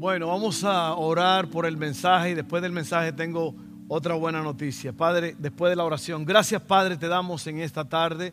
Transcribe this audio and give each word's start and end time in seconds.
Bueno, 0.00 0.28
vamos 0.28 0.64
a 0.64 0.94
orar 0.94 1.50
por 1.50 1.66
el 1.66 1.76
mensaje 1.76 2.30
y 2.30 2.34
después 2.34 2.62
del 2.62 2.72
mensaje 2.72 3.12
tengo 3.12 3.54
otra 3.86 4.14
buena 4.14 4.40
noticia. 4.40 4.94
Padre, 4.94 5.36
después 5.38 5.68
de 5.68 5.76
la 5.76 5.84
oración, 5.84 6.24
gracias 6.24 6.62
Padre 6.62 6.96
te 6.96 7.06
damos 7.06 7.46
en 7.46 7.60
esta 7.60 7.86
tarde 7.86 8.32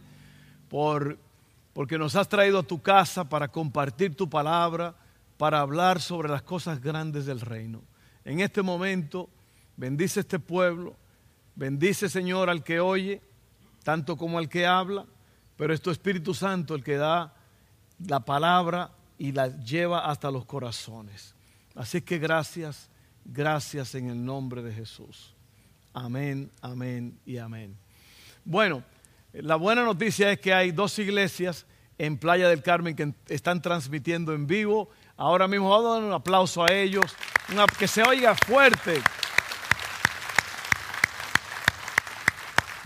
por, 0.69 1.17
porque 1.73 1.97
nos 1.97 2.15
has 2.15 2.29
traído 2.29 2.59
a 2.59 2.63
tu 2.63 2.81
casa 2.81 3.27
para 3.27 3.49
compartir 3.49 4.15
tu 4.15 4.29
palabra, 4.29 4.95
para 5.37 5.59
hablar 5.59 5.99
sobre 5.99 6.29
las 6.29 6.41
cosas 6.41 6.81
grandes 6.81 7.25
del 7.25 7.41
reino. 7.41 7.81
En 8.23 8.39
este 8.39 8.61
momento, 8.61 9.27
bendice 9.75 10.21
este 10.21 10.39
pueblo, 10.39 10.95
bendice 11.53 12.07
Señor 12.07 12.49
al 12.49 12.63
que 12.63 12.79
oye, 12.79 13.21
tanto 13.83 14.15
como 14.15 14.37
al 14.37 14.47
que 14.47 14.65
habla, 14.65 15.05
pero 15.57 15.73
es 15.73 15.81
tu 15.81 15.91
Espíritu 15.91 16.33
Santo 16.33 16.75
el 16.75 16.83
que 16.85 16.95
da 16.95 17.33
la 18.07 18.21
palabra 18.21 18.91
y 19.17 19.33
la 19.33 19.49
lleva 19.49 20.09
hasta 20.09 20.31
los 20.31 20.45
corazones. 20.45 21.35
Así 21.77 22.01
que 22.01 22.17
gracias, 22.17 22.89
gracias 23.23 23.93
en 23.93 24.09
el 24.09 24.25
nombre 24.25 24.63
de 24.63 24.73
Jesús. 24.73 25.35
Amén, 25.93 26.49
amén 26.59 27.19
y 27.23 27.37
amén. 27.37 27.77
Bueno, 28.43 28.83
la 29.31 29.57
buena 29.57 29.83
noticia 29.83 30.31
es 30.31 30.39
que 30.39 30.55
hay 30.55 30.71
dos 30.71 30.97
iglesias 30.97 31.67
en 31.99 32.17
Playa 32.17 32.49
del 32.49 32.63
Carmen 32.63 32.95
que 32.95 33.13
están 33.27 33.61
transmitiendo 33.61 34.33
en 34.33 34.47
vivo. 34.47 34.89
Ahora 35.17 35.47
mismo 35.47 35.69
vamos 35.69 35.85
a 35.85 35.93
dar 35.99 36.03
un 36.03 36.13
aplauso 36.13 36.63
a 36.63 36.71
ellos, 36.71 37.15
que 37.77 37.87
se 37.87 38.01
oiga 38.01 38.33
fuerte. 38.33 38.99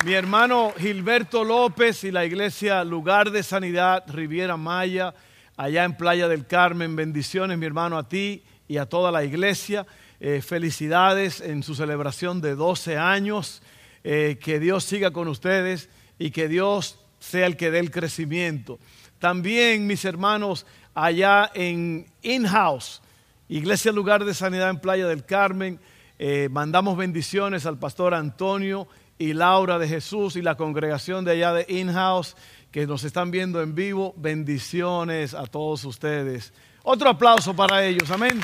Mi 0.04 0.14
hermano 0.14 0.74
Gilberto 0.78 1.46
López 1.46 2.04
y 2.04 2.12
la 2.12 2.26
iglesia 2.26 2.84
Lugar 2.84 3.32
de 3.32 3.44
Sanidad 3.44 4.04
Riviera 4.10 4.58
Maya, 4.58 5.14
allá 5.56 5.86
en 5.86 5.96
Playa 5.96 6.28
del 6.28 6.46
Carmen. 6.46 6.98
Bendiciones, 6.98 7.58
mi 7.58 7.66
hermano, 7.66 7.98
a 7.98 8.10
ti 8.10 8.44
y 8.72 8.78
a 8.78 8.86
toda 8.86 9.12
la 9.12 9.26
iglesia. 9.26 9.86
Eh, 10.22 10.42
felicidades 10.42 11.42
en 11.42 11.62
su 11.62 11.76
celebración 11.76 12.40
de 12.40 12.56
12 12.56 12.98
años. 12.98 13.62
Eh, 14.06 14.40
que 14.42 14.62
Dios 14.62 14.86
siga 14.86 15.12
con 15.12 15.28
ustedes 15.28 15.90
y 16.18 16.32
que 16.32 16.48
Dios 16.48 16.98
sea 17.20 17.48
el 17.48 17.58
que 17.58 17.70
dé 17.70 17.80
el 17.80 17.92
crecimiento. 17.92 18.80
También 19.20 19.86
mis 19.88 20.06
hermanos 20.06 20.66
allá 20.96 21.52
en 21.54 22.06
In-House, 22.22 23.02
Iglesia 23.50 23.92
Lugar 23.92 24.24
de 24.24 24.34
Sanidad 24.34 24.70
en 24.70 24.80
Playa 24.80 25.06
del 25.06 25.26
Carmen, 25.26 25.78
eh, 26.18 26.48
mandamos 26.50 26.96
bendiciones 26.96 27.66
al 27.66 27.78
pastor 27.78 28.14
Antonio 28.14 28.88
y 29.20 29.34
Laura 29.34 29.80
de 29.80 29.88
Jesús 29.90 30.38
y 30.38 30.42
la 30.42 30.56
congregación 30.56 31.26
de 31.26 31.32
allá 31.32 31.52
de 31.52 31.66
In-House 31.68 32.38
que 32.72 32.88
nos 32.88 33.04
están 33.04 33.32
viendo 33.32 33.62
en 33.62 33.76
vivo. 33.76 34.14
Bendiciones 34.16 35.34
a 35.34 35.46
todos 35.46 35.84
ustedes. 35.84 36.54
Otro 36.84 37.10
aplauso 37.10 37.56
para 37.56 37.86
ellos, 37.86 38.10
amén. 38.10 38.42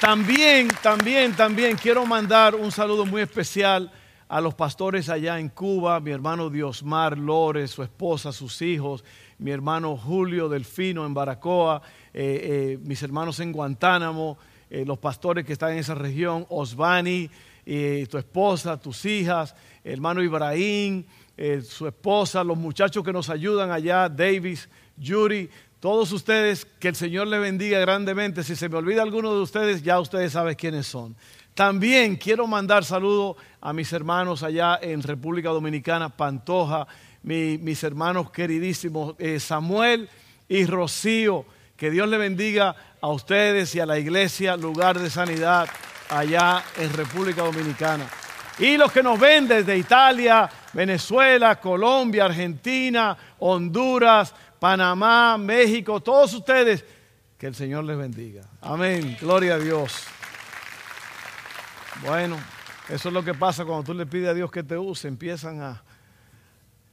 También, 0.00 0.68
también, 0.82 1.34
también 1.34 1.76
quiero 1.76 2.06
mandar 2.06 2.54
un 2.54 2.70
saludo 2.70 3.04
muy 3.04 3.22
especial 3.22 3.90
a 4.28 4.40
los 4.40 4.54
pastores 4.54 5.08
allá 5.08 5.40
en 5.40 5.48
Cuba, 5.48 5.98
mi 5.98 6.12
hermano 6.12 6.48
Diosmar 6.48 7.18
Lores, 7.18 7.72
su 7.72 7.82
esposa, 7.82 8.32
sus 8.32 8.62
hijos, 8.62 9.04
mi 9.38 9.50
hermano 9.50 9.96
Julio 9.96 10.48
Delfino 10.48 11.04
en 11.04 11.12
Baracoa, 11.12 11.82
eh, 12.14 12.40
eh, 12.42 12.78
mis 12.82 13.02
hermanos 13.02 13.40
en 13.40 13.50
Guantánamo, 13.50 14.38
eh, 14.70 14.84
los 14.86 14.98
pastores 14.98 15.44
que 15.44 15.54
están 15.54 15.72
en 15.72 15.78
esa 15.78 15.96
región, 15.96 16.46
Osvani, 16.50 17.28
tu 18.08 18.16
esposa, 18.16 18.80
tus 18.80 19.04
hijas, 19.04 19.56
hermano 19.82 20.22
Ibrahim, 20.22 21.04
su 21.62 21.86
esposa, 21.86 22.42
los 22.42 22.56
muchachos 22.56 23.04
que 23.04 23.12
nos 23.12 23.28
ayudan 23.30 23.70
allá, 23.70 24.08
Davis, 24.08 24.68
Yuri, 24.96 25.48
todos 25.80 26.12
ustedes, 26.12 26.66
que 26.78 26.88
el 26.88 26.94
Señor 26.94 27.26
le 27.26 27.38
bendiga 27.38 27.78
grandemente. 27.78 28.44
Si 28.44 28.54
se 28.54 28.68
me 28.68 28.76
olvida 28.76 29.00
alguno 29.00 29.34
de 29.34 29.40
ustedes, 29.40 29.82
ya 29.82 29.98
ustedes 29.98 30.32
saben 30.32 30.54
quiénes 30.54 30.86
son. 30.86 31.16
También 31.54 32.16
quiero 32.16 32.46
mandar 32.46 32.84
saludos 32.84 33.36
a 33.62 33.72
mis 33.72 33.90
hermanos 33.94 34.42
allá 34.42 34.78
en 34.82 35.02
República 35.02 35.48
Dominicana, 35.48 36.10
Pantoja, 36.10 36.86
mis 37.22 37.82
hermanos 37.82 38.30
queridísimos 38.30 39.14
eh, 39.18 39.40
Samuel 39.40 40.10
y 40.48 40.66
Rocío. 40.66 41.46
Que 41.78 41.90
Dios 41.90 42.08
le 42.08 42.18
bendiga 42.18 42.76
a 43.00 43.08
ustedes 43.08 43.74
y 43.74 43.80
a 43.80 43.86
la 43.86 43.98
iglesia, 43.98 44.58
lugar 44.58 44.98
de 44.98 45.08
sanidad 45.08 45.66
allá 46.10 46.62
en 46.76 46.92
República 46.92 47.42
Dominicana. 47.42 48.06
Y 48.58 48.76
los 48.76 48.92
que 48.92 49.02
nos 49.02 49.18
ven 49.18 49.48
desde 49.48 49.78
Italia, 49.78 50.50
Venezuela, 50.74 51.58
Colombia, 51.58 52.26
Argentina, 52.26 53.16
Honduras, 53.38 54.34
Panamá, 54.60 55.38
México, 55.38 56.00
todos 56.00 56.34
ustedes, 56.34 56.84
que 57.38 57.46
el 57.46 57.54
Señor 57.54 57.82
les 57.84 57.96
bendiga. 57.96 58.42
Amén, 58.60 59.16
gloria 59.18 59.54
a 59.54 59.58
Dios. 59.58 60.04
Bueno, 62.04 62.36
eso 62.90 63.08
es 63.08 63.14
lo 63.14 63.24
que 63.24 63.32
pasa 63.32 63.64
cuando 63.64 63.84
tú 63.84 63.94
le 63.94 64.04
pides 64.04 64.28
a 64.28 64.34
Dios 64.34 64.50
que 64.50 64.62
te 64.62 64.76
use, 64.76 65.08
empiezan 65.08 65.62
a 65.62 65.82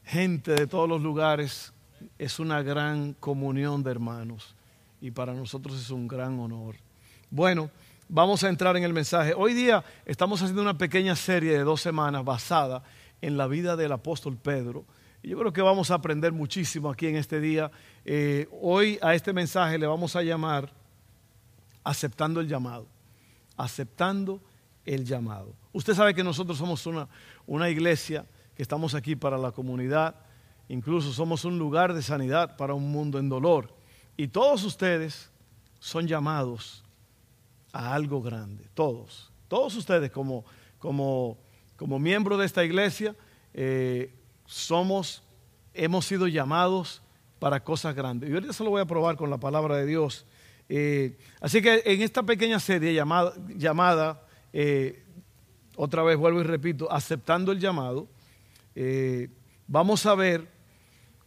gente 0.06 0.54
de 0.54 0.66
todos 0.66 0.88
los 0.88 1.02
lugares, 1.02 1.74
es 2.18 2.40
una 2.40 2.62
gran 2.64 3.14
comunión 3.14 3.84
de 3.84 3.92
hermanos 3.92 4.56
y 5.02 5.12
para 5.12 5.34
nosotros 5.34 5.78
es 5.78 5.90
un 5.90 6.08
gran 6.08 6.40
honor. 6.40 6.76
Bueno, 7.30 7.70
vamos 8.08 8.46
a 8.46 8.50
entrar 8.50 8.78
en 8.78 8.84
el 8.84 8.94
mensaje. 8.94 9.34
Hoy 9.36 9.54
día 9.54 9.84
estamos 10.06 10.42
haciendo 10.42 10.62
una 10.62 10.78
pequeña 10.78 11.18
serie 11.18 11.52
de 11.52 11.64
dos 11.66 11.82
semanas 11.82 12.24
basada 12.24 12.82
en 13.22 13.36
la 13.36 13.48
vida 13.48 13.76
del 13.76 13.92
apóstol 13.92 14.38
Pedro 14.38 14.86
yo 15.24 15.38
creo 15.38 15.52
que 15.52 15.62
vamos 15.62 15.92
a 15.92 15.96
aprender 15.96 16.32
muchísimo 16.32 16.90
aquí 16.90 17.08
en 17.08 17.16
este 17.16 17.40
día. 17.40 17.72
Eh, 18.06 18.48
hoy 18.62 19.00
a 19.02 19.14
este 19.14 19.34
mensaje 19.34 19.78
le 19.78 19.88
vamos 19.88 20.16
a 20.16 20.22
llamar 20.22 20.72
aceptando 21.84 22.40
el 22.40 22.48
llamado. 22.48 22.88
Aceptando 23.56 24.42
el 24.86 25.06
llamado. 25.06 25.54
Usted 25.74 25.94
sabe 25.94 26.14
que 26.14 26.24
nosotros 26.24 26.58
somos 26.58 26.86
una, 26.86 27.08
una 27.46 27.70
iglesia 27.70 28.26
que 28.56 28.62
estamos 28.62 28.94
aquí 28.94 29.16
para 29.16 29.38
la 29.38 29.52
comunidad. 29.52 30.16
Incluso 30.70 31.12
somos 31.12 31.46
un 31.46 31.58
lugar 31.60 31.94
de 31.94 32.02
sanidad 32.02 32.56
para 32.56 32.74
un 32.74 32.92
mundo 32.92 33.20
en 33.20 33.30
dolor. 33.30 33.74
Y 34.16 34.28
todos 34.28 34.64
ustedes 34.64 35.30
son 35.80 36.08
llamados 36.08 36.84
a 37.72 37.94
algo 37.94 38.22
grande. 38.22 38.66
Todos. 38.74 39.32
Todos 39.48 39.76
ustedes 39.76 40.12
como, 40.12 40.46
como, 40.80 41.38
como 41.76 42.00
miembros 42.00 42.40
de 42.40 42.46
esta 42.46 42.64
iglesia. 42.64 43.16
Eh, 43.54 44.14
somos, 44.48 45.22
hemos 45.76 46.06
sido 46.06 46.28
llamados 46.28 47.04
para 47.38 47.64
cosas 47.64 47.94
grandes. 47.94 48.30
Y 48.30 48.34
ahorita 48.34 48.54
se 48.54 48.64
lo 48.64 48.72
voy 48.72 48.82
a 48.82 48.86
probar 48.86 49.16
con 49.16 49.30
la 49.30 49.38
palabra 49.38 49.76
de 49.76 49.86
Dios. 49.86 50.26
Eh, 50.70 51.16
así 51.40 51.62
que 51.62 51.84
en 51.86 52.02
esta 52.02 52.24
pequeña 52.24 52.60
serie 52.60 52.94
llamada, 52.94 53.34
llamada 53.50 54.26
eh, 54.52 55.04
otra 55.76 56.02
vez 56.02 56.18
vuelvo 56.18 56.40
y 56.42 56.44
repito, 56.44 56.92
aceptando 56.92 57.52
el 57.52 57.60
llamado, 57.60 58.08
eh, 58.74 59.30
vamos 59.68 60.06
a 60.06 60.16
ver 60.16 60.48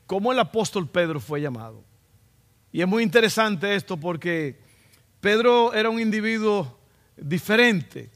cómo 0.06 0.32
el 0.32 0.38
apóstol 0.40 0.88
Pedro 0.88 1.20
fue 1.20 1.40
llamado. 1.40 1.84
Y 2.72 2.80
es 2.80 2.88
muy 2.88 3.02
interesante 3.02 3.74
esto 3.74 3.96
porque 3.96 4.58
Pedro 5.20 5.74
era 5.74 5.90
un 5.90 6.00
individuo 6.00 6.78
diferente. 7.16 8.10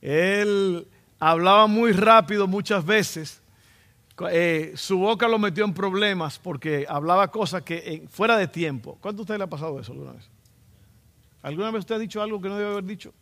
Él 0.00 0.86
hablaba 1.18 1.66
muy 1.66 1.92
rápido 1.92 2.46
muchas 2.46 2.84
veces 2.84 3.40
eh, 4.30 4.72
su 4.74 4.98
boca 4.98 5.28
lo 5.28 5.38
metió 5.38 5.64
en 5.64 5.72
problemas 5.72 6.38
porque 6.38 6.86
hablaba 6.88 7.30
cosas 7.30 7.62
que 7.62 8.06
fuera 8.10 8.36
de 8.36 8.48
tiempo. 8.48 8.98
¿Cuánto 9.00 9.22
a 9.22 9.24
usted 9.24 9.38
le 9.38 9.44
ha 9.44 9.48
pasado 9.48 9.78
eso 9.80 9.92
alguna 9.92 10.12
vez? 10.12 10.28
¿Alguna 11.42 11.70
vez 11.70 11.80
usted 11.80 11.94
ha 11.94 11.98
dicho 11.98 12.20
algo 12.20 12.40
que 12.40 12.48
no 12.48 12.56
debe 12.56 12.70
haber 12.70 12.84
dicho? 12.84 13.14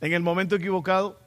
¿En 0.00 0.12
el 0.12 0.22
momento 0.22 0.56
equivocado? 0.56 1.18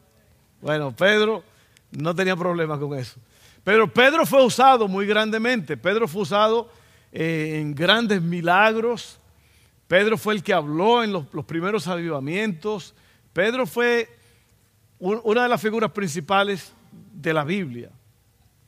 Bueno, 0.61 0.95
Pedro 0.95 1.44
no 1.91 2.16
tenía 2.16 2.35
problema 2.35 2.79
con 2.79 2.97
eso. 2.97 3.19
Pero 3.63 3.91
Pedro 3.91 4.25
fue 4.25 4.44
usado 4.44 4.88
muy 4.88 5.06
grandemente. 5.06 5.78
Pedro 5.78 6.07
fue 6.07 6.23
usado 6.23 6.69
eh, 7.11 7.59
en 7.61 7.75
grandes 7.75 8.22
milagros. 8.22 9.19
Pedro 9.88 10.17
fue 10.17 10.35
el 10.35 10.44
que 10.44 10.53
habló 10.53 11.03
en 11.03 11.11
los, 11.11 11.25
primeros 11.46 11.87
avivamientos. 11.87 12.96
Pedro 13.34 13.66
fue 13.66 14.09
una 14.99 15.43
de 15.43 15.49
las 15.49 15.61
figuras 15.61 15.91
principales 15.91 16.73
de 17.14 17.34
la 17.34 17.43
Biblia. 17.43 17.91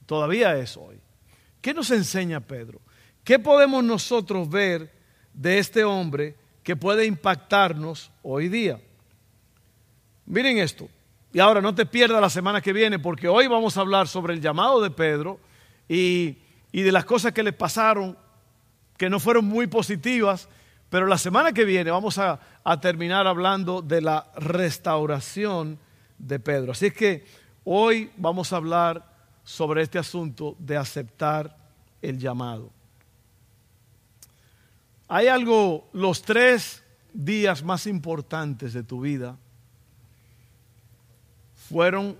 Todavía 0.05 0.57
es 0.57 0.77
hoy. 0.77 0.99
¿Qué 1.61 1.73
nos 1.73 1.91
enseña 1.91 2.39
Pedro? 2.41 2.81
¿Qué 3.23 3.39
podemos 3.39 3.83
nosotros 3.83 4.49
ver 4.49 4.91
de 5.33 5.59
este 5.59 5.83
hombre 5.83 6.35
que 6.61 6.75
puede 6.75 7.05
impactarnos 7.05 8.11
hoy 8.21 8.49
día? 8.49 8.79
Miren 10.25 10.57
esto. 10.57 10.89
Y 11.31 11.39
ahora 11.39 11.61
no 11.61 11.73
te 11.73 11.85
pierdas 11.85 12.21
la 12.21 12.29
semana 12.29 12.61
que 12.61 12.73
viene 12.73 12.99
porque 12.99 13.27
hoy 13.27 13.47
vamos 13.47 13.77
a 13.77 13.81
hablar 13.81 14.07
sobre 14.07 14.33
el 14.33 14.41
llamado 14.41 14.81
de 14.81 14.91
Pedro 14.91 15.39
y, 15.87 16.37
de 16.71 16.91
las 16.91 17.05
cosas 17.05 17.31
que 17.31 17.43
le 17.43 17.53
pasaron 17.53 18.17
que 18.97 19.09
no 19.09 19.19
fueron 19.19 19.45
muy 19.45 19.67
positivas, 19.67 20.47
pero 20.89 21.07
la 21.07 21.17
semana 21.17 21.51
que 21.51 21.65
viene 21.65 21.89
vamos 21.89 22.19
a, 22.19 22.39
a 22.63 22.79
terminar 22.79 23.25
hablando 23.25 23.81
de 23.81 24.01
la 24.01 24.31
restauración 24.35 25.79
de 26.19 26.39
Pedro. 26.39 26.73
Así 26.73 26.87
es 26.87 26.93
que 26.93 27.25
hoy 27.63 28.11
vamos 28.17 28.53
a 28.53 28.57
hablar 28.57 29.12
sobre 29.43 29.81
este 29.81 29.99
asunto 29.99 30.55
de 30.59 30.77
aceptar 30.77 31.57
el 32.01 32.17
llamado. 32.17 32.71
Hay 35.07 35.27
algo, 35.27 35.89
los 35.93 36.21
tres 36.21 36.83
días 37.13 37.63
más 37.63 37.85
importantes 37.87 38.73
de 38.73 38.83
tu 38.83 39.01
vida 39.01 39.37
fueron, 41.55 42.17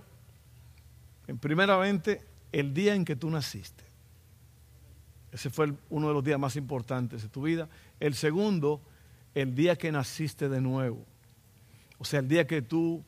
primeramente, 1.40 2.22
el 2.52 2.72
día 2.72 2.94
en 2.94 3.04
que 3.04 3.16
tú 3.16 3.30
naciste. 3.30 3.84
Ese 5.32 5.50
fue 5.50 5.72
uno 5.90 6.08
de 6.08 6.14
los 6.14 6.22
días 6.22 6.38
más 6.38 6.54
importantes 6.54 7.22
de 7.22 7.28
tu 7.28 7.42
vida. 7.42 7.68
El 7.98 8.14
segundo, 8.14 8.80
el 9.34 9.54
día 9.54 9.76
que 9.76 9.90
naciste 9.90 10.48
de 10.48 10.60
nuevo. 10.60 11.04
O 11.98 12.04
sea, 12.04 12.20
el 12.20 12.28
día 12.28 12.46
que 12.46 12.62
tú 12.62 13.04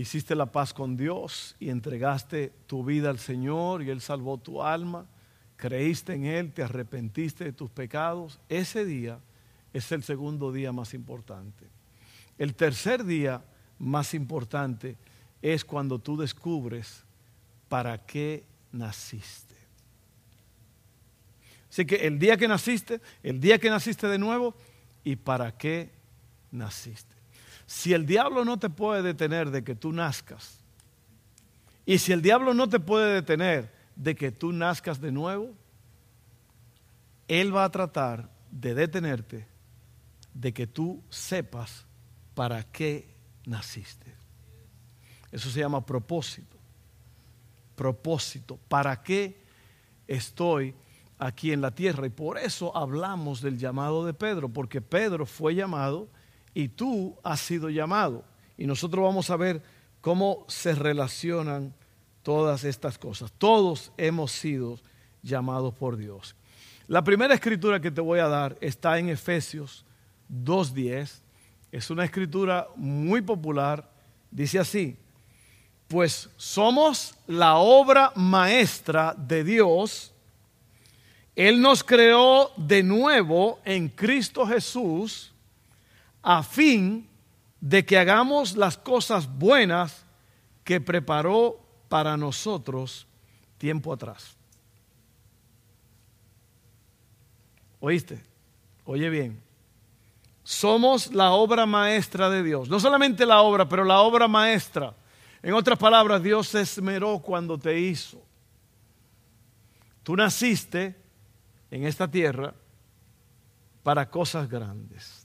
hiciste 0.00 0.36
la 0.36 0.46
paz 0.46 0.72
con 0.72 0.96
Dios 0.96 1.56
y 1.58 1.70
entregaste 1.70 2.52
tu 2.68 2.84
vida 2.84 3.10
al 3.10 3.18
Señor 3.18 3.82
y 3.82 3.90
Él 3.90 4.00
salvó 4.00 4.38
tu 4.38 4.62
alma, 4.62 5.06
creíste 5.56 6.14
en 6.14 6.24
Él, 6.24 6.52
te 6.52 6.62
arrepentiste 6.62 7.42
de 7.42 7.52
tus 7.52 7.68
pecados, 7.68 8.38
ese 8.48 8.84
día 8.84 9.18
es 9.72 9.90
el 9.90 10.04
segundo 10.04 10.52
día 10.52 10.70
más 10.70 10.94
importante. 10.94 11.66
El 12.38 12.54
tercer 12.54 13.04
día 13.04 13.42
más 13.80 14.14
importante 14.14 14.96
es 15.42 15.64
cuando 15.64 15.98
tú 15.98 16.16
descubres 16.16 17.02
para 17.68 17.98
qué 18.06 18.44
naciste. 18.70 19.56
Así 21.68 21.84
que 21.84 22.06
el 22.06 22.20
día 22.20 22.36
que 22.36 22.46
naciste, 22.46 23.00
el 23.24 23.40
día 23.40 23.58
que 23.58 23.68
naciste 23.68 24.06
de 24.06 24.18
nuevo 24.18 24.54
y 25.02 25.16
para 25.16 25.58
qué 25.58 25.90
naciste. 26.52 27.17
Si 27.68 27.92
el 27.92 28.06
diablo 28.06 28.46
no 28.46 28.58
te 28.58 28.70
puede 28.70 29.02
detener 29.02 29.50
de 29.50 29.62
que 29.62 29.74
tú 29.74 29.92
nazcas, 29.92 30.58
y 31.84 31.98
si 31.98 32.12
el 32.12 32.22
diablo 32.22 32.54
no 32.54 32.66
te 32.66 32.80
puede 32.80 33.12
detener 33.12 33.70
de 33.94 34.14
que 34.14 34.32
tú 34.32 34.52
nazcas 34.52 35.02
de 35.02 35.12
nuevo, 35.12 35.50
él 37.28 37.54
va 37.54 37.64
a 37.64 37.70
tratar 37.70 38.30
de 38.50 38.72
detenerte 38.72 39.46
de 40.32 40.54
que 40.54 40.66
tú 40.66 41.02
sepas 41.10 41.84
para 42.34 42.62
qué 42.62 43.14
naciste. 43.44 44.14
Eso 45.30 45.50
se 45.50 45.60
llama 45.60 45.84
propósito. 45.84 46.56
Propósito. 47.76 48.58
¿Para 48.68 49.02
qué 49.02 49.44
estoy 50.06 50.74
aquí 51.18 51.52
en 51.52 51.60
la 51.60 51.74
tierra? 51.74 52.06
Y 52.06 52.10
por 52.10 52.38
eso 52.38 52.74
hablamos 52.74 53.42
del 53.42 53.58
llamado 53.58 54.06
de 54.06 54.14
Pedro, 54.14 54.48
porque 54.48 54.80
Pedro 54.80 55.26
fue 55.26 55.54
llamado 55.54 56.08
y 56.54 56.68
tú 56.68 57.16
has 57.22 57.40
sido 57.40 57.70
llamado. 57.70 58.24
Y 58.56 58.66
nosotros 58.66 59.04
vamos 59.04 59.30
a 59.30 59.36
ver 59.36 59.62
cómo 60.00 60.44
se 60.48 60.74
relacionan 60.74 61.74
todas 62.22 62.64
estas 62.64 62.98
cosas. 62.98 63.32
Todos 63.38 63.92
hemos 63.96 64.32
sido 64.32 64.78
llamados 65.22 65.74
por 65.74 65.96
Dios. 65.96 66.34
La 66.86 67.04
primera 67.04 67.34
escritura 67.34 67.80
que 67.80 67.90
te 67.90 68.00
voy 68.00 68.18
a 68.18 68.28
dar 68.28 68.56
está 68.60 68.98
en 68.98 69.08
Efesios 69.08 69.84
2.10. 70.30 71.20
Es 71.70 71.90
una 71.90 72.04
escritura 72.04 72.68
muy 72.76 73.20
popular. 73.20 73.90
Dice 74.30 74.58
así, 74.58 74.96
pues 75.86 76.28
somos 76.36 77.14
la 77.26 77.56
obra 77.56 78.12
maestra 78.14 79.14
de 79.16 79.44
Dios. 79.44 80.12
Él 81.34 81.60
nos 81.60 81.84
creó 81.84 82.50
de 82.56 82.82
nuevo 82.82 83.60
en 83.64 83.88
Cristo 83.88 84.46
Jesús 84.46 85.32
a 86.22 86.42
fin 86.42 87.08
de 87.60 87.84
que 87.84 87.98
hagamos 87.98 88.56
las 88.56 88.76
cosas 88.76 89.28
buenas 89.28 90.04
que 90.64 90.80
preparó 90.80 91.60
para 91.88 92.16
nosotros 92.16 93.06
tiempo 93.56 93.92
atrás. 93.92 94.36
¿Oíste? 97.80 98.22
Oye 98.84 99.08
bien. 99.10 99.42
Somos 100.42 101.12
la 101.14 101.30
obra 101.32 101.66
maestra 101.66 102.30
de 102.30 102.42
Dios. 102.42 102.68
No 102.68 102.80
solamente 102.80 103.26
la 103.26 103.42
obra, 103.42 103.68
pero 103.68 103.84
la 103.84 104.00
obra 104.00 104.28
maestra. 104.28 104.94
En 105.42 105.52
otras 105.52 105.78
palabras, 105.78 106.22
Dios 106.22 106.48
se 106.48 106.62
esmeró 106.62 107.18
cuando 107.18 107.58
te 107.58 107.78
hizo. 107.78 108.22
Tú 110.02 110.16
naciste 110.16 110.96
en 111.70 111.84
esta 111.84 112.10
tierra 112.10 112.54
para 113.82 114.08
cosas 114.10 114.48
grandes. 114.48 115.17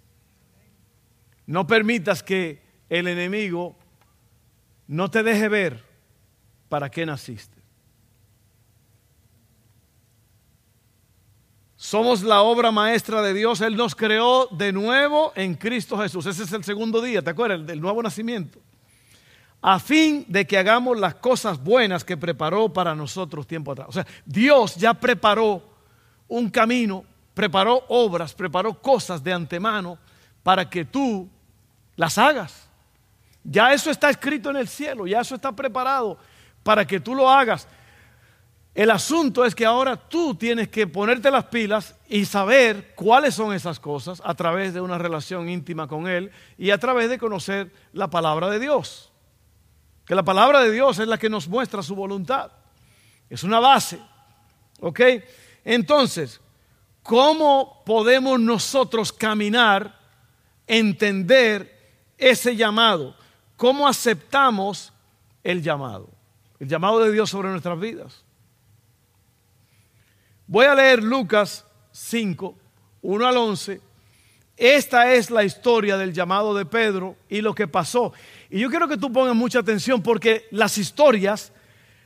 No 1.45 1.68
permitas 1.68 2.24
que 2.24 2.62
el 2.90 3.07
enemigo 3.07 3.75
no 4.88 5.10
te 5.10 5.24
deje 5.24 5.50
ver 5.50 5.84
para 6.69 6.90
qué 6.90 7.06
naciste. 7.06 7.62
Somos 11.75 12.24
la 12.24 12.42
obra 12.42 12.72
maestra 12.72 13.22
de 13.22 13.34
Dios. 13.34 13.60
Él 13.60 13.75
nos 13.75 13.94
creó 13.94 14.48
de 14.48 14.72
nuevo 14.72 15.34
en 15.36 15.56
Cristo 15.56 15.98
Jesús. 15.98 16.25
Ese 16.25 16.44
es 16.44 16.51
el 16.54 16.63
segundo 16.63 17.01
día, 17.01 17.22
¿te 17.22 17.31
acuerdas? 17.31 17.66
Del 17.66 17.81
nuevo 17.81 18.01
nacimiento. 18.01 18.60
A 19.62 19.80
fin 19.80 20.25
de 20.30 20.48
que 20.48 20.57
hagamos 20.57 20.98
las 20.98 21.16
cosas 21.16 21.62
buenas 21.62 22.04
que 22.04 22.16
preparó 22.16 22.72
para 22.72 22.96
nosotros 22.96 23.46
tiempo 23.46 23.74
atrás. 23.74 23.88
O 23.89 23.92
sea, 23.92 24.07
Dios 24.25 24.75
ya 24.75 24.94
preparó 24.94 25.62
un 26.28 26.50
camino, 26.50 27.04
preparó 27.34 27.84
obras, 27.89 28.34
preparó 28.34 28.81
cosas 28.81 29.24
de 29.24 29.34
antemano 29.34 29.98
para 30.44 30.69
que 30.69 30.86
tú 30.86 31.30
las 31.95 32.18
hagas. 32.18 32.69
Ya 33.44 33.74
eso 33.74 33.90
está 33.90 34.10
escrito 34.10 34.50
en 34.50 34.57
el 34.57 34.68
cielo, 34.68 35.07
ya 35.07 35.22
eso 35.22 35.36
está 35.36 35.51
preparado 35.51 36.18
para 36.63 36.86
que 36.86 37.00
tú 37.00 37.16
lo 37.16 37.30
hagas. 37.30 37.68
El 38.74 38.90
asunto 38.90 39.45
es 39.45 39.54
que 39.54 39.66
ahora 39.66 39.95
tú 39.95 40.34
tienes 40.34 40.68
que 40.69 40.88
ponerte 40.88 41.30
las 41.30 41.45
pilas 41.45 41.95
y 42.07 42.25
saber 42.25 42.95
cuáles 42.95 43.36
son 43.36 43.54
esas 43.54 43.80
cosas 43.80 44.22
a 44.25 44.34
través 44.34 44.74
de 44.74 44.81
una 44.81 44.98
relación 44.98 45.48
íntima 45.48 45.88
con 45.88 46.07
Él 46.07 46.31
y 46.57 46.72
a 46.72 46.80
través 46.80 47.10
de 47.10 47.19
conocer 47.19 47.72
la 47.92 48.10
palabra 48.10 48.50
de 48.50 48.60
Dios. 48.60 49.12
Que 50.06 50.16
la 50.16 50.24
palabra 50.24 50.62
de 50.62 50.72
Dios 50.72 50.98
es 50.98 51.07
la 51.07 51.19
que 51.19 51.30
nos 51.30 51.48
muestra 51.48 51.84
su 51.84 51.96
voluntad. 51.96 52.51
Es 53.30 53.44
una 53.44 53.60
base. 53.60 54.00
¿Ok? 54.80 55.00
Entonces, 55.63 56.42
¿cómo 57.04 57.84
podemos 57.86 58.39
nosotros 58.39 59.13
caminar, 59.13 60.00
entender 60.68 61.74
ese 62.18 62.56
llamado? 62.56 63.15
¿Cómo 63.57 63.88
aceptamos 63.88 64.92
el 65.44 65.62
llamado? 65.62 66.10
El 66.60 66.68
llamado 66.68 67.00
de 67.00 67.12
Dios 67.12 67.30
sobre 67.30 67.50
nuestras 67.50 67.80
vidas. 67.80 68.24
Voy 70.48 70.65
a 70.65 70.75
leer 70.75 71.01
Lucas 71.01 71.65
5, 71.92 72.56
1 73.01 73.27
al 73.27 73.38
11. 73.38 73.81
Esta 74.56 75.13
es 75.13 75.31
la 75.31 75.44
historia 75.44 75.98
del 75.98 76.13
llamado 76.13 76.54
de 76.54 76.65
Pedro 76.65 77.15
y 77.27 77.41
lo 77.41 77.55
que 77.55 77.67
pasó. 77.67 78.13
Y 78.50 78.60
yo 78.60 78.70
quiero 78.70 78.88
que 78.88 78.98
tú 78.98 79.12
pongas 79.12 79.36
mucha 79.36 79.60
atención 79.60 80.01
porque 80.01 80.48
las 80.51 80.77
historias, 80.77 81.51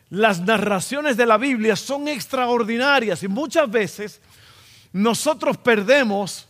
las 0.09 0.39
narraciones 0.39 1.17
de 1.17 1.25
la 1.25 1.37
Biblia 1.37 1.75
son 1.75 2.07
extraordinarias 2.07 3.21
y 3.23 3.27
muchas 3.27 3.69
veces 3.69 4.21
nosotros 4.93 5.57
perdemos 5.57 6.47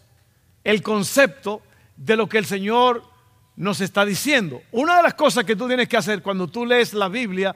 el 0.64 0.84
concepto 0.84 1.62
de 1.98 2.16
lo 2.16 2.30
que 2.30 2.38
el 2.38 2.46
Señor 2.46 3.04
nos 3.56 3.82
está 3.82 4.06
diciendo. 4.06 4.62
Una 4.72 4.98
de 4.98 5.04
las 5.04 5.16
cosas 5.16 5.44
que 5.44 5.56
tú 5.56 5.68
tienes 5.68 5.90
que 5.90 5.98
hacer 5.98 6.22
cuando 6.22 6.48
tú 6.48 6.66
lees 6.66 6.94
la 6.94 7.10
Biblia, 7.10 7.56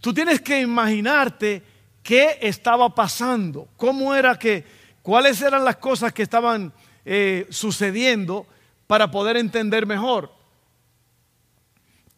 tú 0.00 0.12
tienes 0.14 0.40
que 0.40 0.60
imaginarte 0.60 1.62
qué 2.02 2.38
estaba 2.42 2.94
pasando, 2.94 3.68
cómo 3.76 4.14
era 4.14 4.38
que, 4.38 4.64
cuáles 5.02 5.40
eran 5.40 5.64
las 5.64 5.76
cosas 5.76 6.12
que 6.12 6.22
estaban 6.22 6.72
eh, 7.04 7.46
sucediendo 7.50 8.46
para 8.86 9.10
poder 9.10 9.36
entender 9.36 9.86
mejor. 9.86 10.32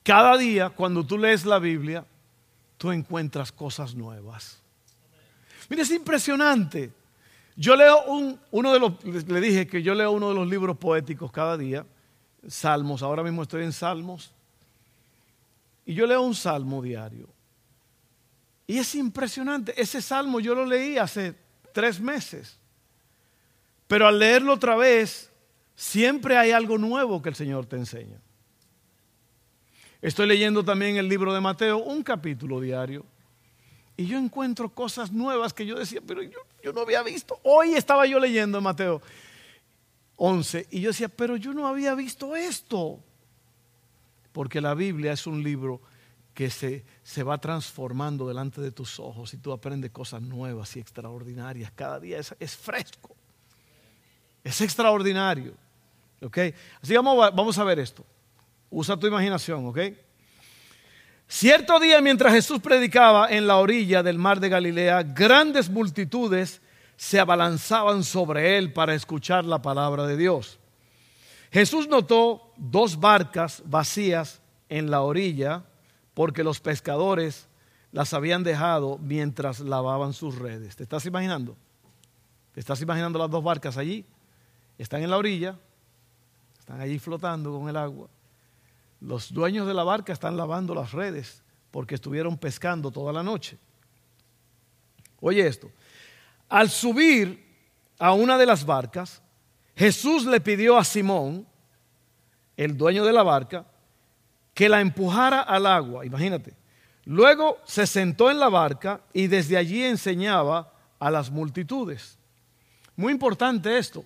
Cada 0.02 0.37
día, 0.37 0.71
cuando 0.71 1.07
tú 1.07 1.16
lees 1.16 1.45
la 1.45 1.61
Biblia, 1.61 2.04
tú 2.76 2.90
encuentras 2.90 3.52
cosas 3.52 3.95
nuevas. 3.95 4.61
Mira, 5.69 5.85
es 5.85 5.90
impresionante. 5.92 6.90
Yo 7.56 7.76
leo 7.76 8.04
un, 8.04 8.40
uno 8.50 8.73
de 8.73 8.78
los, 8.80 9.04
le 9.04 9.40
dije 9.40 9.66
que 9.66 9.82
yo 9.82 9.94
leo 9.94 10.11
uno 10.11 10.30
de 10.30 10.35
los 10.35 10.49
libros 10.49 10.76
poéticos 10.76 11.30
cada 11.30 11.56
día 11.56 11.87
salmos, 12.49 13.02
ahora 13.02 13.23
mismo 13.23 13.42
estoy 13.42 13.64
en 13.64 13.73
salmos, 13.73 14.32
y 15.85 15.94
yo 15.94 16.06
leo 16.06 16.23
un 16.23 16.35
salmo 16.35 16.82
diario. 16.82 17.28
Y 18.66 18.78
es 18.78 18.94
impresionante, 18.94 19.80
ese 19.80 20.00
salmo 20.00 20.40
yo 20.40 20.54
lo 20.54 20.64
leí 20.64 20.97
hace 20.97 21.35
tres 21.73 22.00
meses, 22.00 22.59
pero 23.87 24.09
al 24.09 24.18
leerlo 24.18 24.54
otra 24.54 24.76
vez, 24.76 25.30
siempre 25.75 26.37
hay 26.37 26.52
algo 26.52 26.78
nuevo 26.78 27.21
que 27.21 27.28
el 27.28 27.35
Señor 27.35 27.66
te 27.66 27.76
enseña. 27.76 28.18
Estoy 30.00 30.26
leyendo 30.26 30.64
también 30.64 30.97
el 30.97 31.09
libro 31.09 31.32
de 31.32 31.40
Mateo, 31.40 31.78
un 31.78 32.02
capítulo 32.02 32.61
diario, 32.61 33.04
y 33.97 34.07
yo 34.07 34.19
encuentro 34.19 34.71
cosas 34.71 35.13
nuevas 35.13 35.53
que 35.53 35.67
yo 35.67 35.79
decía, 35.79 36.01
pero 36.07 36.23
yo, 36.23 36.39
yo 36.63 36.73
no 36.73 36.81
había 36.81 37.03
visto. 37.03 37.39
Hoy 37.43 37.75
estaba 37.75 38.07
yo 38.07 38.19
leyendo 38.19 38.59
en 38.59 38.65
Mateo 38.65 39.03
11. 40.17 40.69
Y 40.71 40.81
yo 40.81 40.91
decía, 40.91 41.09
pero 41.09 41.37
yo 41.37 41.53
no 41.53 41.67
había 41.67 41.95
visto 41.95 42.35
esto. 42.35 43.01
Porque 44.33 44.61
la 44.61 44.75
Biblia 44.75 45.13
es 45.13 45.27
un 45.27 45.43
libro 45.43 45.83
que 46.33 46.49
se, 46.49 46.85
se, 47.03 47.23
va 47.23 47.37
transformando 47.39 48.27
delante 48.27 48.63
de 48.63 48.73
tus 48.73 48.99
ojos 48.99 49.35
y 49.35 49.37
tú 49.37 49.53
aprendes 49.53 49.91
cosas 49.91 50.23
nuevas 50.23 50.75
y 50.77 50.81
extraordinarias. 50.81 51.71
Cada 51.73 52.01
día 52.01 52.19
es, 52.19 52.35
es 52.41 52.57
fresco. 52.57 53.15
Es 54.43 54.61
extraordinario. 54.63 55.55
¿Ok? 56.23 56.39
Así 56.81 56.95
vamos, 56.95 57.19
vamos 57.35 57.59
a 57.59 57.65
ver 57.65 57.79
esto. 57.79 58.05
Usa 58.71 58.97
tu 58.97 59.07
imaginación, 59.07 59.67
¿ok? 59.67 59.79
Cierto 61.35 61.81
día 61.81 62.03
mientras 62.03 62.35
Jesús 62.35 62.61
predicaba 62.61 63.31
en 63.31 63.47
la 63.47 63.57
orilla 63.57 64.03
del 64.03 64.19
mar 64.19 64.39
de 64.39 64.51
Galilea, 64.51 65.03
grandes 65.03 65.71
multitudes 65.71 66.61
se 66.95 67.19
abalanzaban 67.19 68.05
sobre 68.05 68.59
él 68.59 68.75
para 68.75 68.95
escuchar 68.95 69.47
la 69.47 69.62
palabra 69.62 70.07
de 70.07 70.19
Dios. 70.19 70.59
Jesús 71.51 71.89
notó 71.89 72.53
dos 72.59 73.01
barcas 73.01 73.62
vacías 73.65 74.43
en 74.69 74.91
la 74.91 75.01
orilla 75.01 75.65
porque 76.12 76.45
los 76.45 76.61
pescadores 76.61 77.49
las 77.93 78.12
habían 78.12 78.45
dejado 78.45 78.99
mientras 78.99 79.61
lavaban 79.61 80.12
sus 80.12 80.39
redes. 80.39 80.77
¿Te 80.77 80.83
estás 80.83 81.07
imaginando? 81.07 81.57
¿Te 82.53 82.61
estás 82.61 82.83
imaginando 82.83 83.19
las 83.19 83.31
dos 83.31 83.43
barcas 83.43 83.79
allí? 83.79 84.05
Están 84.77 85.03
en 85.03 85.09
la 85.09 85.17
orilla, 85.17 85.59
están 86.59 86.79
allí 86.79 86.99
flotando 86.99 87.59
con 87.59 87.71
el 87.71 87.77
agua. 87.79 88.11
Los 89.02 89.32
dueños 89.32 89.66
de 89.66 89.75
la 89.75 89.82
barca 89.82 90.12
están 90.12 90.37
lavando 90.37 90.75
las 90.75 90.92
redes 90.92 91.42
porque 91.73 91.97
estuvieron 91.97 92.38
pescando 92.38 92.92
toda 92.92 93.12
la 93.12 93.25
noche. 93.25 93.59
Oye 95.21 95.44
esto, 95.44 95.71
al 96.49 96.71
subir 96.71 97.44
a 97.99 98.12
una 98.12 98.38
de 98.38 98.47
las 98.47 98.64
barcas, 98.64 99.21
Jesús 99.75 100.25
le 100.25 100.40
pidió 100.40 100.78
a 100.78 100.85
Simón, 100.85 101.47
el 102.56 102.76
dueño 102.76 103.04
de 103.04 103.12
la 103.12 103.25
barca, 103.25 103.66
que 104.54 104.68
la 104.68 104.80
empujara 104.80 105.40
al 105.40 105.66
agua, 105.66 106.06
imagínate. 106.06 106.54
Luego 107.04 107.59
se 107.64 107.88
sentó 107.88 108.30
en 108.30 108.38
la 108.38 108.50
barca 108.50 109.00
y 109.12 109.26
desde 109.26 109.56
allí 109.56 109.82
enseñaba 109.82 110.73
a 111.00 111.11
las 111.11 111.28
multitudes. 111.30 112.18
Muy 112.94 113.12
importante 113.12 113.78
esto, 113.78 114.04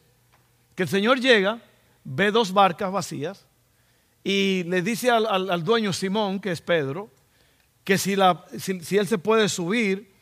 que 0.74 0.84
el 0.84 0.88
Señor 0.88 1.20
llega, 1.20 1.60
ve 2.04 2.30
dos 2.30 2.52
barcas 2.52 2.90
vacías 2.90 3.46
y 4.28 4.64
le 4.64 4.82
dice 4.82 5.08
al, 5.08 5.62
dueño 5.62 5.92
Simón, 5.92 6.40
que 6.40 6.50
es 6.50 6.60
Pedro, 6.60 7.12
que 7.84 7.96
si, 7.96 8.16
si 8.58 8.98
él 8.98 9.06
se 9.06 9.18
puede 9.18 9.48
subir 9.48 10.12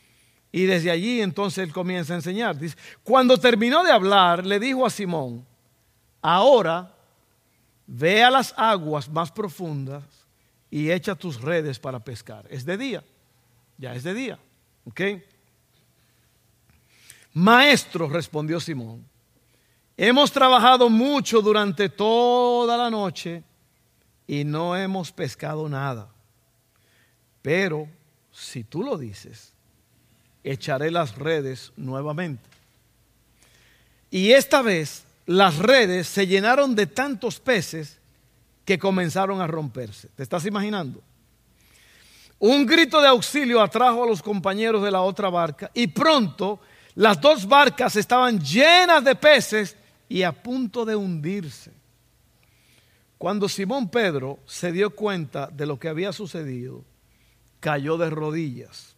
y 0.52 0.66
desde 0.66 0.90
allí 0.90 1.22
entonces 1.22 1.66
él 1.66 1.72
comienza 1.72 2.12
a 2.12 2.16
enseñar. 2.16 2.58
Dice, 2.58 2.76
cuando 3.02 3.38
terminó 3.38 3.82
de 3.82 3.90
hablar, 3.90 4.44
le 4.44 4.60
dijo 4.60 4.84
a 4.84 4.90
Simón, 4.90 5.46
ahora 6.20 6.94
ve 7.86 8.22
a 8.22 8.30
las 8.30 8.52
aguas 8.58 9.08
más 9.08 9.32
profundas 9.32 10.04
y 10.70 10.90
echa 10.90 11.14
tus 11.14 11.40
redes 11.40 11.78
para 11.78 11.98
pescar. 11.98 12.46
Es 12.50 12.66
de 12.66 12.76
día, 12.76 13.02
ya 13.78 13.94
es 13.94 14.02
de 14.02 14.12
día. 14.12 14.38
¿Ok? 14.84 15.00
Maestro, 17.32 18.06
respondió 18.10 18.60
Simón, 18.60 19.02
hemos 19.96 20.30
trabajado 20.30 20.90
mucho 20.90 21.40
durante 21.40 21.88
toda 21.88 22.76
la 22.76 22.90
noche 22.90 23.42
y 24.26 24.44
no 24.44 24.76
hemos 24.76 25.12
pescado 25.12 25.68
nada. 25.68 26.08
Pero 27.42 27.88
si 28.32 28.64
tú 28.64 28.82
lo 28.82 28.96
dices, 28.96 29.52
echaré 30.42 30.90
las 30.90 31.16
redes 31.16 31.72
nuevamente. 31.76 32.48
Y 34.10 34.32
esta 34.32 34.62
vez 34.62 35.04
las 35.26 35.58
redes 35.58 36.06
se 36.06 36.26
llenaron 36.26 36.74
de 36.74 36.86
tantos 36.86 37.40
peces 37.40 37.98
que 38.64 38.78
comenzaron 38.78 39.40
a 39.40 39.46
romperse. 39.46 40.08
¿Te 40.16 40.22
estás 40.22 40.46
imaginando? 40.46 41.02
Un 42.38 42.66
grito 42.66 43.00
de 43.00 43.08
auxilio 43.08 43.60
atrajo 43.60 44.04
a 44.04 44.06
los 44.06 44.22
compañeros 44.22 44.82
de 44.82 44.90
la 44.90 45.00
otra 45.02 45.30
barca 45.30 45.70
y 45.72 45.86
pronto 45.86 46.60
las 46.94 47.20
dos 47.20 47.46
barcas 47.46 47.96
estaban 47.96 48.38
llenas 48.38 49.02
de 49.04 49.14
peces 49.14 49.76
y 50.08 50.22
a 50.22 50.32
punto 50.32 50.84
de 50.84 50.94
hundirse. 50.94 51.72
Cuando 53.24 53.48
Simón 53.48 53.88
Pedro 53.88 54.38
se 54.44 54.70
dio 54.70 54.90
cuenta 54.90 55.46
de 55.46 55.64
lo 55.64 55.78
que 55.78 55.88
había 55.88 56.12
sucedido, 56.12 56.84
cayó 57.58 57.96
de 57.96 58.10
rodillas 58.10 58.96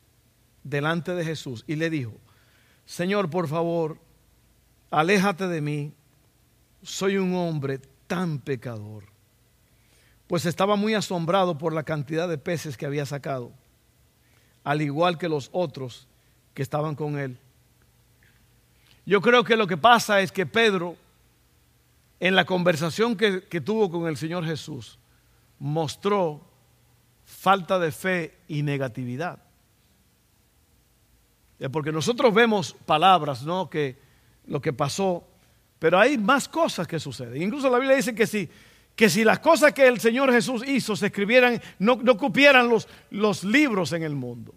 delante 0.65 1.15
de 1.15 1.25
Jesús 1.25 1.63
y 1.69 1.77
le 1.77 1.91
dijo, 1.91 2.11
Señor, 2.87 3.31
por 3.31 3.47
favor, 3.47 3.99
aléjate 4.91 5.47
de 5.47 5.61
mí, 5.61 5.93
soy 6.83 7.19
un 7.19 7.37
hombre 7.37 7.79
tan 8.09 8.41
pecador. 8.41 9.05
Pues 10.27 10.45
estaba 10.45 10.75
muy 10.75 10.95
asombrado 10.95 11.57
por 11.57 11.73
la 11.73 11.85
cantidad 11.85 12.29
de 12.29 12.37
peces 12.37 12.77
que 12.77 12.87
había 12.87 13.07
sacado, 13.07 13.53
al 14.65 14.83
igual 14.83 15.19
que 15.19 15.29
los 15.29 15.51
otros 15.53 16.09
que 16.53 16.63
estaban 16.63 16.97
con 16.97 17.17
él. 17.17 17.39
Yo 19.05 19.21
creo 19.21 19.45
que 19.45 19.57
lo 19.57 19.69
que 19.69 19.77
pasa 19.77 20.21
es 20.21 20.33
que 20.33 20.47
Pedro, 20.47 20.97
en 22.21 22.35
la 22.35 22.45
conversación 22.45 23.17
que, 23.17 23.45
que 23.45 23.61
tuvo 23.61 23.91
con 23.91 24.07
el 24.07 24.17
Señor 24.17 24.45
Jesús, 24.45 24.99
mostró 25.59 26.41
falta 27.25 27.79
de 27.79 27.93
fe 27.93 28.39
y 28.49 28.63
negatividad. 28.63 29.39
Porque 31.73 31.93
nosotros 31.93 32.35
vemos 32.35 32.75
palabras, 32.85 33.43
¿no? 33.43 33.71
Que 33.71 33.99
lo 34.47 34.61
que 34.61 34.73
pasó, 34.73 35.27
pero 35.79 35.99
hay 35.99 36.19
más 36.19 36.49
cosas 36.49 36.87
que 36.87 37.01
suceden. 37.01 37.43
Incluso 37.43 37.71
la 37.71 37.79
Biblia 37.79 37.97
dice 37.97 38.15
que 38.15 38.27
si, 38.27 38.49
que 38.95 39.09
si 39.09 39.25
las 39.25 39.41
cosas 39.41 39.73
que 39.73 39.87
el 39.87 39.99
Señor 40.01 40.31
Jesús 40.33 40.63
hizo 40.67 40.95
se 40.95 41.07
escribieran, 41.07 41.61
no, 41.79 41.97
no 41.97 42.17
cupieran 42.17 42.69
los, 42.69 42.89
los 43.11 43.43
libros 43.43 43.93
en 43.93 44.03
el 44.03 44.15
mundo. 44.15 44.55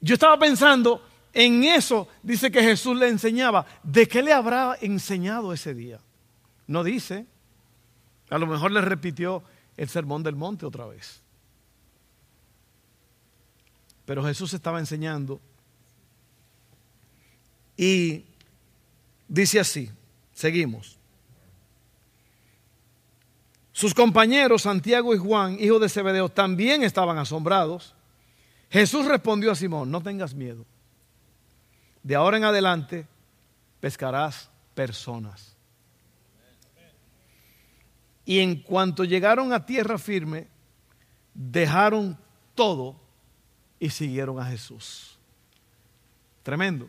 Yo 0.00 0.14
estaba 0.14 0.38
pensando 0.38 1.02
en 1.32 1.64
eso, 1.64 2.08
dice 2.22 2.50
que 2.50 2.62
Jesús 2.62 2.96
le 2.96 3.08
enseñaba. 3.08 3.66
¿De 3.82 4.08
qué 4.08 4.22
le 4.22 4.32
habrá 4.32 4.76
enseñado 4.80 5.52
ese 5.52 5.74
día? 5.74 6.00
No 6.66 6.82
dice. 6.82 7.26
A 8.30 8.38
lo 8.38 8.46
mejor 8.46 8.72
le 8.72 8.80
repitió 8.80 9.42
el 9.76 9.88
sermón 9.88 10.22
del 10.22 10.36
monte 10.36 10.66
otra 10.66 10.86
vez. 10.86 11.22
Pero 14.04 14.24
Jesús 14.24 14.54
estaba 14.54 14.78
enseñando. 14.80 15.40
Y 17.76 18.24
dice 19.28 19.60
así, 19.60 19.90
seguimos. 20.32 20.98
Sus 23.72 23.94
compañeros 23.94 24.62
Santiago 24.62 25.14
y 25.14 25.18
Juan, 25.18 25.56
hijos 25.58 25.80
de 25.80 25.88
Zebedeo, 25.88 26.28
también 26.28 26.82
estaban 26.82 27.18
asombrados. 27.18 27.94
Jesús 28.68 29.06
respondió 29.06 29.52
a 29.52 29.54
Simón, 29.54 29.90
no 29.90 30.02
tengas 30.02 30.34
miedo. 30.34 30.66
De 32.02 32.14
ahora 32.14 32.36
en 32.36 32.44
adelante 32.44 33.06
pescarás 33.80 34.50
personas. 34.74 35.56
Y 38.24 38.38
en 38.38 38.62
cuanto 38.62 39.04
llegaron 39.04 39.52
a 39.52 39.66
tierra 39.66 39.98
firme, 39.98 40.46
dejaron 41.34 42.18
todo 42.54 42.96
y 43.78 43.90
siguieron 43.90 44.38
a 44.38 44.44
Jesús. 44.44 45.18
Tremendo. 46.42 46.88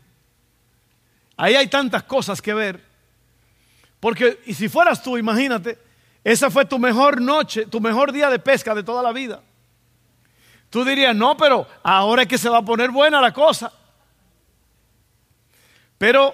Ahí 1.37 1.55
hay 1.55 1.67
tantas 1.67 2.03
cosas 2.03 2.41
que 2.41 2.53
ver. 2.53 2.85
Porque, 3.99 4.39
y 4.45 4.53
si 4.53 4.69
fueras 4.69 5.01
tú, 5.01 5.17
imagínate, 5.17 5.77
esa 6.23 6.51
fue 6.51 6.65
tu 6.65 6.77
mejor 6.77 7.21
noche, 7.21 7.65
tu 7.65 7.81
mejor 7.81 8.11
día 8.11 8.29
de 8.29 8.39
pesca 8.39 8.75
de 8.75 8.83
toda 8.83 9.01
la 9.01 9.11
vida. 9.11 9.41
Tú 10.69 10.85
dirías, 10.85 11.15
no, 11.15 11.35
pero 11.35 11.67
ahora 11.83 12.23
es 12.23 12.27
que 12.27 12.37
se 12.37 12.49
va 12.49 12.59
a 12.59 12.65
poner 12.65 12.91
buena 12.91 13.19
la 13.19 13.33
cosa. 13.33 13.71
Pero 16.01 16.33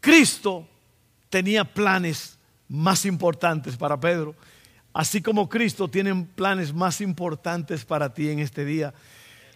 Cristo 0.00 0.66
tenía 1.28 1.66
planes 1.66 2.38
más 2.66 3.04
importantes 3.04 3.76
para 3.76 4.00
Pedro, 4.00 4.34
así 4.94 5.20
como 5.20 5.50
Cristo 5.50 5.86
tiene 5.86 6.26
planes 6.34 6.72
más 6.72 7.02
importantes 7.02 7.84
para 7.84 8.14
ti 8.14 8.30
en 8.30 8.38
este 8.38 8.64
día. 8.64 8.94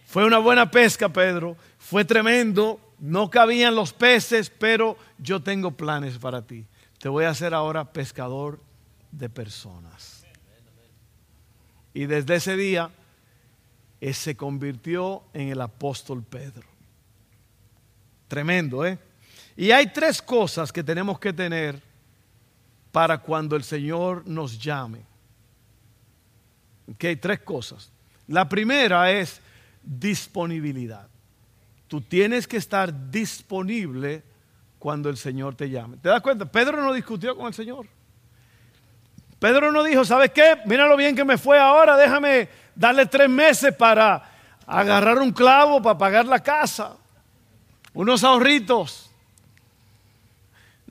Fue 0.05 0.25
una 0.25 0.37
buena 0.37 0.69
pesca, 0.69 1.09
Pedro. 1.09 1.57
Fue 1.79 2.05
tremendo. 2.05 2.79
No 2.99 3.31
cabían 3.31 3.73
los 3.73 3.93
peces, 3.93 4.51
pero 4.51 4.95
yo 5.17 5.41
tengo 5.41 5.71
planes 5.71 6.19
para 6.19 6.43
ti. 6.43 6.67
Te 6.99 7.09
voy 7.09 7.25
a 7.25 7.31
hacer 7.31 7.55
ahora 7.55 7.91
pescador 7.93 8.61
de 9.11 9.27
personas. 9.27 10.23
Y 11.95 12.05
desde 12.05 12.35
ese 12.35 12.55
día 12.55 12.91
eh, 14.01 14.13
se 14.13 14.37
convirtió 14.37 15.23
en 15.33 15.49
el 15.49 15.61
apóstol 15.61 16.21
Pedro. 16.21 16.67
Tremendo, 18.27 18.85
¿eh? 18.85 18.99
Y 19.57 19.71
hay 19.71 19.87
tres 19.87 20.21
cosas 20.21 20.71
que 20.71 20.83
tenemos 20.83 21.19
que 21.19 21.31
tener 21.31 21.81
para 22.91 23.17
cuando 23.17 23.55
el 23.55 23.63
Señor 23.63 24.27
nos 24.27 24.59
llame. 24.59 25.05
Ok, 26.91 27.03
tres 27.21 27.39
cosas. 27.39 27.91
La 28.27 28.47
primera 28.47 29.11
es 29.11 29.41
disponibilidad. 29.83 31.07
Tú 31.87 32.01
tienes 32.01 32.47
que 32.47 32.57
estar 32.57 33.11
disponible 33.11 34.23
cuando 34.79 35.09
el 35.09 35.17
Señor 35.17 35.55
te 35.55 35.69
llame. 35.69 35.97
¿Te 35.97 36.09
das 36.09 36.21
cuenta? 36.21 36.45
Pedro 36.45 36.83
no 36.83 36.93
discutió 36.93 37.35
con 37.35 37.47
el 37.47 37.53
Señor. 37.53 37.87
Pedro 39.39 39.71
no 39.71 39.83
dijo, 39.83 40.03
¿sabes 40.05 40.31
qué? 40.31 40.57
Mira 40.65 40.87
lo 40.87 40.97
bien 40.97 41.15
que 41.15 41.23
me 41.23 41.37
fue 41.37 41.59
ahora, 41.59 41.97
déjame 41.97 42.49
darle 42.73 43.05
tres 43.05 43.29
meses 43.29 43.73
para 43.75 44.31
agarrar 44.65 45.19
un 45.19 45.31
clavo 45.31 45.81
para 45.81 45.97
pagar 45.97 46.25
la 46.25 46.41
casa, 46.41 46.95
unos 47.93 48.23
ahorritos. 48.23 49.04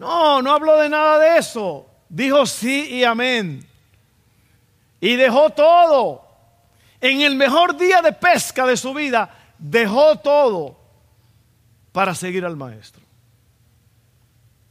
No, 0.04 0.42
no 0.42 0.52
habló 0.52 0.78
de 0.78 0.90
nada 0.90 1.18
de 1.18 1.38
eso. 1.38 1.86
Dijo 2.10 2.44
sí 2.44 2.88
y 2.90 3.04
amén. 3.04 3.66
Y 5.00 5.16
dejó 5.16 5.50
todo. 5.50 6.22
En 7.00 7.22
el 7.22 7.36
mejor 7.36 7.76
día 7.76 8.02
de 8.02 8.12
pesca 8.12 8.66
de 8.66 8.76
su 8.76 8.92
vida, 8.92 9.30
dejó 9.58 10.16
todo 10.16 10.78
para 11.92 12.14
seguir 12.14 12.44
al 12.44 12.56
maestro. 12.56 13.02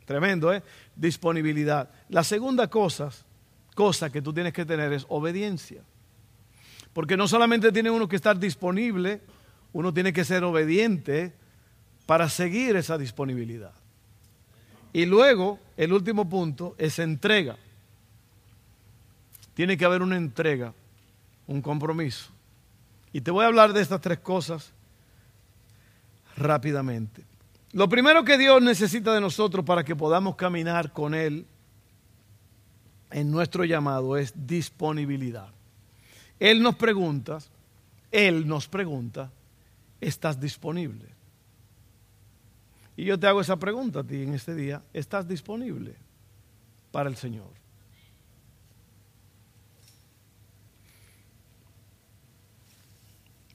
Tremendo, 0.06 0.54
¿eh? 0.54 0.62
Disponibilidad. 0.96 1.90
La 2.10 2.24
segunda 2.24 2.68
cosa, 2.68 3.10
cosa 3.74 4.12
que 4.12 4.22
tú 4.22 4.34
tienes 4.34 4.54
que 4.54 4.66
tener 4.66 4.94
es 4.94 5.06
obediencia. 5.10 5.82
Porque 6.94 7.18
no 7.18 7.28
solamente 7.28 7.72
tiene 7.72 7.90
uno 7.90 8.08
que 8.08 8.18
estar 8.18 8.38
disponible, 8.38 9.22
uno 9.72 9.92
tiene 9.92 10.14
que 10.14 10.24
ser 10.24 10.44
obediente 10.44 11.34
para 12.06 12.30
seguir 12.30 12.76
esa 12.76 12.98
disponibilidad. 13.00 13.74
Y 14.94 15.08
luego, 15.08 15.60
el 15.76 15.92
último 15.92 16.30
punto 16.30 16.76
es 16.78 17.00
entrega. 17.00 17.58
Tiene 19.56 19.76
que 19.76 19.86
haber 19.86 20.04
una 20.04 20.18
entrega, 20.18 20.74
un 21.48 21.62
compromiso. 21.62 22.30
Y 23.12 23.22
te 23.22 23.32
voy 23.32 23.44
a 23.44 23.48
hablar 23.48 23.74
de 23.74 23.82
estas 23.82 24.02
tres 24.02 24.20
cosas 24.20 24.72
rápidamente. 26.38 27.24
Lo 27.72 27.90
primero 27.90 28.24
que 28.24 28.38
Dios 28.38 28.62
necesita 28.62 29.14
de 29.14 29.22
nosotros 29.22 29.66
para 29.66 29.84
que 29.84 29.96
podamos 29.96 30.36
caminar 30.36 30.94
con 30.94 31.16
Él 31.16 31.46
en 33.10 33.32
nuestro 33.32 33.66
llamado 33.66 34.16
es 34.16 34.34
disponibilidad. 34.36 35.50
Él 36.40 36.62
nos 36.62 36.76
pregunta, 36.76 37.40
Él 38.12 38.48
nos 38.48 38.68
pregunta, 38.68 39.32
¿estás 40.02 40.40
disponible? 40.40 41.13
Y 42.96 43.06
yo 43.06 43.20
te 43.20 43.28
hago 43.28 43.42
esa 43.42 43.58
pregunta 43.58 44.00
a 44.00 44.04
ti 44.04 44.22
en 44.22 44.34
este 44.34 44.54
día, 44.54 44.84
¿estás 44.94 45.28
disponible 45.28 45.96
para 46.92 47.10
el 47.10 47.16
Señor? 47.16 47.50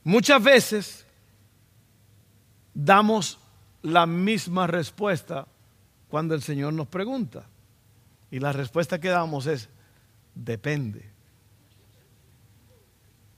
Muchas 0.03 0.43
veces 0.43 1.07
damos 2.73 3.39
la 3.83 4.07
misma 4.07 4.67
respuesta 4.67 5.47
cuando 6.09 6.35
el 6.35 6.43
Señor 6.43 6.73
nos 6.73 6.89
pregunta. 6.89 7.47
Y 8.31 8.41
la 8.41 8.53
respuesta 8.53 8.99
que 8.99 9.09
damos 9.09 9.47
es, 9.47 9.69
depende. 10.35 11.05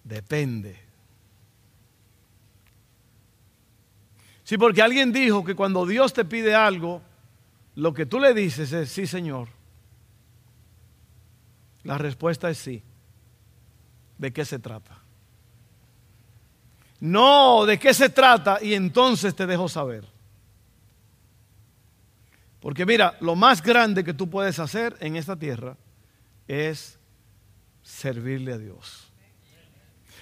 Depende. 0.05 0.90
Sí, 4.51 4.59
porque 4.59 4.83
alguien 4.83 5.13
dijo 5.13 5.45
que 5.45 5.55
cuando 5.55 5.87
Dios 5.87 6.13
te 6.13 6.25
pide 6.25 6.57
algo, 6.57 7.01
lo 7.77 7.95
que 7.95 8.05
tú 8.05 8.19
le 8.19 8.35
dices 8.35 8.73
es, 8.73 8.91
sí, 8.91 9.07
Señor. 9.07 9.47
La 11.85 11.97
respuesta 11.99 12.51
es 12.51 12.59
sí. 12.59 12.83
¿De 14.19 14.33
qué 14.33 14.45
se 14.45 14.59
trata? 14.59 14.99
No, 16.99 17.65
¿de 17.65 17.79
qué 17.79 17.95
se 17.95 18.09
trata? 18.09 18.59
Y 18.61 18.75
entonces 18.75 19.37
te 19.37 19.47
dejo 19.47 19.69
saber. 19.69 20.05
Porque 22.59 22.85
mira, 22.85 23.17
lo 23.21 23.37
más 23.37 23.63
grande 23.63 24.03
que 24.03 24.15
tú 24.15 24.29
puedes 24.29 24.59
hacer 24.59 24.97
en 24.99 25.15
esta 25.15 25.37
tierra 25.37 25.77
es 26.49 26.99
servirle 27.85 28.55
a 28.55 28.59
Dios. 28.59 29.13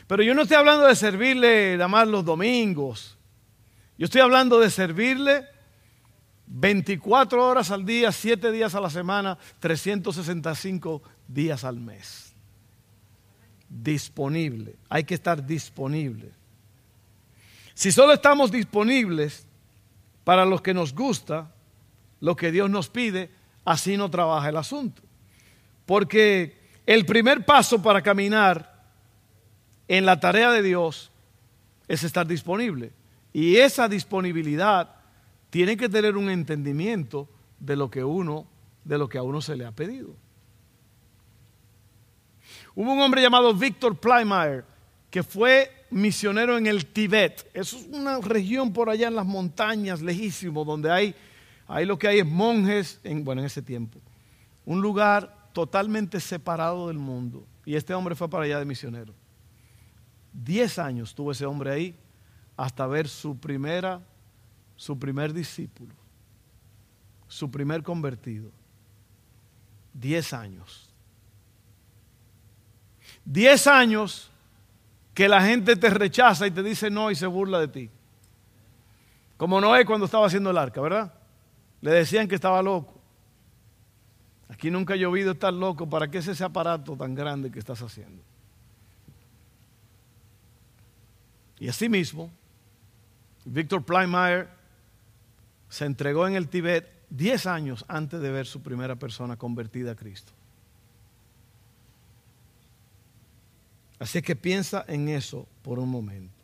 Pero 0.06 0.22
yo 0.22 0.34
no 0.34 0.42
estoy 0.42 0.58
hablando 0.58 0.84
de 0.84 0.96
servirle 0.96 1.78
nada 1.78 1.88
más 1.88 2.06
los 2.06 2.26
domingos. 2.26 3.17
Yo 3.98 4.04
estoy 4.04 4.20
hablando 4.20 4.60
de 4.60 4.70
servirle 4.70 5.44
24 6.46 7.44
horas 7.44 7.72
al 7.72 7.84
día, 7.84 8.12
7 8.12 8.52
días 8.52 8.76
a 8.76 8.80
la 8.80 8.90
semana, 8.90 9.36
365 9.58 11.02
días 11.26 11.64
al 11.64 11.80
mes. 11.80 12.32
Disponible. 13.68 14.76
Hay 14.88 15.02
que 15.02 15.14
estar 15.14 15.44
disponible. 15.44 16.30
Si 17.74 17.90
solo 17.90 18.12
estamos 18.12 18.52
disponibles 18.52 19.46
para 20.22 20.44
los 20.44 20.62
que 20.62 20.74
nos 20.74 20.94
gusta, 20.94 21.52
lo 22.20 22.36
que 22.36 22.52
Dios 22.52 22.70
nos 22.70 22.88
pide, 22.88 23.30
así 23.64 23.96
no 23.96 24.08
trabaja 24.10 24.48
el 24.48 24.56
asunto. 24.56 25.02
Porque 25.86 26.56
el 26.86 27.04
primer 27.04 27.44
paso 27.44 27.82
para 27.82 28.00
caminar 28.00 28.84
en 29.88 30.06
la 30.06 30.20
tarea 30.20 30.52
de 30.52 30.62
Dios 30.62 31.10
es 31.88 32.04
estar 32.04 32.26
disponible. 32.26 32.92
Y 33.32 33.56
esa 33.56 33.88
disponibilidad 33.88 34.94
tiene 35.50 35.76
que 35.76 35.88
tener 35.88 36.16
un 36.16 36.30
entendimiento 36.30 37.28
de 37.58 37.76
lo 37.76 37.90
que 37.90 38.04
uno, 38.04 38.46
de 38.84 38.98
lo 38.98 39.08
que 39.08 39.18
a 39.18 39.22
uno 39.22 39.40
se 39.40 39.56
le 39.56 39.64
ha 39.64 39.72
pedido. 39.72 40.14
Hubo 42.74 42.92
un 42.92 43.00
hombre 43.00 43.22
llamado 43.22 43.54
Víctor 43.54 43.98
Plymire 43.98 44.64
que 45.10 45.22
fue 45.22 45.70
misionero 45.90 46.58
en 46.58 46.66
el 46.66 46.86
Tibet. 46.86 47.50
Es 47.54 47.72
una 47.72 48.18
región 48.18 48.72
por 48.72 48.90
allá 48.90 49.08
en 49.08 49.14
las 49.14 49.26
montañas, 49.26 50.02
lejísimo, 50.02 50.64
donde 50.64 50.90
hay, 50.90 51.14
hay 51.66 51.86
lo 51.86 51.98
que 51.98 52.08
hay 52.08 52.18
es 52.20 52.26
monjes, 52.26 53.00
en, 53.04 53.24
bueno, 53.24 53.40
en 53.40 53.46
ese 53.46 53.62
tiempo. 53.62 53.98
Un 54.66 54.80
lugar 54.80 55.50
totalmente 55.52 56.20
separado 56.20 56.88
del 56.88 56.98
mundo. 56.98 57.46
Y 57.64 57.74
este 57.74 57.94
hombre 57.94 58.14
fue 58.14 58.28
para 58.28 58.44
allá 58.44 58.58
de 58.58 58.64
misionero. 58.64 59.14
Diez 60.32 60.78
años 60.78 61.14
tuvo 61.14 61.32
ese 61.32 61.46
hombre 61.46 61.70
ahí 61.72 61.96
hasta 62.58 62.88
ver 62.88 63.08
su 63.08 63.38
primera, 63.38 64.00
su 64.74 64.98
primer 64.98 65.32
discípulo, 65.32 65.94
su 67.28 67.48
primer 67.50 67.84
convertido. 67.84 68.50
Diez 69.94 70.32
años. 70.32 70.90
Diez 73.24 73.68
años 73.68 74.28
que 75.14 75.28
la 75.28 75.40
gente 75.40 75.76
te 75.76 75.88
rechaza 75.88 76.48
y 76.48 76.50
te 76.50 76.64
dice 76.64 76.90
no 76.90 77.12
y 77.12 77.14
se 77.14 77.28
burla 77.28 77.60
de 77.60 77.68
ti. 77.68 77.90
Como 79.36 79.60
Noé 79.60 79.86
cuando 79.86 80.06
estaba 80.06 80.26
haciendo 80.26 80.50
el 80.50 80.58
arca, 80.58 80.80
¿verdad? 80.80 81.14
Le 81.80 81.92
decían 81.92 82.26
que 82.26 82.34
estaba 82.34 82.60
loco. 82.60 83.00
Aquí 84.48 84.68
nunca 84.68 84.94
ha 84.94 84.96
llovido 84.96 85.30
estar 85.30 85.54
loco. 85.54 85.88
¿Para 85.88 86.10
qué 86.10 86.18
es 86.18 86.26
ese 86.26 86.42
aparato 86.42 86.96
tan 86.96 87.14
grande 87.14 87.52
que 87.52 87.60
estás 87.60 87.80
haciendo? 87.82 88.20
Y 91.60 91.68
así 91.68 91.88
mismo, 91.88 92.32
Víctor 93.50 93.82
Plymire 93.82 94.46
se 95.68 95.86
entregó 95.86 96.26
en 96.26 96.34
el 96.34 96.48
Tíbet 96.48 96.86
10 97.10 97.46
años 97.46 97.84
antes 97.88 98.20
de 98.20 98.30
ver 98.30 98.46
su 98.46 98.62
primera 98.62 98.96
persona 98.96 99.36
convertida 99.36 99.92
a 99.92 99.96
Cristo. 99.96 100.32
Así 103.98 104.22
que 104.22 104.36
piensa 104.36 104.84
en 104.86 105.08
eso 105.08 105.48
por 105.62 105.78
un 105.78 105.88
momento. 105.88 106.34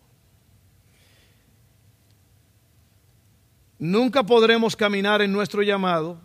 Nunca 3.78 4.22
podremos 4.22 4.74
caminar 4.74 5.20
en 5.20 5.32
nuestro 5.32 5.62
llamado 5.62 6.18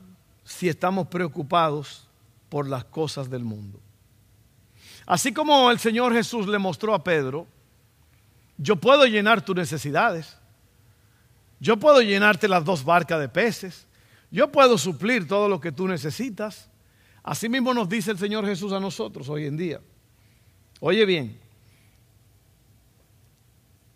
si 0.43 0.69
estamos 0.69 1.07
preocupados 1.07 2.07
por 2.47 2.67
las 2.67 2.85
cosas 2.85 3.29
del 3.29 3.43
mundo. 3.43 3.79
Así 5.05 5.33
como 5.33 5.69
el 5.69 5.79
Señor 5.79 6.13
Jesús 6.13 6.47
le 6.47 6.57
mostró 6.57 6.93
a 6.93 7.03
Pedro, 7.03 7.47
yo 8.57 8.75
puedo 8.77 9.05
llenar 9.05 9.43
tus 9.43 9.55
necesidades, 9.55 10.38
yo 11.59 11.77
puedo 11.77 12.01
llenarte 12.01 12.47
las 12.47 12.63
dos 12.63 12.83
barcas 12.83 13.19
de 13.19 13.29
peces, 13.29 13.87
yo 14.31 14.51
puedo 14.51 14.77
suplir 14.77 15.27
todo 15.27 15.49
lo 15.49 15.59
que 15.59 15.71
tú 15.71 15.87
necesitas. 15.87 16.69
Así 17.23 17.49
mismo 17.49 17.73
nos 17.73 17.89
dice 17.89 18.11
el 18.11 18.17
Señor 18.17 18.45
Jesús 18.45 18.71
a 18.71 18.79
nosotros 18.79 19.27
hoy 19.29 19.45
en 19.45 19.57
día. 19.57 19.81
Oye 20.79 21.05
bien, 21.05 21.39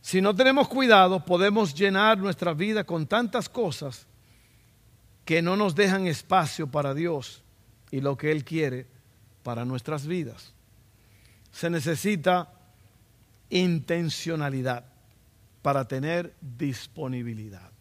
si 0.02 0.22
no 0.22 0.36
tenemos 0.36 0.68
cuidado, 0.68 1.24
podemos 1.24 1.74
llenar 1.74 2.18
nuestra 2.18 2.54
vida 2.54 2.84
con 2.84 3.08
tantas 3.08 3.48
cosas 3.48 4.06
que 5.24 5.42
no 5.42 5.56
nos 5.56 5.76
dejan 5.76 6.08
espacio 6.08 6.68
para 6.68 6.94
Dios 6.94 7.42
y 7.90 8.02
lo 8.02 8.18
que 8.18 8.32
Él 8.32 8.44
quiere 8.44 8.88
para 9.44 9.64
nuestras 9.64 10.06
vidas. 10.06 10.54
Se 11.52 11.70
necesita 11.70 12.52
intencionalidad 13.50 14.93
para 15.64 15.88
tener 15.88 16.36
disponibilidad. 16.40 17.72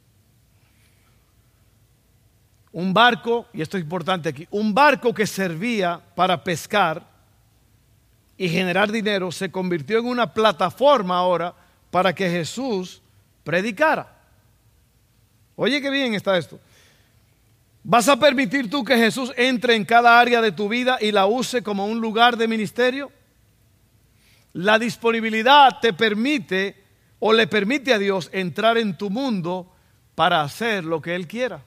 Un 2.72 2.94
barco, 2.94 3.48
y 3.52 3.60
esto 3.60 3.76
es 3.76 3.82
importante 3.82 4.30
aquí, 4.30 4.48
un 4.50 4.72
barco 4.72 5.12
que 5.12 5.26
servía 5.26 6.00
para 6.14 6.42
pescar 6.42 7.06
y 8.38 8.48
generar 8.48 8.90
dinero, 8.90 9.30
se 9.30 9.50
convirtió 9.50 9.98
en 9.98 10.06
una 10.06 10.32
plataforma 10.32 11.18
ahora 11.18 11.54
para 11.90 12.14
que 12.14 12.30
Jesús 12.30 13.02
predicara. 13.44 14.10
Oye, 15.56 15.82
qué 15.82 15.90
bien 15.90 16.14
está 16.14 16.38
esto. 16.38 16.58
¿Vas 17.84 18.08
a 18.08 18.18
permitir 18.18 18.70
tú 18.70 18.84
que 18.84 18.96
Jesús 18.96 19.32
entre 19.36 19.74
en 19.74 19.84
cada 19.84 20.18
área 20.18 20.40
de 20.40 20.52
tu 20.52 20.68
vida 20.68 20.98
y 21.00 21.10
la 21.10 21.26
use 21.26 21.62
como 21.62 21.84
un 21.84 22.00
lugar 22.00 22.36
de 22.36 22.46
ministerio? 22.46 23.10
La 24.52 24.78
disponibilidad 24.78 25.80
te 25.80 25.92
permite 25.92 26.81
o 27.24 27.32
le 27.32 27.46
permite 27.46 27.94
a 27.94 28.00
Dios 28.00 28.28
entrar 28.32 28.76
en 28.76 28.98
tu 28.98 29.08
mundo 29.08 29.70
para 30.16 30.42
hacer 30.42 30.82
lo 30.82 31.00
que 31.00 31.14
Él 31.14 31.28
quiera. 31.28 31.62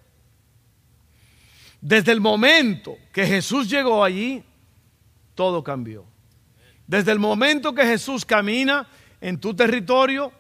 Desde 1.80 2.12
el 2.12 2.20
momento 2.20 2.98
que 3.14 3.26
Jesús 3.26 3.70
llegó 3.70 4.04
allí, 4.04 4.44
todo 5.34 5.64
cambió. 5.64 6.04
Desde 6.86 7.14
el 7.14 7.20
momento 7.20 7.74
que 7.74 7.86
Jesús 7.86 8.26
camina 8.26 8.86
en 9.22 9.40
tu 9.40 9.54
territorio, 9.54 10.34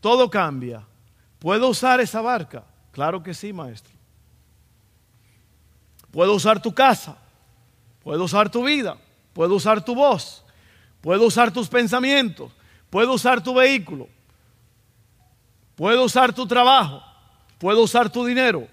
todo 0.00 0.28
cambia. 0.28 0.84
¿Puedo 1.38 1.68
usar 1.68 2.00
esa 2.00 2.20
barca? 2.20 2.64
Claro 2.90 3.22
que 3.22 3.34
sí, 3.34 3.52
maestro. 3.52 3.94
Puedo 6.10 6.34
usar 6.34 6.60
tu 6.60 6.74
casa, 6.74 7.16
puedo 8.02 8.24
usar 8.24 8.50
tu 8.50 8.64
vida, 8.64 8.98
puedo 9.34 9.54
usar 9.54 9.84
tu 9.84 9.94
voz, 9.94 10.44
puedo 11.00 11.26
usar 11.26 11.52
tus 11.52 11.68
pensamientos, 11.68 12.50
puedo 12.90 13.12
usar 13.12 13.40
tu 13.40 13.54
vehículo, 13.54 14.08
puedo 15.78 16.02
usar 16.02 16.34
tu 16.34 16.44
trabajo, 16.44 17.00
puedo 17.56 17.84
usar 17.84 18.10
tu 18.10 18.26
dinero, 18.26 18.66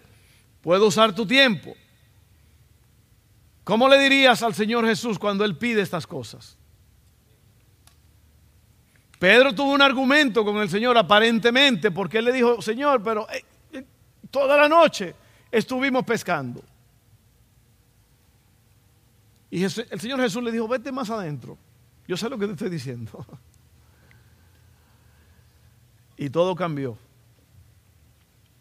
puedo 0.62 0.88
usar 0.88 1.14
tu 1.14 1.28
tiempo. 1.28 1.76
¿Cómo 3.64 3.88
le 3.88 4.00
dirías 4.00 4.42
al 4.42 4.56
Señor 4.56 4.88
Jesús 4.88 5.20
cuando 5.20 5.46
Él 5.46 5.56
pide 5.56 5.84
estas 5.84 6.08
cosas? 6.08 6.58
Pedro 9.20 9.54
tuvo 9.54 9.72
un 9.72 9.84
argumento 9.84 10.44
con 10.44 10.58
el 10.58 10.68
Señor 10.70 10.98
aparentemente 10.98 11.92
porque 11.92 12.18
él 12.18 12.26
le 12.26 12.34
dijo, 12.34 12.62
Señor, 12.62 13.02
pero 13.02 13.30
eh, 13.30 13.46
eh, 13.72 13.86
toda 14.30 14.58
la 14.58 14.68
noche 14.68 15.16
estuvimos 15.52 16.04
pescando. 16.04 16.62
Y 19.52 19.64
el 19.64 19.72
Señor 19.72 20.20
Jesús 20.20 20.44
le 20.44 20.52
dijo, 20.52 20.68
vete 20.68 20.92
más 20.92 21.10
adentro. 21.12 21.58
Yo 22.08 22.18
sé 22.18 22.30
lo 22.30 22.38
que 22.38 22.48
te 22.48 22.54
estoy 22.54 22.70
diciendo. 22.70 23.26
Y 26.18 26.30
todo 26.30 26.56
cambió. 26.56 26.98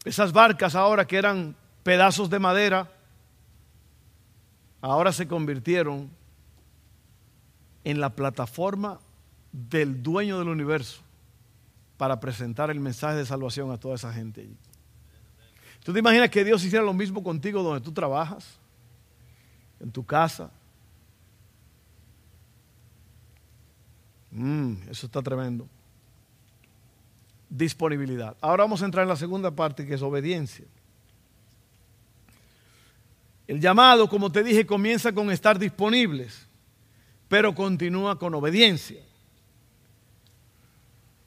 Esas 0.04 0.32
barcas 0.32 0.74
ahora 0.74 1.06
que 1.06 1.16
eran 1.16 1.56
pedazos 1.82 2.28
de 2.28 2.38
madera, 2.38 2.90
ahora 4.80 5.12
se 5.12 5.26
convirtieron 5.26 6.10
en 7.84 8.00
la 8.00 8.10
plataforma 8.10 8.98
del 9.52 10.02
dueño 10.02 10.38
del 10.38 10.48
universo 10.48 11.00
para 11.96 12.18
presentar 12.18 12.70
el 12.70 12.80
mensaje 12.80 13.16
de 13.16 13.26
salvación 13.26 13.70
a 13.70 13.78
toda 13.78 13.94
esa 13.94 14.12
gente. 14.12 14.48
¿Tú 15.84 15.92
te 15.92 15.98
imaginas 15.98 16.30
que 16.30 16.44
Dios 16.44 16.64
hiciera 16.64 16.84
lo 16.84 16.94
mismo 16.94 17.22
contigo 17.22 17.62
donde 17.62 17.80
tú 17.80 17.92
trabajas? 17.92 18.58
En 19.80 19.90
tu 19.90 20.04
casa. 20.04 20.50
Mm, 24.30 24.88
eso 24.90 25.06
está 25.06 25.22
tremendo. 25.22 25.68
Disponibilidad. 27.56 28.36
Ahora 28.40 28.64
vamos 28.64 28.82
a 28.82 28.84
entrar 28.84 29.04
en 29.04 29.10
la 29.10 29.16
segunda 29.16 29.52
parte 29.52 29.86
que 29.86 29.94
es 29.94 30.02
obediencia. 30.02 30.64
El 33.46 33.60
llamado, 33.60 34.08
como 34.08 34.32
te 34.32 34.42
dije, 34.42 34.66
comienza 34.66 35.12
con 35.12 35.30
estar 35.30 35.56
disponibles, 35.56 36.48
pero 37.28 37.54
continúa 37.54 38.18
con 38.18 38.34
obediencia. 38.34 39.00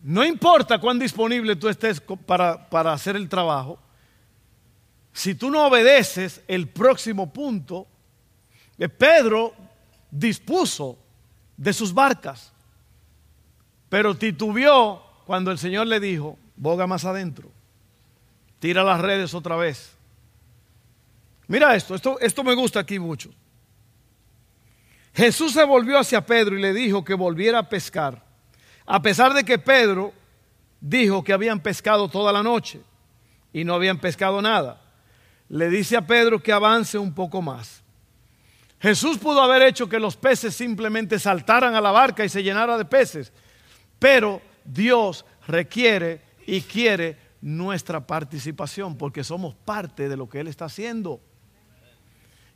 No 0.01 0.25
importa 0.25 0.81
cuán 0.81 0.99
disponible 0.99 1.55
tú 1.55 1.69
estés 1.69 2.01
para, 2.01 2.69
para 2.69 2.91
hacer 2.91 3.15
el 3.15 3.29
trabajo, 3.29 3.79
si 5.13 5.33
tú 5.33 5.49
no 5.49 5.65
obedeces 5.65 6.41
el 6.49 6.67
próximo 6.67 7.31
punto, 7.31 7.87
eh, 8.77 8.89
Pedro 8.89 9.53
dispuso 10.11 10.97
de 11.55 11.71
sus 11.71 11.93
barcas, 11.93 12.51
pero 13.87 14.13
titubeó 14.13 15.07
cuando 15.27 15.51
el 15.51 15.57
Señor 15.57 15.87
le 15.87 15.99
dijo, 15.99 16.39
boga 16.55 16.87
más 16.87 17.03
adentro, 17.03 17.51
tira 18.59 18.81
las 18.81 19.01
redes 19.01 19.33
otra 19.33 19.57
vez. 19.57 19.91
Mira 21.47 21.75
esto, 21.75 21.95
esto, 21.95 22.17
esto 22.21 22.45
me 22.45 22.55
gusta 22.55 22.79
aquí 22.79 22.97
mucho. 22.97 23.29
Jesús 25.13 25.51
se 25.51 25.65
volvió 25.65 25.99
hacia 25.99 26.25
Pedro 26.25 26.57
y 26.57 26.61
le 26.61 26.73
dijo 26.73 27.03
que 27.03 27.13
volviera 27.13 27.59
a 27.59 27.67
pescar. 27.67 28.23
A 28.85 29.01
pesar 29.01 29.33
de 29.33 29.43
que 29.43 29.59
Pedro 29.59 30.13
dijo 30.79 31.21
que 31.25 31.33
habían 31.33 31.59
pescado 31.59 32.07
toda 32.07 32.31
la 32.31 32.41
noche 32.41 32.79
y 33.51 33.65
no 33.65 33.73
habían 33.73 33.99
pescado 33.99 34.41
nada, 34.41 34.79
le 35.49 35.69
dice 35.69 35.97
a 35.97 36.07
Pedro 36.07 36.41
que 36.41 36.53
avance 36.53 36.97
un 36.97 37.13
poco 37.13 37.41
más. 37.41 37.83
Jesús 38.79 39.17
pudo 39.17 39.41
haber 39.41 39.63
hecho 39.63 39.89
que 39.89 39.99
los 39.99 40.15
peces 40.15 40.55
simplemente 40.55 41.19
saltaran 41.19 41.75
a 41.75 41.81
la 41.81 41.91
barca 41.91 42.23
y 42.23 42.29
se 42.29 42.43
llenara 42.43 42.77
de 42.77 42.85
peces, 42.85 43.33
pero 43.99 44.41
Dios 44.67 45.25
requiere 45.47 46.21
y 46.45 46.62
quiere 46.62 47.17
nuestra 47.41 48.06
participación 48.06 48.97
porque 48.97 49.23
somos 49.23 49.56
parte 49.56 50.10
de 50.10 50.17
lo 50.17 50.30
que 50.30 50.41
Él 50.41 50.47
está 50.47 50.65
haciendo. 50.65 51.21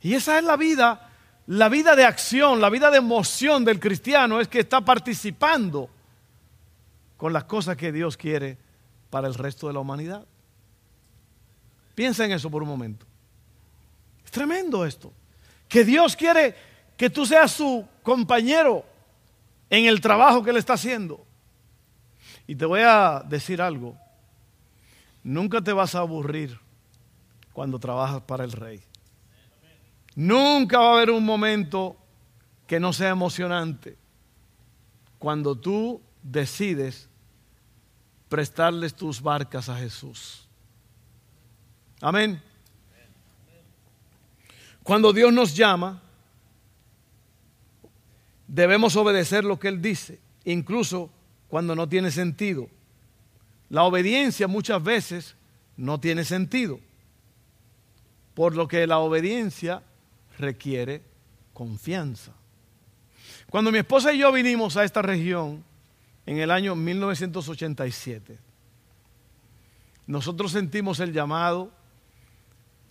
Y 0.02 0.14
esa 0.14 0.38
es 0.38 0.44
la 0.44 0.56
vida, 0.56 1.10
la 1.46 1.68
vida 1.68 1.96
de 1.96 2.04
acción, 2.04 2.60
la 2.60 2.70
vida 2.70 2.90
de 2.90 2.98
emoción 2.98 3.64
del 3.64 3.80
cristiano 3.80 4.40
es 4.40 4.48
que 4.48 4.60
está 4.60 4.80
participando 4.82 5.88
con 7.16 7.32
las 7.32 7.44
cosas 7.44 7.76
que 7.76 7.92
Dios 7.92 8.16
quiere 8.16 8.58
para 9.10 9.28
el 9.28 9.34
resto 9.34 9.68
de 9.68 9.72
la 9.72 9.80
humanidad. 9.80 10.26
Piensa 11.94 12.24
en 12.24 12.32
eso 12.32 12.50
por 12.50 12.62
un 12.62 12.68
momento. 12.68 13.06
Es 14.24 14.30
tremendo 14.30 14.84
esto. 14.84 15.12
Que 15.68 15.84
Dios 15.84 16.16
quiere 16.16 16.54
que 16.96 17.10
tú 17.10 17.24
seas 17.24 17.52
su 17.52 17.86
compañero 18.02 18.84
en 19.70 19.86
el 19.86 20.00
trabajo 20.00 20.42
que 20.42 20.50
Él 20.50 20.56
está 20.56 20.74
haciendo. 20.74 21.24
Y 22.52 22.54
te 22.54 22.66
voy 22.66 22.80
a 22.84 23.24
decir 23.26 23.62
algo. 23.62 23.96
Nunca 25.24 25.62
te 25.62 25.72
vas 25.72 25.94
a 25.94 26.00
aburrir 26.00 26.60
cuando 27.54 27.78
trabajas 27.78 28.20
para 28.24 28.44
el 28.44 28.52
rey. 28.52 28.82
Nunca 30.14 30.78
va 30.78 30.90
a 30.90 30.92
haber 30.96 31.12
un 31.12 31.24
momento 31.24 31.96
que 32.66 32.78
no 32.78 32.92
sea 32.92 33.08
emocionante 33.08 33.96
cuando 35.18 35.56
tú 35.56 36.02
decides 36.22 37.08
prestarles 38.28 38.94
tus 38.94 39.22
barcas 39.22 39.70
a 39.70 39.78
Jesús. 39.78 40.46
Amén. 42.02 42.38
Cuando 44.82 45.10
Dios 45.14 45.32
nos 45.32 45.56
llama, 45.56 46.02
debemos 48.46 48.94
obedecer 48.94 49.42
lo 49.42 49.58
que 49.58 49.68
Él 49.68 49.80
dice, 49.80 50.20
incluso 50.44 51.08
cuando 51.52 51.76
no 51.76 51.86
tiene 51.86 52.10
sentido. 52.10 52.66
La 53.68 53.82
obediencia 53.82 54.48
muchas 54.48 54.82
veces 54.82 55.36
no 55.76 56.00
tiene 56.00 56.24
sentido, 56.24 56.80
por 58.32 58.56
lo 58.56 58.66
que 58.66 58.86
la 58.86 59.00
obediencia 59.00 59.82
requiere 60.38 61.02
confianza. 61.52 62.32
Cuando 63.50 63.70
mi 63.70 63.76
esposa 63.76 64.14
y 64.14 64.20
yo 64.20 64.32
vinimos 64.32 64.78
a 64.78 64.84
esta 64.84 65.02
región, 65.02 65.62
en 66.24 66.38
el 66.38 66.50
año 66.50 66.74
1987. 66.74 68.38
Nosotros 70.06 70.52
sentimos 70.52 71.00
el 71.00 71.12
llamado, 71.12 71.70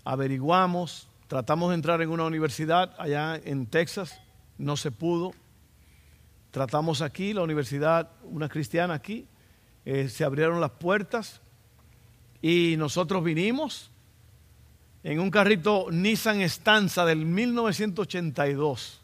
averiguamos, 0.03 1.07
tratamos 1.27 1.69
de 1.69 1.75
entrar 1.77 1.99
en 2.03 2.11
una 2.11 2.25
universidad 2.25 2.93
allá 2.99 3.41
en 3.43 3.65
Texas, 3.65 4.21
no 4.59 4.77
se 4.77 4.91
pudo. 4.91 5.33
Tratamos 6.51 7.01
aquí, 7.01 7.33
la 7.33 7.43
universidad, 7.43 8.09
una 8.23 8.49
cristiana 8.49 8.93
aquí, 8.93 9.25
eh, 9.85 10.09
se 10.09 10.25
abrieron 10.25 10.59
las 10.59 10.71
puertas 10.71 11.41
y 12.41 12.75
nosotros 12.77 13.23
vinimos 13.23 13.89
en 15.03 15.19
un 15.19 15.31
carrito 15.31 15.87
Nissan 15.91 16.41
Stanza 16.41 17.05
del 17.05 17.25
1982, 17.25 19.01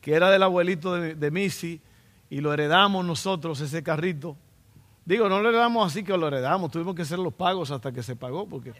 que 0.00 0.14
era 0.14 0.30
del 0.30 0.44
abuelito 0.44 0.94
de, 0.94 1.16
de 1.16 1.30
Missy 1.32 1.80
y 2.30 2.40
lo 2.40 2.54
heredamos 2.54 3.04
nosotros, 3.04 3.60
ese 3.60 3.82
carrito. 3.82 4.36
Digo, 5.04 5.28
no 5.28 5.40
lo 5.40 5.48
heredamos 5.48 5.90
así 5.90 6.04
que 6.04 6.16
lo 6.16 6.28
heredamos, 6.28 6.70
tuvimos 6.70 6.94
que 6.94 7.02
hacer 7.02 7.18
los 7.18 7.34
pagos 7.34 7.72
hasta 7.72 7.90
que 7.90 8.04
se 8.04 8.14
pagó, 8.14 8.48
porque 8.48 8.72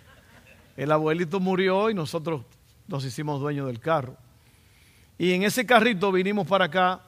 el 0.77 0.93
abuelito 0.93 1.41
murió 1.41 1.91
y 1.91 1.95
nosotros 1.95 2.43
nos 2.87 3.05
hicimos 3.05 3.41
dueños 3.41 3.67
del 3.67 3.81
carro. 3.81 4.17
Y 5.19 5.33
en 5.33 5.43
ese 5.43 5.67
carrito 5.67 6.13
vinimos 6.13 6.47
para 6.47 6.67
acá 6.67 7.03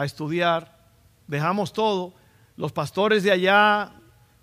a 0.00 0.04
estudiar, 0.04 0.78
dejamos 1.26 1.72
todo. 1.72 2.14
Los 2.56 2.72
pastores 2.72 3.22
de 3.22 3.30
allá 3.30 3.92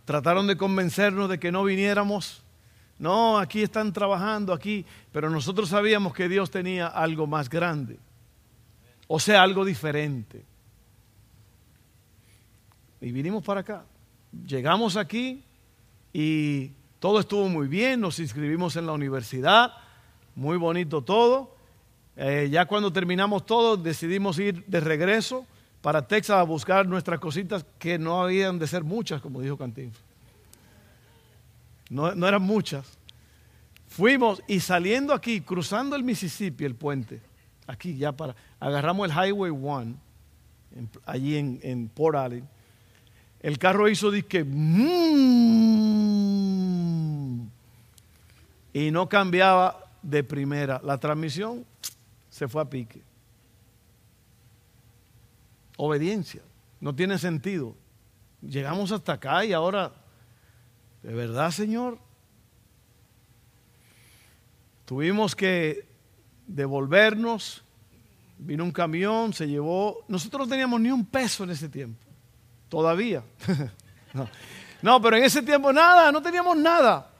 trataron 0.05 0.47
de 0.47 0.57
convencernos 0.57 1.29
de 1.29 1.39
que 1.39 1.51
no 1.51 1.63
viniéramos. 1.63 2.43
No, 2.97 3.37
aquí 3.37 3.61
están 3.61 3.93
trabajando, 3.93 4.53
aquí. 4.53 4.85
Pero 5.11 5.29
nosotros 5.29 5.69
sabíamos 5.69 6.13
que 6.13 6.29
Dios 6.29 6.51
tenía 6.51 6.87
algo 6.87 7.27
más 7.27 7.49
grande. 7.49 7.99
O 9.07 9.19
sea, 9.19 9.43
algo 9.43 9.65
diferente 9.65 10.45
y 13.05 13.11
vinimos 13.11 13.43
para 13.43 13.61
acá. 13.61 13.85
Llegamos 14.47 14.97
aquí 14.97 15.43
y 16.11 16.71
todo 16.99 17.19
estuvo 17.19 17.47
muy 17.47 17.67
bien, 17.67 18.01
nos 18.01 18.17
inscribimos 18.19 18.75
en 18.77 18.87
la 18.87 18.93
universidad, 18.93 19.73
muy 20.33 20.57
bonito 20.57 21.03
todo. 21.03 21.54
Eh, 22.17 22.47
ya 22.49 22.65
cuando 22.65 22.93
terminamos 22.93 23.45
todo 23.45 23.75
decidimos 23.75 24.39
ir 24.39 24.63
de 24.65 24.79
regreso 24.79 25.45
para 25.81 26.07
Texas 26.07 26.37
a 26.37 26.43
buscar 26.43 26.87
nuestras 26.87 27.19
cositas 27.19 27.65
que 27.77 27.99
no 27.99 28.23
habían 28.23 28.57
de 28.57 28.67
ser 28.67 28.83
muchas, 28.83 29.21
como 29.21 29.41
dijo 29.41 29.57
Cantín. 29.57 29.91
No, 31.89 32.15
no 32.15 32.27
eran 32.27 32.41
muchas. 32.41 32.97
Fuimos 33.87 34.41
y 34.47 34.59
saliendo 34.61 35.13
aquí, 35.13 35.41
cruzando 35.41 35.95
el 35.95 36.03
Mississippi, 36.03 36.65
el 36.65 36.75
puente, 36.75 37.21
aquí 37.67 37.95
ya 37.97 38.11
para, 38.11 38.35
agarramos 38.59 39.09
el 39.09 39.15
Highway 39.15 39.51
1, 39.51 39.95
allí 41.05 41.37
en, 41.37 41.59
en, 41.61 41.87
Port 41.87 42.17
Allen. 42.17 42.47
El 43.39 43.59
carro 43.59 43.87
hizo 43.87 44.09
disque 44.09 44.43
mmm, 44.43 45.05
y 48.73 48.91
no 48.91 49.07
cambiaba 49.07 49.85
de 50.01 50.23
primera. 50.23 50.81
La 50.83 50.97
transmisión 50.97 51.63
se 52.35 52.49
fue 52.49 52.61
a 52.61 52.65
pique. 52.65 53.01
Obediencia. 55.77 56.41
No 56.81 56.93
tiene 56.93 57.17
sentido. 57.17 57.77
Llegamos 58.41 58.91
hasta 58.91 59.13
acá 59.13 59.45
y 59.45 59.53
ahora, 59.53 59.93
¿de 61.01 61.13
verdad, 61.13 61.49
Señor? 61.51 61.97
Tuvimos 64.83 65.33
que 65.33 65.87
devolvernos. 66.45 67.63
Vino 68.37 68.65
un 68.65 68.71
camión, 68.71 69.31
se 69.31 69.47
llevó. 69.47 70.03
Nosotros 70.09 70.45
no 70.45 70.49
teníamos 70.51 70.81
ni 70.81 70.91
un 70.91 71.05
peso 71.05 71.45
en 71.45 71.51
ese 71.51 71.69
tiempo. 71.69 72.03
Todavía. 72.67 73.23
no. 74.81 75.01
pero 75.01 75.15
en 75.15 75.23
ese 75.23 75.41
tiempo 75.41 75.71
nada, 75.71 76.11
no 76.11 76.21
teníamos 76.21 76.57
nada. 76.57 77.13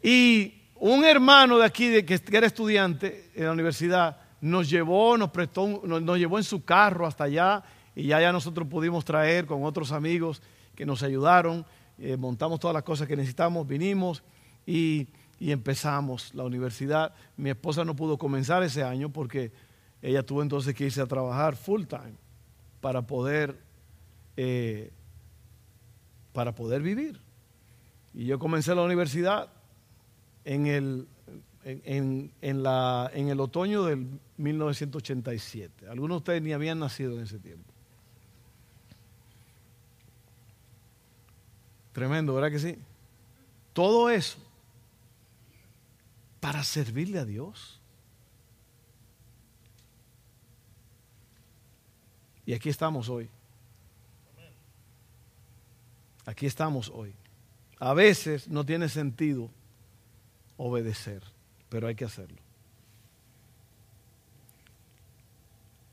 Y 0.00 0.61
un 0.84 1.04
hermano 1.04 1.58
de 1.58 1.64
aquí, 1.64 1.86
de 1.86 2.04
que 2.04 2.20
era 2.32 2.44
estudiante 2.44 3.30
en 3.36 3.44
la 3.44 3.52
universidad, 3.52 4.16
nos 4.40 4.68
llevó, 4.68 5.16
nos 5.16 5.30
prestó, 5.30 5.80
nos, 5.84 6.18
llevó 6.18 6.38
en 6.38 6.44
su 6.44 6.64
carro 6.64 7.06
hasta 7.06 7.22
allá 7.22 7.62
y 7.94 8.08
ya, 8.08 8.20
ya 8.20 8.32
nosotros 8.32 8.66
pudimos 8.66 9.04
traer 9.04 9.46
con 9.46 9.62
otros 9.62 9.92
amigos 9.92 10.42
que 10.74 10.84
nos 10.84 11.04
ayudaron, 11.04 11.64
eh, 11.98 12.16
montamos 12.16 12.58
todas 12.58 12.74
las 12.74 12.82
cosas 12.82 13.06
que 13.06 13.14
necesitamos, 13.14 13.64
vinimos 13.64 14.24
y, 14.66 15.06
empezamos 15.38 16.34
la 16.34 16.42
universidad. 16.42 17.14
Mi 17.36 17.50
esposa 17.50 17.84
no 17.84 17.94
pudo 17.94 18.18
comenzar 18.18 18.64
ese 18.64 18.82
año 18.82 19.08
porque 19.08 19.52
ella 20.00 20.24
tuvo 20.24 20.42
entonces 20.42 20.74
que 20.74 20.86
irse 20.86 21.00
a 21.00 21.06
trabajar 21.06 21.54
full 21.54 21.84
time 21.84 22.14
para 22.80 23.02
poder, 23.02 23.60
eh, 24.36 24.90
para 26.32 26.56
poder 26.56 26.82
vivir. 26.82 27.20
Y 28.14 28.26
yo 28.26 28.40
comencé 28.40 28.74
la 28.74 28.82
universidad 28.82 29.48
en 30.44 30.66
el, 30.66 31.08
en, 31.64 32.62
la, 32.62 33.10
en 33.14 33.28
el 33.28 33.40
otoño 33.40 33.84
del 33.84 34.06
1987. 34.36 35.88
Algunos 35.88 36.16
de 36.16 36.18
ustedes 36.18 36.42
ni 36.42 36.52
habían 36.52 36.78
nacido 36.78 37.16
en 37.16 37.24
ese 37.24 37.38
tiempo. 37.38 37.70
Tremendo, 41.92 42.34
¿verdad 42.34 42.50
que 42.50 42.58
sí? 42.58 42.78
Todo 43.72 44.10
eso 44.10 44.38
para 46.40 46.64
servirle 46.64 47.18
a 47.18 47.24
Dios. 47.24 47.78
Y 52.44 52.54
aquí 52.54 52.68
estamos 52.68 53.08
hoy. 53.08 53.28
Aquí 56.24 56.46
estamos 56.46 56.90
hoy. 56.92 57.14
A 57.78 57.94
veces 57.94 58.48
no 58.48 58.64
tiene 58.64 58.88
sentido 58.88 59.50
obedecer, 60.62 61.22
pero 61.68 61.88
hay 61.88 61.94
que 61.94 62.04
hacerlo. 62.04 62.38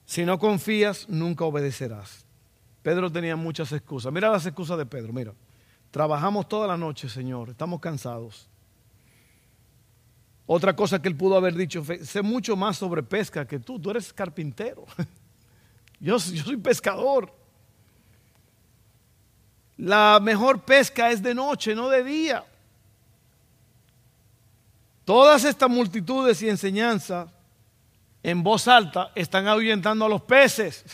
Si 0.06 0.26
no 0.26 0.40
confías, 0.40 1.08
nunca 1.10 1.46
obedecerás. 1.46 2.26
Pedro 2.82 3.12
tenía 3.12 3.36
muchas 3.36 3.72
excusas. 3.72 4.12
Mira 4.14 4.30
las 4.30 4.46
excusas 4.46 4.78
de 4.78 4.86
Pedro, 4.86 5.12
mira. 5.12 5.34
Trabajamos 5.92 6.48
toda 6.48 6.68
la 6.68 6.78
noche, 6.78 7.10
Señor, 7.10 7.50
estamos 7.50 7.80
cansados. 7.80 8.48
Otra 10.46 10.76
cosa 10.76 11.02
que 11.02 11.08
él 11.08 11.16
pudo 11.16 11.36
haber 11.36 11.56
dicho, 11.56 11.84
sé 12.04 12.22
mucho 12.22 12.56
más 12.56 12.78
sobre 12.78 13.04
pesca 13.04 13.46
que 13.46 13.60
tú, 13.60 13.80
tú 13.80 13.92
eres 13.92 14.14
carpintero. 14.14 14.86
Yo, 16.00 16.18
yo 16.18 16.44
soy 16.46 16.56
pescador. 16.56 17.30
La 19.76 20.18
mejor 20.22 20.64
pesca 20.64 21.12
es 21.12 21.22
de 21.22 21.34
noche, 21.34 21.76
no 21.76 21.90
de 21.90 22.06
día. 22.06 22.46
Todas 25.10 25.44
estas 25.44 25.72
multitudes 25.72 26.40
y 26.44 26.50
enseñanzas 26.50 27.32
en 28.22 28.44
voz 28.44 28.68
alta 28.68 29.12
están 29.16 29.48
ahuyentando 29.48 30.06
a 30.06 30.10
los 30.10 30.22
peces. 30.22 30.86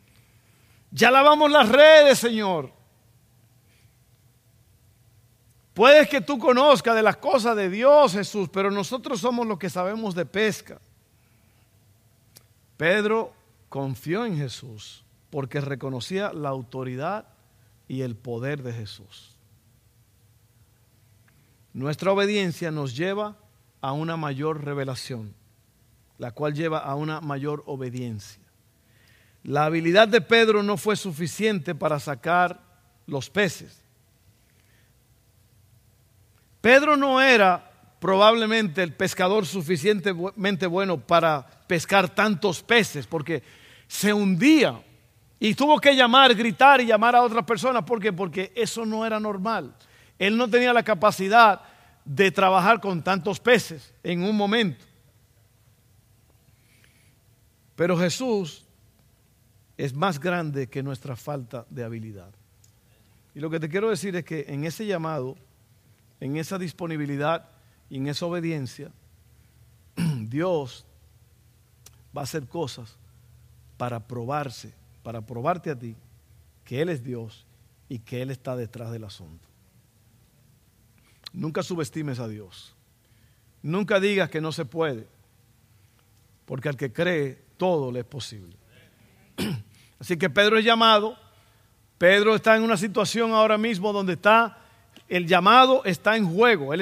ya 0.90 1.10
lavamos 1.10 1.50
las 1.50 1.66
redes, 1.70 2.18
Señor. 2.18 2.70
Puedes 5.72 6.06
que 6.06 6.20
tú 6.20 6.38
conozcas 6.38 6.94
de 6.94 7.02
las 7.02 7.16
cosas 7.16 7.56
de 7.56 7.70
Dios, 7.70 8.12
Jesús, 8.12 8.50
pero 8.52 8.70
nosotros 8.70 9.18
somos 9.22 9.46
los 9.46 9.58
que 9.58 9.70
sabemos 9.70 10.14
de 10.14 10.26
pesca. 10.26 10.78
Pedro 12.76 13.32
confió 13.70 14.26
en 14.26 14.36
Jesús 14.36 15.02
porque 15.30 15.62
reconocía 15.62 16.30
la 16.34 16.50
autoridad 16.50 17.26
y 17.88 18.02
el 18.02 18.16
poder 18.16 18.62
de 18.62 18.74
Jesús. 18.74 19.29
Nuestra 21.72 22.12
obediencia 22.12 22.70
nos 22.70 22.96
lleva 22.96 23.36
a 23.80 23.92
una 23.92 24.16
mayor 24.16 24.64
revelación, 24.64 25.34
la 26.18 26.32
cual 26.32 26.54
lleva 26.54 26.78
a 26.78 26.94
una 26.94 27.20
mayor 27.20 27.62
obediencia. 27.66 28.42
La 29.42 29.64
habilidad 29.64 30.08
de 30.08 30.20
Pedro 30.20 30.62
no 30.62 30.76
fue 30.76 30.96
suficiente 30.96 31.74
para 31.74 31.98
sacar 31.98 32.60
los 33.06 33.30
peces. 33.30 33.82
Pedro 36.60 36.96
no 36.96 37.22
era 37.22 37.70
probablemente 38.00 38.82
el 38.82 38.92
pescador 38.92 39.46
suficientemente 39.46 40.66
bueno 40.66 40.98
para 40.98 41.46
pescar 41.66 42.08
tantos 42.08 42.62
peces, 42.62 43.06
porque 43.06 43.42
se 43.86 44.12
hundía 44.12 44.82
y 45.38 45.54
tuvo 45.54 45.80
que 45.80 45.96
llamar, 45.96 46.34
gritar 46.34 46.80
y 46.80 46.86
llamar 46.86 47.16
a 47.16 47.22
otras 47.22 47.44
personas. 47.44 47.84
¿Por 47.84 48.00
qué? 48.00 48.12
Porque 48.12 48.52
eso 48.54 48.84
no 48.84 49.06
era 49.06 49.18
normal. 49.18 49.74
Él 50.20 50.36
no 50.36 50.48
tenía 50.50 50.74
la 50.74 50.82
capacidad 50.82 51.62
de 52.04 52.30
trabajar 52.30 52.78
con 52.78 53.02
tantos 53.02 53.40
peces 53.40 53.94
en 54.02 54.22
un 54.22 54.36
momento. 54.36 54.84
Pero 57.74 57.96
Jesús 57.96 58.66
es 59.78 59.94
más 59.94 60.20
grande 60.20 60.68
que 60.68 60.82
nuestra 60.82 61.16
falta 61.16 61.64
de 61.70 61.84
habilidad. 61.84 62.28
Y 63.34 63.40
lo 63.40 63.48
que 63.48 63.58
te 63.58 63.70
quiero 63.70 63.88
decir 63.88 64.14
es 64.14 64.24
que 64.26 64.44
en 64.48 64.64
ese 64.64 64.84
llamado, 64.84 65.36
en 66.20 66.36
esa 66.36 66.58
disponibilidad 66.58 67.48
y 67.88 67.96
en 67.96 68.08
esa 68.08 68.26
obediencia, 68.26 68.90
Dios 69.96 70.84
va 72.14 72.20
a 72.20 72.24
hacer 72.24 72.46
cosas 72.46 72.98
para 73.78 73.98
probarse, 73.98 74.74
para 75.02 75.22
probarte 75.22 75.70
a 75.70 75.78
ti 75.78 75.96
que 76.62 76.82
Él 76.82 76.90
es 76.90 77.02
Dios 77.02 77.46
y 77.88 78.00
que 78.00 78.20
Él 78.20 78.30
está 78.30 78.54
detrás 78.54 78.92
del 78.92 79.04
asunto. 79.04 79.49
Nunca 81.32 81.62
subestimes 81.62 82.18
a 82.18 82.28
Dios. 82.28 82.74
Nunca 83.62 84.00
digas 84.00 84.30
que 84.30 84.40
no 84.40 84.52
se 84.52 84.64
puede, 84.64 85.06
porque 86.46 86.68
al 86.68 86.76
que 86.76 86.92
cree 86.92 87.42
todo 87.56 87.92
le 87.92 88.00
es 88.00 88.06
posible. 88.06 88.56
Así 89.98 90.16
que 90.16 90.30
Pedro 90.30 90.58
es 90.58 90.64
llamado. 90.64 91.16
Pedro 91.98 92.34
está 92.34 92.56
en 92.56 92.62
una 92.62 92.78
situación 92.78 93.32
ahora 93.32 93.58
mismo 93.58 93.92
donde 93.92 94.14
está, 94.14 94.58
el 95.06 95.26
llamado 95.26 95.84
está 95.84 96.16
en 96.16 96.26
juego. 96.26 96.72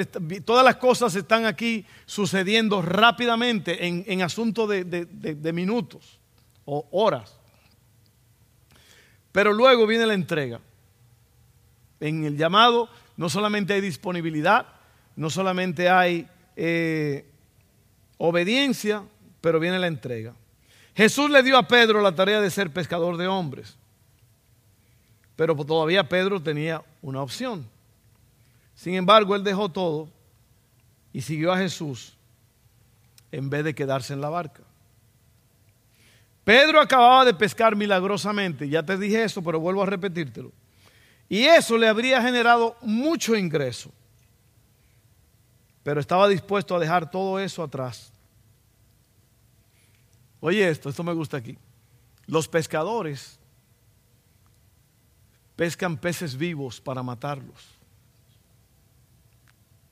todas 0.45 0.63
las 0.63 0.77
cosas 0.77 1.13
están 1.15 1.45
aquí 1.45 1.85
sucediendo 2.05 2.81
rápidamente 2.81 3.85
en, 3.85 4.05
en 4.07 4.21
asunto 4.21 4.65
de, 4.65 4.85
de 4.85 5.53
minutos 5.53 6.19
o 6.63 6.87
horas. 6.91 7.37
Pero 9.33 9.51
luego 9.53 9.85
viene 9.85 10.05
la 10.05 10.13
entrega. 10.13 10.61
En 11.99 12.23
el 12.23 12.37
llamado 12.37 12.89
no 13.19 13.27
solamente 13.27 13.73
hay 13.73 13.81
disponibilidad, 13.81 14.65
no 15.17 15.29
solamente 15.29 15.89
hay 15.89 16.25
eh, 16.55 17.25
obediencia, 18.17 19.03
pero 19.41 19.59
viene 19.59 19.77
la 19.77 19.87
entrega. 19.87 20.33
Jesús 20.95 21.29
le 21.29 21.43
dio 21.43 21.57
a 21.57 21.67
Pedro 21.67 22.01
la 22.01 22.15
tarea 22.15 22.39
de 22.39 22.49
ser 22.49 22.71
pescador 22.71 23.17
de 23.17 23.27
hombres, 23.27 23.75
pero 25.35 25.53
todavía 25.53 26.07
Pedro 26.07 26.41
tenía 26.41 26.81
una 27.01 27.21
opción. 27.21 27.67
Sin 28.73 28.93
embargo, 28.93 29.35
él 29.35 29.43
dejó 29.43 29.67
todo 29.67 30.07
y 31.11 31.19
siguió 31.19 31.51
a 31.51 31.57
Jesús 31.57 32.15
en 33.33 33.49
vez 33.49 33.65
de 33.65 33.75
quedarse 33.75 34.13
en 34.13 34.21
la 34.21 34.29
barca. 34.29 34.63
Pedro 36.45 36.79
acababa 36.79 37.25
de 37.25 37.33
pescar 37.33 37.75
milagrosamente, 37.75 38.69
ya 38.69 38.81
te 38.81 38.97
dije 38.97 39.25
eso, 39.25 39.43
pero 39.43 39.59
vuelvo 39.59 39.83
a 39.83 39.87
repetírtelo. 39.87 40.53
Y 41.29 41.43
eso 41.43 41.77
le 41.77 41.87
habría 41.87 42.21
generado 42.21 42.75
mucho 42.81 43.35
ingreso. 43.35 43.91
Pero 45.83 46.01
estaba 46.01 46.27
dispuesto 46.27 46.75
a 46.75 46.79
dejar 46.79 47.09
todo 47.09 47.39
eso 47.39 47.63
atrás. 47.63 48.11
Oye 50.41 50.67
esto, 50.67 50.89
esto 50.89 51.03
me 51.03 51.13
gusta 51.13 51.37
aquí. 51.37 51.57
Los 52.25 52.47
pescadores 52.47 53.37
pescan 55.55 55.97
peces 55.97 56.35
vivos 56.35 56.81
para 56.81 57.03
matarlos. 57.03 57.67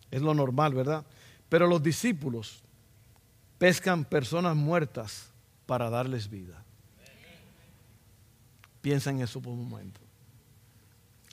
Es 0.10 0.22
lo 0.22 0.34
normal, 0.34 0.74
¿verdad? 0.74 1.06
Pero 1.50 1.68
los 1.68 1.84
discípulos 1.84 2.64
pescan 3.58 4.06
personas 4.06 4.56
muertas 4.56 5.30
para 5.66 5.90
darles 5.90 6.30
vida. 6.30 6.64
Piensa 8.82 9.10
en 9.10 9.22
eso 9.22 9.42
por 9.42 9.54
un 9.54 9.70
momento. 9.70 10.07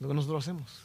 Lo 0.01 0.09
que 0.09 0.15
nosotros 0.15 0.45
hacemos. 0.45 0.83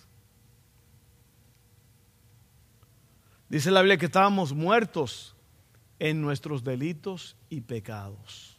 Dice 3.50 3.72
la 3.72 3.82
Biblia 3.82 3.98
que 3.98 4.06
estábamos 4.06 4.54
muertos 4.54 5.36
en 5.98 6.22
nuestros 6.22 6.64
delitos 6.64 7.36
y 7.50 7.62
pecados. 7.62 8.58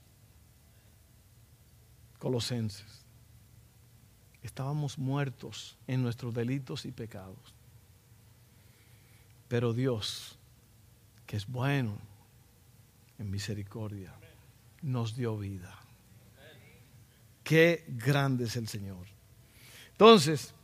Colosenses. 2.18 3.04
Estábamos 4.42 4.98
muertos 4.98 5.78
en 5.86 6.02
nuestros 6.02 6.34
delitos 6.34 6.84
y 6.86 6.92
pecados. 6.92 7.54
Pero 9.48 9.72
Dios, 9.72 10.38
que 11.26 11.36
es 11.36 11.46
bueno 11.46 11.96
en 13.18 13.30
misericordia, 13.30 14.14
nos 14.82 15.14
dio 15.14 15.36
vida. 15.38 15.78
Qué 17.44 17.84
grande 17.88 18.44
es 18.44 18.56
el 18.56 18.68
Señor. 18.68 19.09
Entonces, 20.00 20.54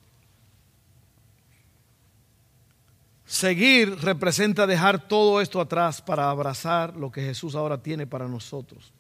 seguir 3.27 3.95
representa 4.01 4.67
dejar 4.67 5.09
todo 5.09 5.43
esto 5.43 5.61
atrás 5.61 6.01
para 6.01 6.31
abrazar 6.31 6.97
lo 6.97 7.13
que 7.13 7.21
Jesús 7.21 7.55
ahora 7.55 7.83
tiene 7.83 8.07
para 8.07 8.29
nosotros. 8.29 8.95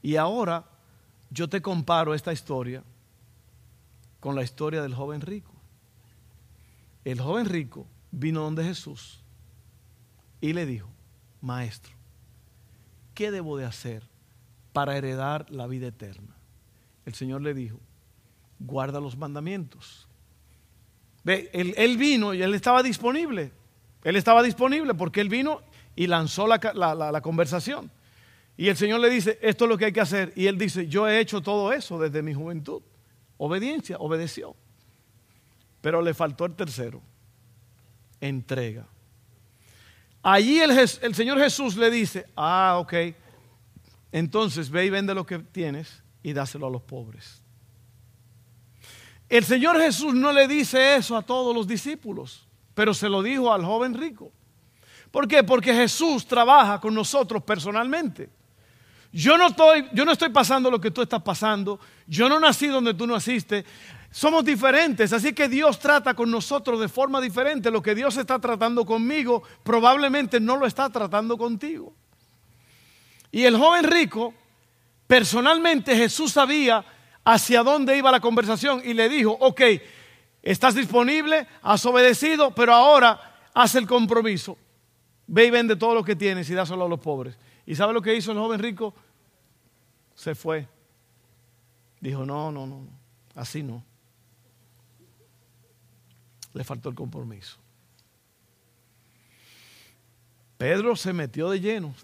Y 0.00 0.16
ahora 0.16 0.64
yo 1.28 1.46
te 1.46 1.60
comparo 1.60 2.14
esta 2.14 2.32
historia 2.32 2.82
con 4.18 4.34
la 4.34 4.44
historia 4.44 4.80
del 4.80 4.94
joven 4.94 5.20
rico. 5.20 5.52
El 7.04 7.20
joven 7.20 7.44
rico 7.44 7.86
vino 8.12 8.40
donde 8.40 8.64
Jesús 8.64 9.20
y 10.40 10.54
le 10.54 10.64
dijo, 10.64 10.88
maestro, 11.42 11.92
¿qué 13.12 13.30
debo 13.30 13.58
de 13.58 13.66
hacer 13.66 14.04
para 14.72 14.96
heredar 14.96 15.50
la 15.50 15.66
vida 15.66 15.88
eterna? 15.88 16.34
El 17.04 17.12
Señor 17.12 17.42
le 17.42 17.52
dijo, 17.52 17.78
guarda 18.64 19.00
los 19.00 19.16
mandamientos. 19.16 20.08
Ve, 21.24 21.50
él, 21.52 21.96
vino 21.96 22.34
y 22.34 22.42
él 22.42 22.54
estaba 22.54 22.82
disponible. 22.82 23.52
Él 24.02 24.16
estaba 24.16 24.42
disponible 24.42 24.94
porque 24.94 25.20
él 25.20 25.28
vino 25.28 25.60
y 25.94 26.06
lanzó 26.06 26.46
la, 26.46 26.58
la, 26.94 27.20
conversación. 27.20 27.90
Y 28.56 28.68
el 28.68 28.76
Señor 28.76 29.00
le 29.00 29.08
dice, 29.08 29.38
esto 29.40 29.64
es 29.64 29.68
lo 29.68 29.78
que 29.78 29.86
hay 29.86 29.92
que 29.92 30.00
hacer. 30.00 30.32
Y 30.34 30.46
él 30.46 30.58
dice, 30.58 30.88
yo 30.88 31.08
he 31.08 31.20
hecho 31.20 31.40
todo 31.40 31.72
eso 31.72 31.98
desde 31.98 32.22
mi 32.22 32.34
juventud. 32.34 32.82
Obediencia, 33.36 33.96
obedeció. 33.98 34.56
Pero 35.80 36.02
le 36.02 36.14
faltó 36.14 36.44
el 36.44 36.54
tercero, 36.54 37.00
entrega. 38.20 38.86
Allí 40.22 40.60
el, 40.60 40.70
el, 40.70 41.14
Señor 41.14 41.38
Jesús 41.38 41.76
le 41.76 41.90
dice, 41.90 42.26
ah, 42.36 42.76
ok, 42.78 42.94
entonces 44.12 44.70
ve 44.70 44.86
y 44.86 44.90
vende 44.90 45.14
lo 45.14 45.26
que 45.26 45.40
tienes 45.40 46.02
y 46.22 46.32
dáselo 46.32 46.68
a 46.68 46.70
los 46.70 46.82
pobres. 46.82 47.41
El 49.32 49.46
Señor 49.46 49.80
Jesús 49.80 50.12
no 50.12 50.30
le 50.30 50.46
dice 50.46 50.94
eso 50.96 51.16
a 51.16 51.22
todos 51.22 51.56
los 51.56 51.66
discípulos, 51.66 52.46
pero 52.74 52.92
se 52.92 53.08
lo 53.08 53.22
dijo 53.22 53.50
al 53.50 53.64
joven 53.64 53.94
rico. 53.94 54.30
¿Por 55.10 55.26
qué? 55.26 55.42
Porque 55.42 55.72
Jesús 55.72 56.26
trabaja 56.26 56.78
con 56.78 56.92
nosotros 56.92 57.42
personalmente. 57.42 58.28
Yo 59.10 59.38
no 59.38 59.46
estoy, 59.46 59.88
yo 59.94 60.04
no 60.04 60.12
estoy 60.12 60.28
pasando 60.28 60.70
lo 60.70 60.78
que 60.78 60.90
tú 60.90 61.00
estás 61.00 61.22
pasando. 61.22 61.80
Yo 62.06 62.28
no 62.28 62.38
nací 62.38 62.66
donde 62.66 62.92
tú 62.92 63.06
naciste. 63.06 63.64
Somos 64.10 64.44
diferentes, 64.44 65.14
así 65.14 65.32
que 65.32 65.48
Dios 65.48 65.78
trata 65.78 66.12
con 66.12 66.30
nosotros 66.30 66.78
de 66.78 66.90
forma 66.90 67.18
diferente. 67.18 67.70
Lo 67.70 67.80
que 67.80 67.94
Dios 67.94 68.18
está 68.18 68.38
tratando 68.38 68.84
conmigo, 68.84 69.42
probablemente 69.62 70.40
no 70.40 70.58
lo 70.58 70.66
está 70.66 70.90
tratando 70.90 71.38
contigo. 71.38 71.94
Y 73.30 73.44
el 73.44 73.56
joven 73.56 73.84
rico, 73.84 74.34
personalmente 75.06 75.96
Jesús 75.96 76.32
sabía 76.32 76.84
hacia 77.24 77.62
dónde 77.62 77.96
iba 77.96 78.10
la 78.10 78.20
conversación 78.20 78.82
y 78.84 78.94
le 78.94 79.08
dijo, 79.08 79.36
ok, 79.40 79.60
estás 80.42 80.74
disponible, 80.74 81.46
has 81.62 81.84
obedecido, 81.86 82.54
pero 82.54 82.74
ahora 82.74 83.48
haz 83.54 83.74
el 83.74 83.86
compromiso. 83.86 84.56
Ve 85.26 85.46
y 85.46 85.50
vende 85.50 85.76
todo 85.76 85.94
lo 85.94 86.04
que 86.04 86.16
tienes 86.16 86.50
y 86.50 86.54
dáselo 86.54 86.84
a 86.84 86.88
los 86.88 87.00
pobres. 87.00 87.38
¿Y 87.64 87.74
sabe 87.74 87.92
lo 87.92 88.02
que 88.02 88.14
hizo 88.14 88.32
el 88.32 88.38
joven 88.38 88.60
rico? 88.60 88.94
Se 90.14 90.34
fue. 90.34 90.68
Dijo, 92.00 92.26
no, 92.26 92.50
no, 92.50 92.66
no, 92.66 92.86
así 93.34 93.62
no 93.62 93.82
le 96.54 96.64
faltó 96.64 96.88
el 96.88 96.94
compromiso. 96.94 97.58
Pedro 100.58 100.94
se 100.96 101.12
metió 101.12 101.50
de 101.50 101.60
lleno. 101.60 101.94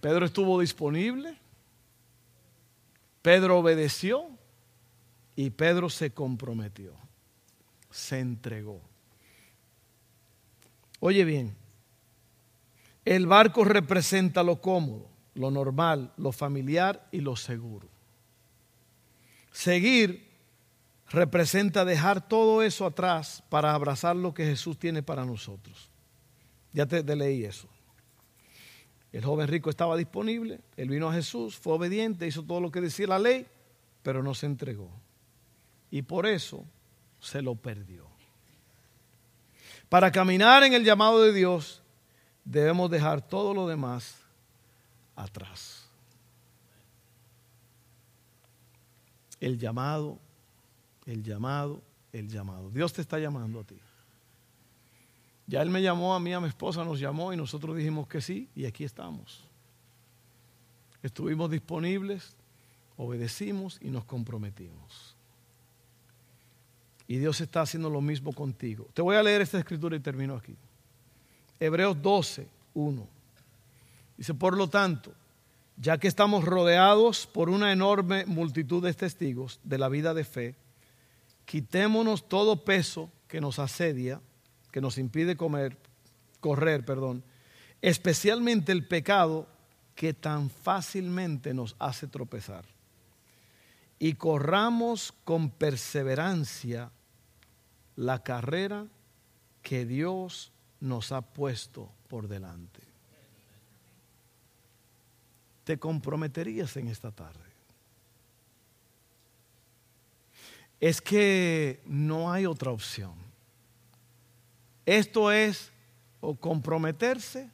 Pedro 0.00 0.26
estuvo 0.26 0.60
disponible. 0.60 1.36
Pedro 3.22 3.58
obedeció 3.58 4.28
y 5.38 5.50
Pedro 5.50 5.88
se 5.88 6.10
comprometió. 6.10 6.94
Se 7.92 8.18
entregó. 8.18 8.80
Oye 10.98 11.24
bien, 11.24 11.54
el 13.04 13.28
barco 13.28 13.62
representa 13.64 14.42
lo 14.42 14.60
cómodo, 14.60 15.08
lo 15.34 15.52
normal, 15.52 16.12
lo 16.16 16.32
familiar 16.32 17.06
y 17.12 17.20
lo 17.20 17.36
seguro. 17.36 17.86
Seguir 19.52 20.28
representa 21.08 21.84
dejar 21.84 22.28
todo 22.28 22.64
eso 22.64 22.84
atrás 22.84 23.44
para 23.48 23.74
abrazar 23.74 24.16
lo 24.16 24.34
que 24.34 24.44
Jesús 24.44 24.76
tiene 24.76 25.04
para 25.04 25.24
nosotros. 25.24 25.88
Ya 26.72 26.84
te, 26.84 27.04
leí 27.14 27.44
eso. 27.44 27.68
El 29.12 29.24
joven 29.24 29.46
rico 29.46 29.70
estaba 29.70 29.96
disponible, 29.96 30.62
él 30.76 30.88
vino 30.88 31.08
a 31.08 31.14
Jesús, 31.14 31.56
fue 31.56 31.74
obediente, 31.74 32.26
hizo 32.26 32.42
todo 32.42 32.60
lo 32.60 32.72
que 32.72 32.80
decía 32.80 33.06
la 33.06 33.20
ley, 33.20 33.46
pero 34.02 34.20
no 34.24 34.34
se 34.34 34.46
entregó. 34.46 34.90
Y 35.90 36.02
por 36.02 36.26
eso 36.26 36.64
se 37.20 37.42
lo 37.42 37.54
perdió. 37.54 38.06
Para 39.88 40.12
caminar 40.12 40.62
en 40.64 40.74
el 40.74 40.84
llamado 40.84 41.22
de 41.22 41.32
Dios, 41.32 41.82
debemos 42.44 42.90
dejar 42.90 43.26
todo 43.26 43.54
lo 43.54 43.66
demás 43.66 44.16
atrás. 45.16 45.88
El 49.40 49.58
llamado 49.58 50.18
el 51.08 51.22
llamado, 51.22 51.82
el 52.12 52.28
llamado. 52.28 52.70
Dios 52.70 52.92
te 52.92 53.00
está 53.00 53.18
llamando 53.18 53.60
a 53.60 53.64
ti. 53.64 53.76
Ya 55.46 55.62
Él 55.62 55.70
me 55.70 55.80
llamó 55.80 56.14
a 56.14 56.20
mí, 56.20 56.34
a 56.34 56.40
mi 56.40 56.48
esposa 56.48 56.84
nos 56.84 57.00
llamó 57.00 57.32
y 57.32 57.36
nosotros 57.36 57.74
dijimos 57.74 58.06
que 58.06 58.20
sí 58.20 58.50
y 58.54 58.66
aquí 58.66 58.84
estamos. 58.84 59.42
Estuvimos 61.02 61.50
disponibles, 61.50 62.36
obedecimos 62.98 63.78
y 63.80 63.88
nos 63.88 64.04
comprometimos. 64.04 65.16
Y 67.08 67.16
Dios 67.16 67.40
está 67.40 67.62
haciendo 67.62 67.88
lo 67.88 68.02
mismo 68.02 68.32
contigo. 68.34 68.86
Te 68.92 69.00
voy 69.00 69.16
a 69.16 69.22
leer 69.22 69.40
esta 69.40 69.58
escritura 69.58 69.96
y 69.96 70.00
termino 70.00 70.36
aquí. 70.36 70.54
Hebreos 71.58 72.00
12, 72.00 72.46
1. 72.74 73.08
Dice, 74.18 74.34
por 74.34 74.56
lo 74.56 74.68
tanto, 74.68 75.12
ya 75.78 75.96
que 75.96 76.06
estamos 76.06 76.44
rodeados 76.44 77.26
por 77.26 77.48
una 77.48 77.72
enorme 77.72 78.26
multitud 78.26 78.84
de 78.84 78.92
testigos 78.92 79.58
de 79.64 79.78
la 79.78 79.88
vida 79.88 80.12
de 80.12 80.24
fe, 80.24 80.54
quitémonos 81.46 82.28
todo 82.28 82.62
peso 82.62 83.10
que 83.26 83.40
nos 83.40 83.58
asedia, 83.58 84.20
que 84.70 84.82
nos 84.82 84.98
impide 84.98 85.36
comer, 85.36 85.78
correr, 86.40 86.84
perdón, 86.84 87.24
especialmente 87.80 88.70
el 88.70 88.86
pecado 88.86 89.46
que 89.94 90.12
tan 90.12 90.50
fácilmente 90.50 91.54
nos 91.54 91.74
hace 91.78 92.06
tropezar. 92.06 92.66
Y 93.98 94.12
corramos 94.12 95.14
con 95.24 95.50
perseverancia 95.50 96.90
la 97.98 98.22
carrera 98.22 98.86
que 99.62 99.84
Dios 99.84 100.50
nos 100.80 101.12
ha 101.12 101.20
puesto 101.20 101.90
por 102.08 102.28
delante. 102.28 102.80
¿Te 105.64 105.78
comprometerías 105.78 106.76
en 106.78 106.88
esta 106.88 107.10
tarde? 107.10 107.48
es 110.80 111.00
que 111.00 111.80
no 111.84 112.30
hay 112.30 112.46
otra 112.46 112.70
opción. 112.70 113.14
Esto 114.86 115.32
es 115.32 115.70
o 116.20 116.34
comprometerse 116.34 117.50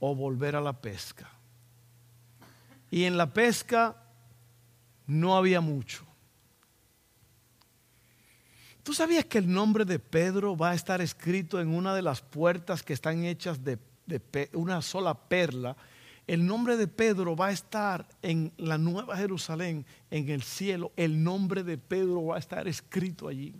o 0.00 0.14
volver 0.14 0.56
a 0.56 0.60
la 0.60 0.72
pesca. 0.72 1.30
Y 2.90 3.04
en 3.04 3.16
la 3.16 3.32
pesca 3.32 3.96
no 5.06 5.36
había 5.36 5.60
mucho. 5.60 6.04
¿Tú 8.82 8.94
sabías 8.94 9.24
que 9.24 9.38
el 9.38 9.52
nombre 9.52 9.84
de 9.84 9.98
Pedro 9.98 10.56
va 10.56 10.70
a 10.70 10.74
estar 10.74 11.00
escrito 11.00 11.60
en 11.60 11.68
una 11.68 11.94
de 11.94 12.02
las 12.02 12.20
puertas 12.20 12.82
que 12.82 12.92
están 12.92 13.24
hechas 13.24 13.62
de, 13.64 13.78
una 14.52 14.82
sola 14.82 15.14
perla 15.14 15.76
el 16.26 16.46
nombre 16.46 16.76
de 16.76 16.86
Pedro 16.86 17.34
va 17.34 17.48
a 17.48 17.52
estar 17.52 18.08
en 18.22 18.52
la 18.56 18.78
Nueva 18.78 19.16
Jerusalén, 19.16 19.84
en 20.10 20.28
el 20.28 20.42
cielo. 20.42 20.92
El 20.96 21.22
nombre 21.22 21.64
de 21.64 21.78
Pedro 21.78 22.24
va 22.26 22.36
a 22.36 22.38
estar 22.38 22.68
escrito 22.68 23.28
allí. 23.28 23.54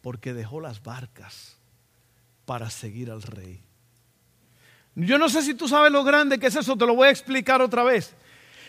porque 0.00 0.32
dejó 0.32 0.60
las 0.60 0.82
barcas 0.82 1.58
para 2.46 2.70
seguir 2.70 3.10
al 3.10 3.20
rey. 3.20 3.60
Yo 4.94 5.18
no 5.18 5.28
sé 5.28 5.42
si 5.42 5.54
tú 5.54 5.68
sabes 5.68 5.92
lo 5.92 6.02
grande 6.02 6.38
que 6.38 6.46
es 6.46 6.56
eso, 6.56 6.76
te 6.76 6.86
lo 6.86 6.94
voy 6.94 7.08
a 7.08 7.10
explicar 7.10 7.60
otra 7.60 7.82
vez. 7.82 8.14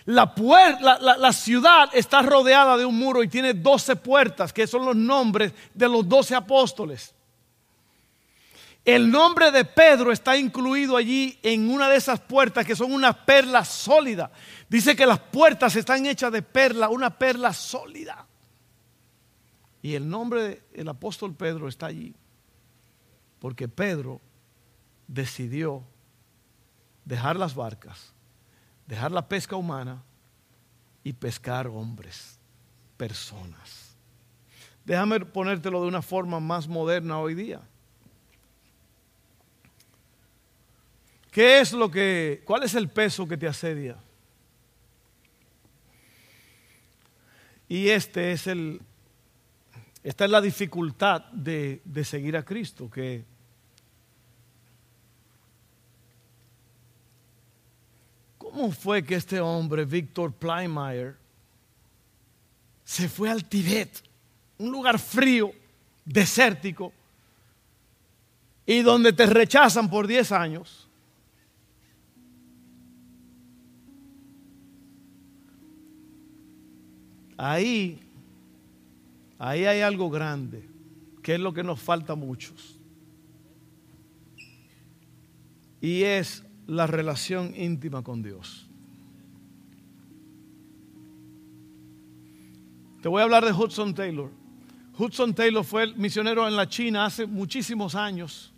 La, 0.10 1.18
la, 1.20 1.34
ciudad 1.34 1.92
está 1.94 2.24
rodeada 2.24 2.76
de 2.78 2.84
un 2.84 2.98
muro 2.98 3.22
y 3.22 3.28
tiene 3.28 3.54
doce 3.54 3.96
puertas, 3.96 4.52
que 4.52 4.66
son 4.66 4.84
los 4.84 4.96
nombres 4.96 5.54
de 5.72 5.88
los 5.88 6.10
doce 6.10 6.34
apóstoles. 6.34 7.14
El 8.84 9.12
nombre 9.12 9.52
de 9.52 9.66
Pedro 9.66 10.12
está 10.12 10.36
incluido 10.36 10.98
allí 10.98 11.38
en 11.44 11.70
una 11.70 11.88
de 11.88 11.98
esas 11.98 12.20
puertas 12.22 12.66
que 12.66 12.76
son 12.76 12.92
una 12.92 13.14
perla 13.14 13.64
sólida. 13.64 14.32
Dice 14.68 14.96
que 14.96 15.06
las 15.06 15.20
puertas 15.20 15.76
están 15.76 16.08
hechas 16.08 16.32
de 16.32 16.42
perla, 16.42 16.90
una 16.90 17.12
perla 17.12 17.54
sólida. 17.54 18.26
Y 19.84 19.94
el 19.94 20.10
nombre 20.10 20.64
del 20.74 20.90
apóstol 20.90 21.36
Pedro 21.36 21.68
está 21.68 21.86
allí. 21.86 22.16
Porque 23.38 23.68
Pedro 23.68 24.22
decidió 25.08 25.84
dejar 27.06 27.36
las 27.36 27.54
barcas, 27.54 28.12
dejar 28.90 29.12
la 29.12 29.30
pesca 29.30 29.56
humana 29.56 30.02
y 31.04 31.14
pescar 31.14 31.68
hombres, 31.68 32.40
personas. 32.98 33.96
Déjame 34.84 35.20
ponértelo 35.20 35.84
de 35.84 35.88
una 35.88 36.02
forma 36.02 36.40
más 36.40 36.68
moderna 36.68 37.20
hoy 37.20 37.36
día. 37.36 37.62
¿Qué 41.30 41.60
es 41.60 41.72
lo 41.72 41.92
que, 41.92 42.42
cuál 42.46 42.64
es 42.64 42.74
el 42.74 42.90
peso 42.90 43.28
que 43.28 43.38
te 43.38 43.48
asedia? 43.48 43.96
Y 47.68 47.90
este 47.90 48.32
es 48.32 48.48
el, 48.48 48.82
esta 50.02 50.26
es 50.26 50.32
la 50.32 50.42
dificultad 50.42 51.26
de, 51.26 51.84
de 51.86 52.04
seguir 52.04 52.36
a 52.36 52.44
Cristo, 52.44 52.90
que 52.90 53.24
¿Cómo 58.50 58.72
fue 58.72 59.04
que 59.04 59.14
este 59.14 59.40
hombre, 59.40 59.86
Víctor 59.86 60.34
Plymire, 60.34 61.14
se 62.84 63.08
fue 63.08 63.30
al 63.30 63.46
Tibet, 63.46 64.02
un 64.58 64.72
lugar 64.72 64.98
frío, 64.98 65.52
desértico, 66.04 66.92
y 68.66 68.82
donde 68.82 69.14
te 69.14 69.28
rechazan 69.28 69.88
por 69.88 70.08
10 70.08 70.32
años? 70.32 70.88
Ahí, 77.38 78.00
ahí 79.38 79.66
hay 79.66 79.82
algo 79.82 80.10
grande, 80.10 80.68
que 81.22 81.36
es 81.36 81.40
lo 81.40 81.54
que 81.54 81.64
nos 81.64 81.80
falta 81.80 82.14
a 82.14 82.16
muchos. 82.16 82.80
Y 85.80 86.02
es 86.02 86.44
la 86.70 86.86
relación 86.86 87.54
íntima 87.56 88.04
con 88.04 88.22
Dios. 88.22 88.68
Te 93.02 93.10
voy 93.10 93.22
a 93.22 93.24
hablar 93.24 93.44
de 93.44 93.52
Hudson 93.52 93.96
Taylor. 93.96 94.30
Hudson 94.96 95.34
Taylor 95.34 95.64
fue 95.64 95.84
el 95.84 95.96
misionero 95.96 96.48
en 96.48 96.56
la 96.56 96.70
China 96.70 97.06
hace 97.06 97.26
muchísimos 97.26 97.96
años. 97.96 98.54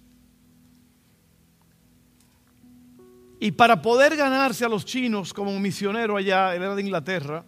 Y 3.40 3.52
para 3.52 3.82
poder 3.82 4.18
ganarse 4.18 4.66
a 4.66 4.70
los 4.70 4.84
chinos 4.84 5.34
como 5.34 5.58
misionero 5.58 6.18
allá, 6.18 6.54
él 6.54 6.64
era 6.64 6.76
de 6.76 6.82
Inglaterra, 6.82 7.46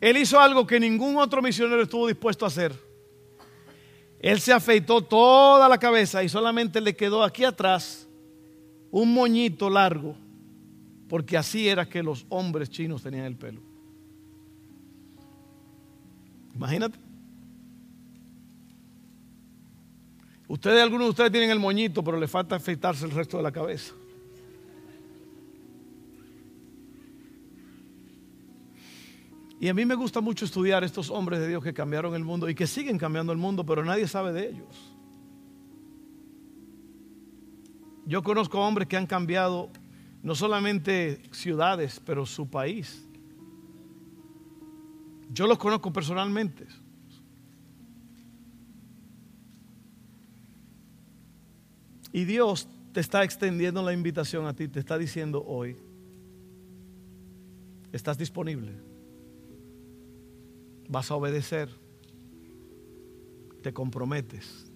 él 0.00 0.16
hizo 0.16 0.40
algo 0.40 0.66
que 0.66 0.80
ningún 0.80 1.16
otro 1.16 1.40
misionero 1.40 1.82
estuvo 1.82 2.08
dispuesto 2.08 2.44
a 2.44 2.48
hacer. 2.48 2.74
Él 4.18 4.40
se 4.40 4.52
afeitó 4.52 5.02
toda 5.02 5.68
la 5.68 5.78
cabeza 5.78 6.24
y 6.24 6.28
solamente 6.28 6.80
le 6.80 6.96
quedó 6.96 7.22
aquí 7.22 7.44
atrás 7.44 8.08
un 8.92 9.12
moñito 9.12 9.68
largo, 9.70 10.14
porque 11.08 11.36
así 11.36 11.66
era 11.66 11.88
que 11.88 12.02
los 12.02 12.26
hombres 12.28 12.70
chinos 12.70 13.02
tenían 13.02 13.24
el 13.24 13.36
pelo. 13.36 13.60
Imagínate. 16.54 16.98
Ustedes, 20.46 20.82
algunos 20.82 21.06
de 21.06 21.10
ustedes 21.10 21.32
tienen 21.32 21.50
el 21.50 21.58
moñito, 21.58 22.04
pero 22.04 22.20
le 22.20 22.28
falta 22.28 22.56
afeitarse 22.56 23.06
el 23.06 23.10
resto 23.12 23.38
de 23.38 23.42
la 23.42 23.50
cabeza. 23.50 23.94
Y 29.58 29.68
a 29.68 29.74
mí 29.74 29.86
me 29.86 29.94
gusta 29.94 30.20
mucho 30.20 30.44
estudiar 30.44 30.84
estos 30.84 31.08
hombres 31.08 31.40
de 31.40 31.48
Dios 31.48 31.64
que 31.64 31.72
cambiaron 31.72 32.14
el 32.14 32.24
mundo 32.24 32.50
y 32.50 32.54
que 32.54 32.66
siguen 32.66 32.98
cambiando 32.98 33.32
el 33.32 33.38
mundo, 33.38 33.64
pero 33.64 33.82
nadie 33.84 34.06
sabe 34.06 34.32
de 34.32 34.48
ellos. 34.50 34.91
Yo 38.06 38.22
conozco 38.22 38.60
hombres 38.60 38.88
que 38.88 38.96
han 38.96 39.06
cambiado 39.06 39.70
no 40.22 40.34
solamente 40.34 41.22
ciudades, 41.32 42.00
pero 42.04 42.26
su 42.26 42.48
país. 42.48 43.04
Yo 45.30 45.46
los 45.46 45.58
conozco 45.58 45.92
personalmente. 45.92 46.66
Y 52.12 52.24
Dios 52.24 52.68
te 52.92 53.00
está 53.00 53.24
extendiendo 53.24 53.82
la 53.82 53.92
invitación 53.92 54.46
a 54.46 54.54
ti, 54.54 54.68
te 54.68 54.80
está 54.80 54.98
diciendo 54.98 55.42
hoy, 55.46 55.76
estás 57.92 58.18
disponible 58.18 58.92
vas 60.92 61.10
a 61.10 61.14
obedecer, 61.16 61.70
te 63.62 63.72
comprometes. 63.72 64.71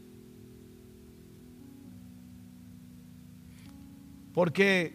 Porque, 4.37 4.93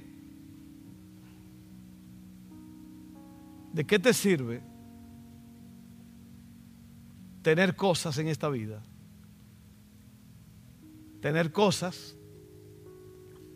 ¿de 3.73 3.83
qué 3.87 3.97
te 3.97 4.13
sirve 4.13 4.61
tener 7.41 7.75
cosas 7.75 8.19
en 8.19 8.27
esta 8.27 8.49
vida? 8.49 8.83
Tener 11.21 11.51
cosas 11.51 12.15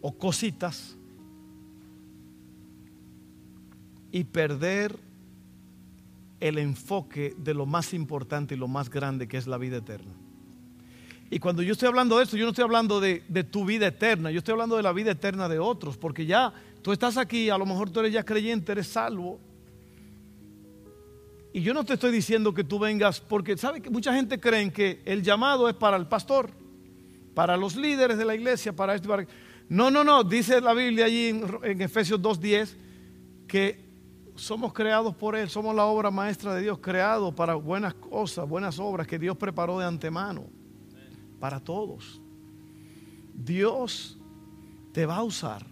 o 0.01 0.17
cositas 0.17 0.97
y 4.11 4.23
perder 4.23 4.97
el 6.39 6.57
enfoque 6.57 7.35
de 7.37 7.53
lo 7.53 7.67
más 7.67 7.93
importante 7.93 8.55
y 8.55 8.57
lo 8.57 8.67
más 8.67 8.89
grande 8.89 9.27
que 9.27 9.37
es 9.37 9.45
la 9.45 9.59
vida 9.59 9.77
eterna. 9.77 10.24
Y 11.29 11.39
cuando 11.39 11.63
yo 11.63 11.73
estoy 11.73 11.87
hablando 11.87 12.17
de 12.17 12.23
esto, 12.23 12.37
yo 12.37 12.45
no 12.45 12.51
estoy 12.51 12.63
hablando 12.63 12.99
de, 12.99 13.19
tu 13.49 13.65
vida 13.65 13.87
eterna, 13.87 14.29
yo 14.29 14.39
estoy 14.39 14.53
hablando 14.53 14.77
de 14.77 14.83
la 14.83 14.93
vida 14.93 15.11
eterna 15.11 15.49
de 15.49 15.59
otros, 15.59 15.97
porque 15.97 16.25
ya 16.25 16.53
tú 16.81 16.91
estás 16.91 17.17
aquí, 17.17 17.49
a 17.49 17.57
lo 17.57 17.65
mejor 17.65 17.89
tú 17.89 17.99
eres 17.99 18.13
ya 18.13 18.23
creyente, 18.23 18.71
eres 18.71 18.87
salvo. 18.87 19.39
Y 21.51 21.61
yo 21.61 21.73
no 21.73 21.83
te 21.83 21.93
estoy 21.93 22.11
diciendo 22.11 22.53
que 22.53 22.63
tú 22.63 22.77
vengas, 22.77 23.21
porque 23.21 23.57
sabe 23.57 23.81
que 23.81 23.89
mucha 23.89 24.13
gente 24.13 24.39
cree 24.39 24.71
que 24.71 25.01
el 25.05 25.23
llamado 25.23 25.67
es 25.67 25.75
para 25.75 25.97
el 25.97 26.05
pastor, 26.07 26.51
para 27.33 27.57
los 27.57 27.75
líderes 27.75 28.17
de 28.17 28.25
la 28.25 28.35
iglesia, 28.35 28.73
para 28.73 28.93
esto. 28.93 29.07
Para... 29.07 29.25
No, 29.67 29.89
no, 29.89 30.03
no, 30.03 30.23
dice 30.23 30.61
la 30.61 30.73
Biblia 30.73 31.05
allí 31.05 31.29
en, 31.29 31.59
en 31.63 31.81
Efesios 31.81 32.21
2.10 32.21 32.75
que 33.47 33.83
somos 34.35 34.73
creados 34.73 35.15
por 35.15 35.35
Él, 35.35 35.49
somos 35.49 35.73
la 35.75 35.85
obra 35.85 36.11
maestra 36.11 36.53
de 36.53 36.61
Dios, 36.61 36.77
creados 36.79 37.33
para 37.33 37.55
buenas 37.55 37.93
cosas, 37.95 38.47
buenas 38.47 38.77
obras 38.79 39.07
que 39.07 39.17
Dios 39.17 39.37
preparó 39.37 39.79
de 39.79 39.85
antemano 39.85 40.45
para 41.39 41.59
todos. 41.59 42.21
Dios 43.33 44.17
te 44.91 45.05
va 45.05 45.17
a 45.17 45.23
usar 45.23 45.65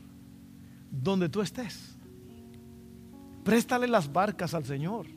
donde 0.92 1.30
tú 1.30 1.42
estés. 1.42 1.96
Préstale 3.44 3.88
las 3.88 4.12
barcas 4.12 4.54
al 4.54 4.66
Señor. 4.66 5.08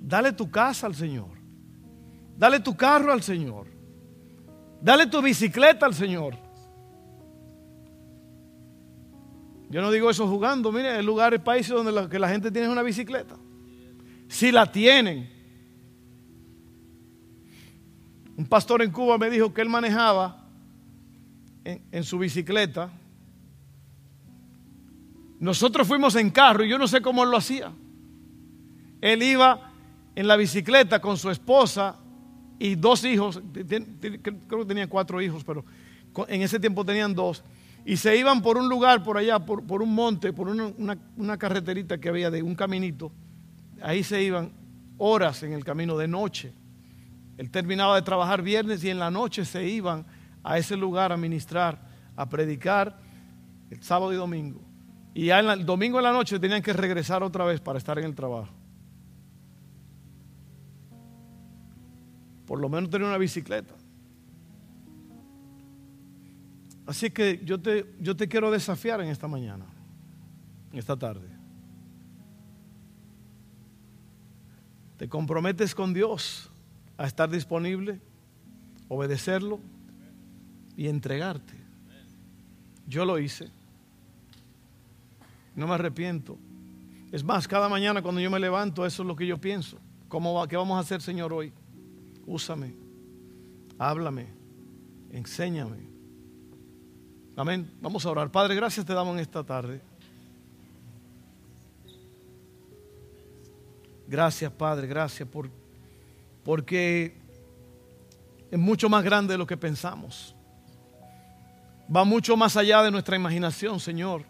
Dale 0.00 0.32
tu 0.32 0.50
casa 0.50 0.86
al 0.86 0.94
Señor. 0.94 1.30
Dale 2.36 2.60
tu 2.60 2.76
carro 2.76 3.12
al 3.12 3.22
Señor. 3.22 3.66
Dale 4.80 5.06
tu 5.06 5.22
bicicleta 5.22 5.86
al 5.86 5.94
Señor. 5.94 6.36
Yo 9.70 9.80
no 9.80 9.90
digo 9.90 10.10
eso 10.10 10.28
jugando, 10.28 10.70
mire, 10.70 10.90
hay 10.90 11.04
lugares, 11.04 11.40
países 11.40 11.72
donde 11.72 11.92
la, 11.92 12.06
la 12.06 12.28
gente 12.28 12.50
tiene 12.50 12.68
una 12.68 12.82
bicicleta. 12.82 13.36
Si 14.28 14.52
la 14.52 14.70
tienen. 14.70 15.30
Un 18.36 18.46
pastor 18.46 18.82
en 18.82 18.90
Cuba 18.90 19.18
me 19.18 19.30
dijo 19.30 19.52
que 19.52 19.60
él 19.60 19.68
manejaba 19.68 20.46
en, 21.64 22.04
su 22.04 22.18
bicicleta. 22.18 22.90
Nosotros 25.38 25.86
fuimos 25.86 26.14
en 26.16 26.30
carro 26.30 26.64
y 26.64 26.68
yo 26.68 26.78
no 26.78 26.88
sé 26.88 27.00
cómo 27.00 27.24
él 27.24 27.30
lo 27.30 27.36
hacía. 27.36 27.72
Él 29.00 29.22
iba 29.22 29.72
en 30.14 30.26
la 30.28 30.36
bicicleta 30.36 31.00
con 31.00 31.16
su 31.16 31.30
esposa 31.30 31.96
y 32.58 32.76
dos 32.76 33.04
hijos, 33.04 33.40
creo 33.52 34.60
que 34.60 34.64
tenía 34.66 34.86
cuatro 34.88 35.20
hijos, 35.20 35.42
pero 35.44 35.64
en 36.28 36.42
ese 36.42 36.60
tiempo 36.60 36.84
tenían 36.84 37.14
dos 37.14 37.42
y 37.84 37.96
se 37.96 38.16
iban 38.16 38.42
por 38.42 38.56
un 38.56 38.68
lugar 38.68 39.02
por 39.02 39.16
allá, 39.16 39.40
por, 39.40 39.82
un 39.82 39.94
monte, 39.94 40.32
por 40.32 40.48
una, 40.48 40.96
una, 41.16 41.36
carreterita 41.36 41.98
que 41.98 42.08
había 42.08 42.30
de 42.30 42.42
un 42.42 42.54
caminito. 42.54 43.10
Ahí 43.82 44.04
se 44.04 44.22
iban 44.22 44.52
horas 44.98 45.42
en 45.42 45.52
el 45.52 45.64
camino 45.64 45.96
de 45.96 46.06
noche. 46.06 46.52
Él 47.42 47.50
terminaba 47.50 47.96
de 47.96 48.02
trabajar 48.02 48.40
viernes 48.40 48.84
y 48.84 48.90
en 48.90 49.00
la 49.00 49.10
noche 49.10 49.44
se 49.44 49.68
iban 49.68 50.06
a 50.44 50.58
ese 50.58 50.76
lugar 50.76 51.10
a 51.10 51.16
ministrar, 51.16 51.76
a 52.14 52.28
predicar 52.28 53.00
el 53.68 53.82
sábado 53.82 54.12
y 54.12 54.16
domingo. 54.16 54.60
Y 55.12 55.26
ya 55.26 55.40
el 55.40 55.66
domingo 55.66 55.98
en 55.98 56.04
la 56.04 56.12
noche 56.12 56.38
tenían 56.38 56.62
que 56.62 56.72
regresar 56.72 57.20
otra 57.24 57.44
vez 57.44 57.60
para 57.60 57.78
estar 57.78 57.98
en 57.98 58.04
el 58.04 58.14
trabajo. 58.14 58.54
Por 62.46 62.60
lo 62.60 62.68
menos 62.68 62.90
tener 62.90 63.08
una 63.08 63.18
bicicleta. 63.18 63.74
Así 66.86 67.10
que 67.10 67.40
yo 67.44 67.60
te, 67.60 67.92
yo 67.98 68.16
te 68.16 68.28
quiero 68.28 68.52
desafiar 68.52 69.00
en 69.00 69.08
esta 69.08 69.26
mañana, 69.26 69.64
en 70.70 70.78
esta 70.78 70.96
tarde. 70.96 71.26
Te 74.96 75.08
comprometes 75.08 75.74
con 75.74 75.92
Dios 75.92 76.51
a 77.02 77.06
estar 77.06 77.28
disponible, 77.28 78.00
obedecerlo 78.86 79.58
y 80.76 80.86
entregarte. 80.86 81.54
Yo 82.86 83.04
lo 83.04 83.18
hice. 83.18 83.50
No 85.56 85.66
me 85.66 85.74
arrepiento. 85.74 86.38
Es 87.10 87.24
más, 87.24 87.48
cada 87.48 87.68
mañana 87.68 88.02
cuando 88.02 88.20
yo 88.20 88.30
me 88.30 88.38
levanto, 88.38 88.86
eso 88.86 89.02
es 89.02 89.06
lo 89.08 89.16
que 89.16 89.26
yo 89.26 89.36
pienso. 89.36 89.78
¿Cómo 90.06 90.34
va? 90.34 90.46
¿Qué 90.46 90.56
vamos 90.56 90.76
a 90.76 90.78
hacer, 90.78 91.02
Señor, 91.02 91.32
hoy? 91.32 91.52
Úsame, 92.24 92.72
háblame, 93.78 94.28
enséñame. 95.10 95.78
Amén. 97.34 97.68
Vamos 97.80 98.06
a 98.06 98.10
orar. 98.10 98.30
Padre, 98.30 98.54
gracias 98.54 98.86
te 98.86 98.94
damos 98.94 99.14
en 99.14 99.20
esta 99.22 99.42
tarde. 99.42 99.80
Gracias, 104.06 104.52
Padre, 104.52 104.86
gracias 104.86 105.28
por, 105.28 105.50
porque 106.44 107.16
es 108.50 108.58
mucho 108.58 108.88
más 108.88 109.02
grande 109.04 109.34
de 109.34 109.38
lo 109.38 109.46
que 109.46 109.56
pensamos. 109.56 110.34
Va 111.94 112.04
mucho 112.04 112.36
más 112.36 112.56
allá 112.56 112.82
de 112.82 112.90
nuestra 112.90 113.16
imaginación, 113.16 113.80
Señor. 113.80 114.24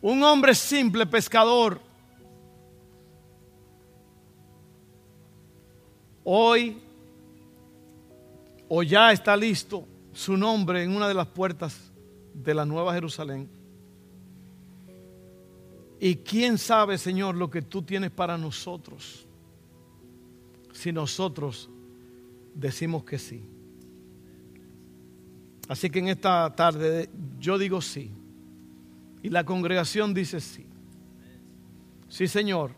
Un 0.00 0.22
hombre 0.22 0.54
simple, 0.54 1.06
pescador, 1.06 1.80
hoy 6.24 6.80
o 8.68 8.82
ya 8.82 9.12
está 9.12 9.36
listo 9.36 9.86
su 10.12 10.36
nombre 10.36 10.82
en 10.82 10.94
una 10.94 11.06
de 11.06 11.14
las 11.14 11.26
puertas 11.26 11.92
de 12.32 12.54
la 12.54 12.64
Nueva 12.64 12.94
Jerusalén. 12.94 13.50
Y 15.98 16.16
quién 16.16 16.56
sabe, 16.56 16.96
Señor, 16.96 17.34
lo 17.34 17.50
que 17.50 17.60
tú 17.60 17.82
tienes 17.82 18.10
para 18.10 18.38
nosotros 18.38 19.26
si 20.80 20.92
nosotros 20.92 21.68
decimos 22.54 23.04
que 23.04 23.18
sí. 23.18 23.44
Así 25.68 25.90
que 25.90 25.98
en 25.98 26.08
esta 26.08 26.54
tarde 26.56 27.10
yo 27.38 27.58
digo 27.58 27.82
sí. 27.82 28.10
Y 29.22 29.28
la 29.28 29.44
congregación 29.44 30.14
dice 30.14 30.40
sí. 30.40 30.66
Sí, 32.08 32.26
Señor. 32.26 32.72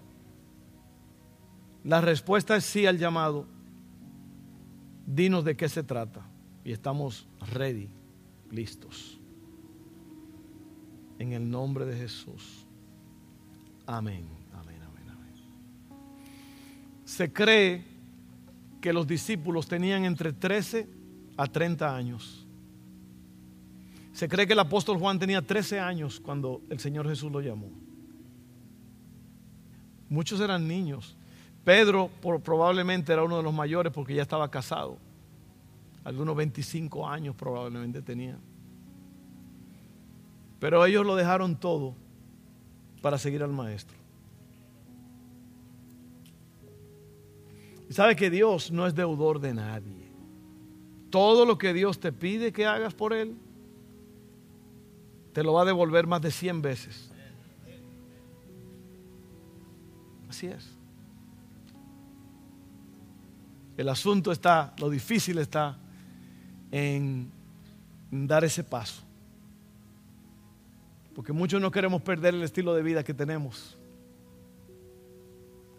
La 1.85 2.01
respuesta 2.01 2.57
es 2.57 2.65
sí 2.65 2.87
al 2.87 2.99
llamado. 2.99 3.47
Dinos 5.07 5.45
de 5.45 5.57
qué 5.57 5.69
se 5.69 5.85
trata. 5.85 6.27
Y 6.65 6.73
estamos 6.73 7.29
ready, 7.53 7.89
listos. 8.51 9.21
En 11.21 11.35
el 11.35 11.49
nombre 11.49 11.87
de 11.87 11.97
Jesús. 11.97 12.67
Amén, 13.87 14.27
amén, 14.53 14.81
amén, 14.83 15.09
amén. 15.09 15.35
Se 17.05 17.33
cree 17.33 17.92
que 18.83 18.93
los 18.93 19.07
discípulos 19.07 19.69
tenían 19.69 20.05
entre 20.05 20.33
13 20.33 20.89
a 21.37 21.47
30 21.47 21.97
años. 21.97 22.47
Se 24.13 24.29
cree 24.29 24.47
que 24.47 24.53
el 24.53 24.59
apóstol 24.59 24.99
Juan 24.99 25.19
tenía 25.19 25.41
13 25.41 25.81
años 25.81 26.21
cuando 26.21 26.61
el 26.69 26.81
Señor 26.81 27.09
Jesús 27.09 27.31
lo 27.33 27.41
llamó. 27.41 27.71
Muchos 30.11 30.41
eran 30.41 30.67
niños. 30.69 31.17
Pedro 31.65 32.11
probablemente 32.45 33.13
era 33.13 33.23
uno 33.23 33.37
de 33.37 33.45
los 33.45 33.55
mayores 33.55 33.93
porque 33.93 34.17
ya 34.17 34.23
estaba 34.23 34.51
casado. 34.51 34.99
Algunos 36.05 36.37
25 36.37 37.09
años 37.09 37.37
probablemente 37.37 38.03
tenía. 38.03 38.37
Pero 40.59 40.85
ellos 40.85 41.07
lo 41.07 41.15
dejaron 41.15 41.55
todo 41.57 41.95
para 43.01 43.17
seguir 43.17 43.45
al 43.45 43.53
maestro. 43.53 44.02
Sabe 47.93 48.17
que 48.17 48.31
Dios 48.31 48.71
no 48.71 48.87
es 48.87 48.95
deudor 48.95 49.39
de 49.41 49.55
nadie. 49.55 50.11
Todo 51.11 51.45
lo 51.45 51.59
que 51.59 51.75
Dios 51.75 52.01
te 52.01 52.13
pide 52.13 52.53
que 52.53 52.65
hagas 52.65 52.95
por 52.95 53.13
Él, 53.13 53.37
te 55.33 55.43
lo 55.43 55.53
va 55.53 55.63
a 55.63 55.65
devolver 55.67 56.07
más 56.07 56.23
de 56.23 56.31
100 56.31 56.63
veces. 56.63 57.11
Así 60.29 60.47
es. 60.47 60.71
El 63.77 63.89
asunto 63.89 64.33
está, 64.33 64.75
lo 64.79 64.89
difícil 64.89 65.39
está 65.39 65.79
en 66.71 67.31
dar 68.11 68.45
ese 68.45 68.65
paso. 68.65 69.03
Porque 71.15 71.33
muchos 71.33 71.61
no 71.61 71.71
queremos 71.71 72.01
perder 72.01 72.35
el 72.35 72.43
estilo 72.43 72.75
de 72.75 72.83
vida 72.83 73.05
que 73.05 73.13
tenemos. 73.13 73.77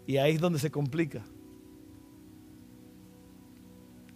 Y 0.06 0.18
ahí 0.18 0.34
es 0.34 0.40
donde 0.40 0.58
se 0.60 0.70
complica. 0.70 1.24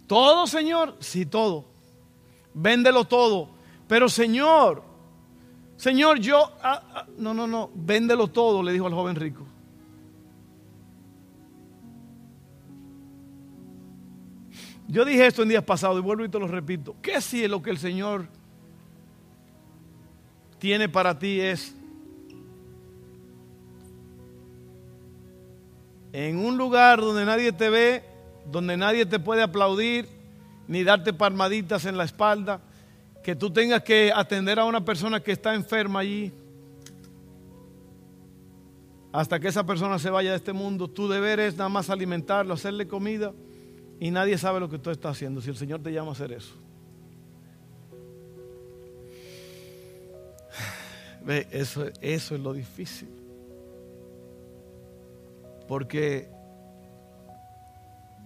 Todo, 0.09 0.47
Señor, 0.47 0.95
sí, 0.97 1.27
todo. 1.27 1.65
Véndelo 2.55 3.05
todo. 3.05 3.49
Pero, 3.87 4.09
Señor, 4.09 4.81
Señor, 5.77 6.19
yo... 6.19 6.51
Ah, 6.63 6.81
ah, 6.95 7.05
no, 7.19 7.35
no, 7.35 7.45
no, 7.45 7.69
véndelo 7.75 8.27
todo, 8.27 8.63
le 8.63 8.73
dijo 8.73 8.87
al 8.87 8.93
joven 8.95 9.15
rico. 9.15 9.45
Yo 14.87 15.05
dije 15.05 15.27
esto 15.27 15.43
en 15.43 15.49
días 15.49 15.63
pasados 15.63 15.99
y 15.99 16.01
vuelvo 16.01 16.25
y 16.25 16.29
te 16.29 16.39
lo 16.39 16.47
repito. 16.47 16.95
¿Qué 17.03 17.21
si 17.21 17.47
lo 17.47 17.61
que 17.61 17.69
el 17.69 17.77
Señor 17.77 18.27
tiene 20.57 20.89
para 20.89 21.19
ti 21.19 21.39
es 21.39 21.75
en 26.13 26.43
un 26.43 26.57
lugar 26.57 26.99
donde 26.99 27.25
nadie 27.25 27.51
te 27.51 27.69
ve, 27.69 28.03
donde 28.45 28.77
nadie 28.77 29.05
te 29.05 29.19
puede 29.19 29.41
aplaudir, 29.41 30.07
ni 30.67 30.83
darte 30.83 31.13
palmaditas 31.13 31.85
en 31.85 31.97
la 31.97 32.03
espalda, 32.03 32.61
que 33.23 33.35
tú 33.35 33.51
tengas 33.51 33.83
que 33.83 34.11
atender 34.15 34.59
a 34.59 34.65
una 34.65 34.83
persona 34.83 35.19
que 35.19 35.31
está 35.31 35.53
enferma 35.53 35.99
allí, 35.99 36.31
hasta 39.11 39.39
que 39.39 39.47
esa 39.47 39.65
persona 39.65 39.97
se 39.97 40.09
vaya 40.09 40.31
de 40.31 40.37
este 40.37 40.53
mundo, 40.53 40.87
tu 40.87 41.07
deber 41.07 41.39
es 41.39 41.57
nada 41.57 41.69
más 41.69 41.89
alimentarlo, 41.89 42.53
hacerle 42.53 42.87
comida 42.87 43.33
y 43.99 44.11
nadie 44.11 44.37
sabe 44.37 44.59
lo 44.59 44.69
que 44.69 44.77
tú 44.77 44.91
estás 44.91 45.11
haciendo 45.11 45.41
si 45.41 45.49
el 45.49 45.57
Señor 45.57 45.81
te 45.81 45.91
llama 45.91 46.09
a 46.09 46.13
hacer 46.13 46.31
eso. 46.31 46.53
Ve, 51.25 51.47
eso, 51.51 51.85
eso 52.01 52.35
es 52.35 52.41
lo 52.41 52.53
difícil. 52.53 53.09
Porque 55.67 56.29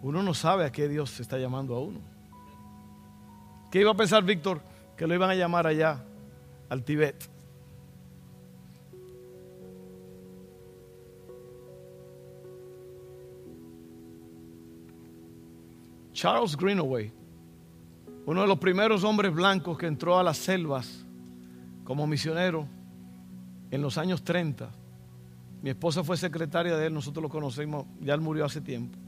uno 0.03 0.21
no 0.21 0.33
sabe 0.33 0.65
a 0.65 0.71
qué 0.71 0.89
Dios 0.89 1.17
está 1.21 1.37
llamando 1.37 1.75
a 1.75 1.79
uno. 1.79 1.99
¿Qué 3.71 3.79
iba 3.79 3.91
a 3.91 3.95
pensar 3.95 4.21
Víctor? 4.23 4.61
Que 4.97 5.07
lo 5.07 5.15
iban 5.15 5.29
a 5.29 5.35
llamar 5.35 5.65
allá, 5.65 6.03
al 6.69 6.83
Tibet. 6.83 7.29
Charles 16.11 16.55
Greenaway, 16.55 17.11
uno 18.25 18.41
de 18.41 18.47
los 18.47 18.59
primeros 18.59 19.03
hombres 19.03 19.33
blancos 19.33 19.77
que 19.77 19.87
entró 19.87 20.19
a 20.19 20.23
las 20.23 20.37
selvas 20.37 21.05
como 21.85 22.05
misionero 22.05 22.67
en 23.71 23.81
los 23.81 23.97
años 23.97 24.21
30. 24.23 24.69
Mi 25.61 25.69
esposa 25.69 26.03
fue 26.03 26.17
secretaria 26.17 26.75
de 26.75 26.87
él, 26.87 26.93
nosotros 26.93 27.23
lo 27.23 27.29
conocimos, 27.29 27.85
ya 28.01 28.13
él 28.13 28.21
murió 28.21 28.45
hace 28.45 28.61
tiempo. 28.61 28.99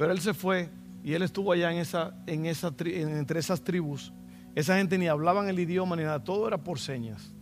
Pero 0.00 0.12
él 0.12 0.20
se 0.20 0.32
fue 0.32 0.70
y 1.04 1.12
él 1.12 1.20
estuvo 1.20 1.52
allá 1.52 1.70
en 1.70 1.76
esa, 1.76 2.14
en 2.26 2.46
esa, 2.46 2.72
entre 2.78 3.38
esas 3.38 3.60
tribus. 3.60 4.14
Esa 4.54 4.78
gente 4.78 4.96
ni 4.96 5.08
hablaban 5.08 5.46
el 5.50 5.58
idioma 5.58 5.94
ni 5.94 6.04
nada, 6.04 6.24
todo 6.24 6.48
era 6.48 6.56
por 6.56 6.78
señas. 6.78 7.34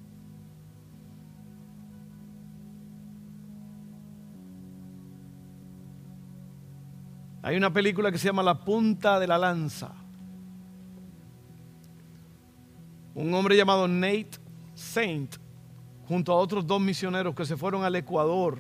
Hay 7.42 7.56
una 7.56 7.72
película 7.72 8.10
que 8.10 8.18
se 8.18 8.26
llama 8.26 8.42
La 8.42 8.64
punta 8.64 9.20
de 9.20 9.28
la 9.28 9.38
lanza. 9.38 9.94
Un 13.14 13.32
hombre 13.34 13.56
llamado 13.56 13.86
Nate 13.86 14.30
Saint, 14.74 15.36
junto 16.08 16.32
a 16.32 16.34
otros 16.34 16.66
dos 16.66 16.80
misioneros 16.80 17.36
que 17.36 17.44
se 17.44 17.56
fueron 17.56 17.84
al 17.84 17.94
Ecuador, 17.94 18.58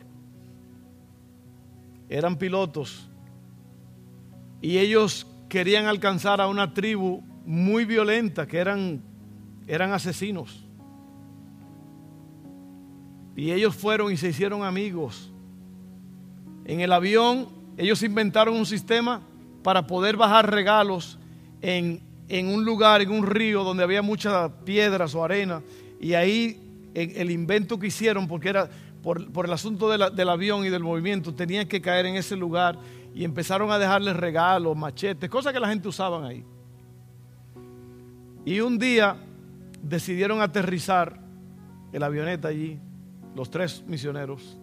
eran 2.08 2.36
pilotos 2.36 3.08
Y 4.60 4.78
ellos 4.78 5.26
querían 5.48 5.86
alcanzar 5.86 6.40
a 6.40 6.48
una 6.48 6.74
tribu 6.74 7.22
muy 7.44 7.84
violenta, 7.84 8.46
que 8.46 8.58
eran, 8.58 9.02
eran 9.66 9.92
asesinos. 9.92 10.64
Y 13.36 13.52
ellos 13.52 13.74
fueron 13.74 14.12
y 14.12 14.16
se 14.16 14.28
hicieron 14.28 14.64
amigos. 14.64 15.30
En 16.64 16.80
el 16.80 16.92
avión, 16.92 17.48
ellos 17.76 18.02
inventaron 18.02 18.54
un 18.54 18.66
sistema 18.66 19.22
para 19.62 19.86
poder 19.86 20.16
bajar 20.16 20.50
regalos 20.50 21.18
en, 21.62 22.02
en 22.28 22.48
un 22.48 22.64
lugar, 22.64 23.00
en 23.00 23.10
un 23.10 23.26
río 23.26 23.64
donde 23.64 23.84
había 23.84 24.02
muchas 24.02 24.50
piedras 24.64 25.14
o 25.14 25.24
arena. 25.24 25.62
Y 26.00 26.14
ahí 26.14 26.60
el 26.94 27.30
invento 27.30 27.78
que 27.78 27.86
hicieron, 27.86 28.26
porque 28.26 28.48
era 28.48 28.68
por, 29.02 29.30
por 29.30 29.46
el 29.46 29.52
asunto 29.52 29.88
del 29.88 30.28
avión 30.28 30.64
y 30.64 30.68
del 30.68 30.82
movimiento, 30.82 31.32
tenían 31.34 31.68
que 31.68 31.80
caer 31.80 32.06
en 32.06 32.16
ese 32.16 32.36
lugar 32.36 32.78
y 33.14 33.24
empezaron 33.24 33.70
a 33.70 33.78
dejarles 33.78 34.16
regalos, 34.16 34.76
machetes, 34.76 35.28
cosas 35.28 35.52
que 35.52 35.60
la 35.60 35.68
gente 35.68 35.88
usaban 35.88 36.24
ahí. 36.24 36.44
Y 38.44 38.60
un 38.60 38.78
día 38.78 39.16
decidieron 39.82 40.40
aterrizar 40.40 41.20
el 41.92 42.02
avioneta 42.02 42.48
allí, 42.48 42.78
los 43.34 43.50
tres 43.50 43.84
misioneros. 43.86 44.58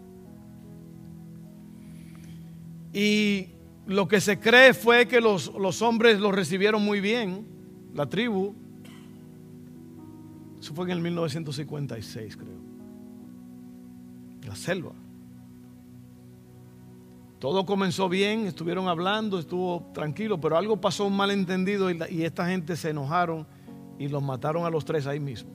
Y 2.93 3.49
lo 3.87 4.07
que 4.07 4.21
se 4.21 4.39
cree 4.39 4.73
fue 4.73 5.07
que 5.07 5.19
los, 5.21 5.53
los 5.53 5.81
hombres 5.81 6.19
los 6.19 6.33
recibieron 6.33 6.83
muy 6.83 7.01
bien, 7.01 7.45
la 7.93 8.07
tribu. 8.07 8.55
Eso 10.59 10.73
fue 10.73 10.85
en 10.85 10.91
el 10.91 11.01
1956, 11.01 12.37
creo. 12.37 12.55
La 14.47 14.55
selva. 14.55 14.93
Todo 17.39 17.65
comenzó 17.65 18.07
bien, 18.07 18.47
estuvieron 18.47 18.87
hablando, 18.87 19.37
estuvo 19.39 19.91
tranquilo, 19.93 20.39
pero 20.39 20.57
algo 20.57 20.79
pasó, 20.79 21.05
un 21.05 21.15
malentendido 21.15 21.91
y, 21.91 21.99
y 22.09 22.23
esta 22.23 22.47
gente 22.47 22.75
se 22.75 22.91
enojaron 22.91 23.45
y 23.99 24.07
los 24.07 24.23
mataron 24.23 24.65
a 24.65 24.69
los 24.69 24.85
tres 24.85 25.05
ahí 25.05 25.19
mismo. 25.19 25.51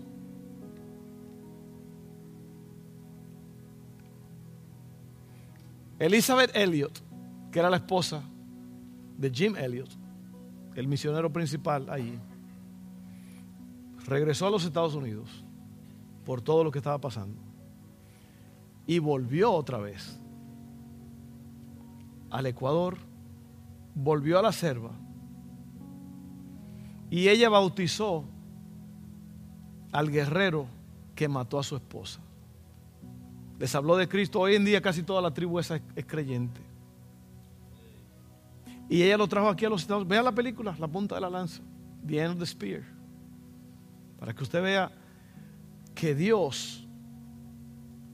Elizabeth 5.98 6.56
Elliot, 6.56 6.98
que 7.50 7.58
era 7.58 7.68
la 7.68 7.76
esposa 7.76 8.22
de 9.18 9.30
Jim 9.30 9.54
Elliot, 9.56 9.90
el 10.74 10.88
misionero 10.88 11.30
principal 11.30 11.90
allí, 11.90 12.18
regresó 14.06 14.46
a 14.46 14.50
los 14.50 14.64
Estados 14.64 14.94
Unidos 14.94 15.44
por 16.24 16.40
todo 16.40 16.64
lo 16.64 16.70
que 16.70 16.78
estaba 16.78 16.98
pasando 16.98 17.40
y 18.86 18.98
volvió 18.98 19.52
otra 19.52 19.78
vez 19.78 20.18
al 22.30 22.46
Ecuador, 22.46 22.96
volvió 23.94 24.38
a 24.38 24.42
la 24.42 24.52
selva 24.52 24.90
y 27.10 27.28
ella 27.28 27.48
bautizó 27.48 28.24
al 29.92 30.10
guerrero 30.10 30.66
que 31.16 31.28
mató 31.28 31.58
a 31.58 31.62
su 31.64 31.74
esposa. 31.76 32.20
Les 33.58 33.74
habló 33.74 33.96
de 33.96 34.08
Cristo. 34.08 34.40
Hoy 34.40 34.54
en 34.54 34.64
día 34.64 34.80
casi 34.80 35.02
toda 35.02 35.20
la 35.20 35.32
tribu 35.34 35.58
esa 35.58 35.80
es, 35.96 36.06
creyente. 36.06 36.60
Y 38.88 39.02
ella 39.02 39.18
lo 39.18 39.28
trajo 39.28 39.48
aquí 39.48 39.64
a 39.64 39.68
los 39.68 39.82
Estados 39.82 40.02
Unidos. 40.02 40.10
Vea 40.10 40.22
la 40.22 40.32
película, 40.32 40.74
La 40.78 40.88
punta 40.88 41.16
de 41.16 41.20
la 41.20 41.28
lanza. 41.28 41.60
The 42.06 42.22
End 42.22 42.32
of 42.32 42.38
the 42.38 42.46
Spear. 42.46 42.82
Para 44.18 44.32
que 44.32 44.42
usted 44.42 44.62
vea 44.62 44.90
que 45.94 46.14
Dios 46.14 46.86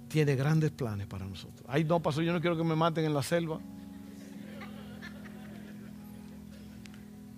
tiene 0.09 0.35
grandes 0.35 0.71
planes 0.71 1.07
para 1.07 1.27
nosotros. 1.27 1.65
Ay, 1.69 1.85
no, 1.85 2.01
pasó, 2.01 2.23
yo 2.23 2.33
no 2.33 2.41
quiero 2.41 2.57
que 2.57 2.65
me 2.65 2.75
maten 2.75 3.05
en 3.05 3.15
la 3.15 3.23
selva. 3.23 3.61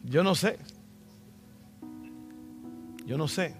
Yo 0.08 0.22
no 0.22 0.34
sé. 0.34 0.58
Yo 3.06 3.18
no 3.18 3.28
sé. 3.28 3.54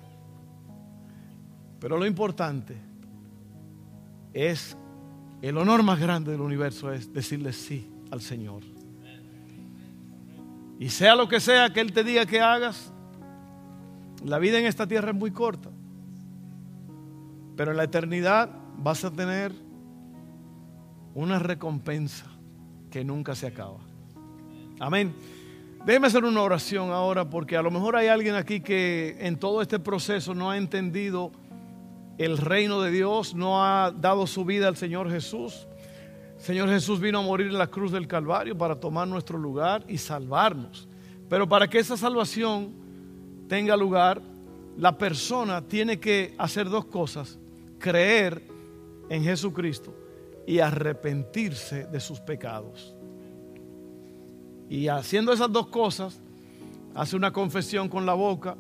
Pero 1.80 1.96
lo 1.96 2.07
importante 2.07 2.76
es, 4.32 4.76
el 5.42 5.57
honor 5.57 5.82
más 5.82 6.01
grande 6.01 6.32
del 6.32 6.40
universo 6.40 6.92
es 6.92 7.12
decirle 7.12 7.53
sí 7.53 7.88
al 8.11 8.20
Señor. 8.20 8.62
Y 10.78 10.90
sea 10.90 11.16
lo 11.16 11.28
que 11.28 11.40
sea 11.40 11.72
que 11.72 11.80
Él 11.80 11.92
te 11.92 12.05
diga 12.05 12.24
que 12.26 12.40
hagas, 12.40 12.92
la 14.24 14.38
vida 14.38 14.59
en 14.59 14.66
esta 14.66 14.86
tierra 14.86 15.11
es 15.11 15.16
muy 15.16 15.30
corta. 15.30 15.70
Pero 17.57 17.72
en 17.72 17.76
la 17.76 17.84
eternidad 17.84 18.51
vas 18.76 19.05
a 19.05 19.11
tener 19.11 19.53
una 21.14 21.38
recompensa 21.38 22.26
que 22.90 23.05
nunca 23.05 23.34
se 23.34 23.49
acaba. 23.49 23.78
Amén. 24.78 25.14
Déjeme 25.89 26.09
hacer 26.09 26.26
una 26.26 26.43
oración 26.43 26.91
ahora 26.91 27.30
porque 27.30 27.57
a 27.57 27.62
lo 27.62 27.70
mejor 27.70 27.97
hay 27.97 28.09
alguien 28.09 28.34
aquí 28.34 28.61
que 28.61 29.16
en 29.20 29.39
todo 29.39 29.62
este 29.62 29.78
proceso 29.78 30.34
no 30.34 30.51
ha 30.51 30.59
entendido 30.59 31.32
el 32.18 32.36
reino 32.36 32.82
de 32.82 32.91
Dios, 32.91 33.34
no 33.34 33.64
ha 33.64 33.91
dado 33.91 34.26
su 34.26 34.45
vida 34.45 34.68
al 34.68 34.76
Señor 34.76 35.11
Jesús. 35.11 35.66
Señor 36.36 36.68
Jesús 36.68 37.01
vino 37.01 37.20
a 37.20 37.22
morir 37.22 37.47
en 37.47 37.57
la 37.57 37.68
cruz 37.68 37.91
del 37.91 38.07
Calvario 38.07 38.55
para 38.55 38.78
tomar 38.78 39.09
nuestro 39.09 39.39
lugar 39.39 39.82
y 39.89 39.97
salvarnos. 39.97 40.86
Pero 41.26 41.49
para 41.49 41.66
que 41.68 41.78
esa 41.78 41.97
salvación 41.97 42.74
tenga 43.49 43.74
lugar, 43.74 44.20
la 44.76 44.99
persona 44.99 45.62
tiene 45.62 45.99
que 45.99 46.34
hacer 46.36 46.68
dos 46.68 46.84
cosas. 46.84 47.39
Creer 47.78 48.43
en 49.09 49.24
Jesucristo 49.24 49.95
y 50.47 50.59
arrepentirse 50.59 51.86
de 51.86 51.99
sus 51.99 52.20
pecados. 52.20 52.95
Y 54.68 54.88
haciendo 54.88 55.32
esas 55.32 55.50
dos 55.50 55.68
cosas, 55.68 56.20
hace 56.94 57.16
una 57.16 57.32
confesión 57.32 57.88
con 57.88 58.04
la 58.04 58.14
boca 58.14 58.56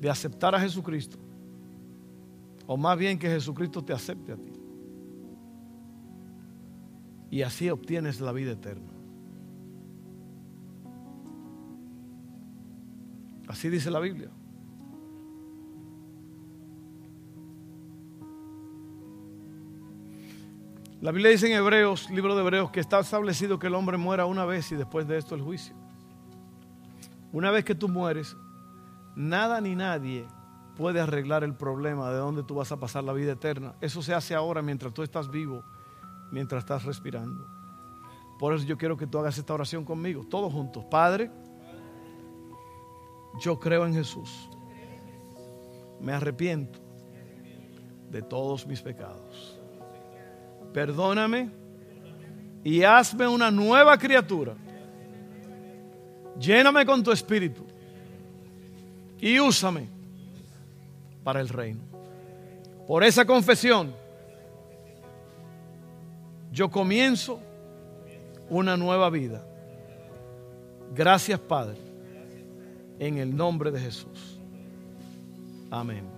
de 0.00 0.10
aceptar 0.10 0.54
a 0.54 0.60
Jesucristo. 0.60 1.18
O 2.66 2.76
más 2.76 2.98
bien 2.98 3.18
que 3.18 3.28
Jesucristo 3.28 3.82
te 3.82 3.92
acepte 3.92 4.32
a 4.32 4.36
ti. 4.36 4.52
Y 7.30 7.42
así 7.42 7.70
obtienes 7.70 8.20
la 8.20 8.32
vida 8.32 8.52
eterna. 8.52 8.92
Así 13.48 13.68
dice 13.68 13.90
la 13.90 14.00
Biblia. 14.00 14.30
La 21.02 21.12
Biblia 21.12 21.30
dice 21.30 21.46
en 21.46 21.52
Hebreos, 21.52 22.08
libro 22.08 22.34
de 22.34 22.40
Hebreos, 22.40 22.70
que 22.70 22.80
está 22.80 23.00
establecido 23.00 23.58
que 23.58 23.66
el 23.66 23.74
hombre 23.74 23.98
muera 23.98 24.24
una 24.24 24.46
vez 24.46 24.72
y 24.72 24.76
después 24.76 25.06
de 25.06 25.18
esto 25.18 25.34
el 25.34 25.42
juicio. 25.42 25.76
Una 27.32 27.50
vez 27.50 27.66
que 27.66 27.74
tú 27.74 27.86
mueres, 27.86 28.34
nada 29.14 29.60
ni 29.60 29.74
nadie 29.74 30.26
puede 30.74 30.98
arreglar 30.98 31.44
el 31.44 31.54
problema 31.54 32.10
de 32.10 32.16
dónde 32.16 32.42
tú 32.44 32.54
vas 32.54 32.72
a 32.72 32.80
pasar 32.80 33.04
la 33.04 33.12
vida 33.12 33.32
eterna. 33.32 33.74
Eso 33.82 34.00
se 34.00 34.14
hace 34.14 34.34
ahora 34.34 34.62
mientras 34.62 34.94
tú 34.94 35.02
estás 35.02 35.30
vivo, 35.30 35.62
mientras 36.30 36.60
estás 36.60 36.84
respirando. 36.84 37.46
Por 38.38 38.54
eso 38.54 38.64
yo 38.64 38.78
quiero 38.78 38.96
que 38.96 39.06
tú 39.06 39.18
hagas 39.18 39.36
esta 39.36 39.52
oración 39.52 39.84
conmigo, 39.84 40.24
todos 40.24 40.50
juntos. 40.50 40.82
Padre, 40.90 41.30
yo 43.42 43.60
creo 43.60 43.84
en 43.84 43.92
Jesús. 43.92 44.48
Me 46.00 46.12
arrepiento 46.12 46.78
de 48.10 48.22
todos 48.22 48.66
mis 48.66 48.80
pecados 48.80 49.55
perdóname 50.72 51.50
y 52.64 52.82
hazme 52.82 53.26
una 53.28 53.50
nueva 53.50 53.96
criatura. 53.96 54.54
Lléname 56.38 56.84
con 56.84 57.02
tu 57.02 57.12
espíritu 57.12 57.64
y 59.20 59.38
úsame 59.38 59.88
para 61.24 61.40
el 61.40 61.48
reino. 61.48 61.80
Por 62.86 63.02
esa 63.02 63.24
confesión, 63.24 63.94
yo 66.52 66.70
comienzo 66.70 67.40
una 68.48 68.76
nueva 68.76 69.10
vida. 69.10 69.44
Gracias, 70.94 71.38
Padre, 71.40 71.78
en 72.98 73.18
el 73.18 73.36
nombre 73.36 73.70
de 73.70 73.80
Jesús. 73.80 74.38
Amén. 75.70 76.15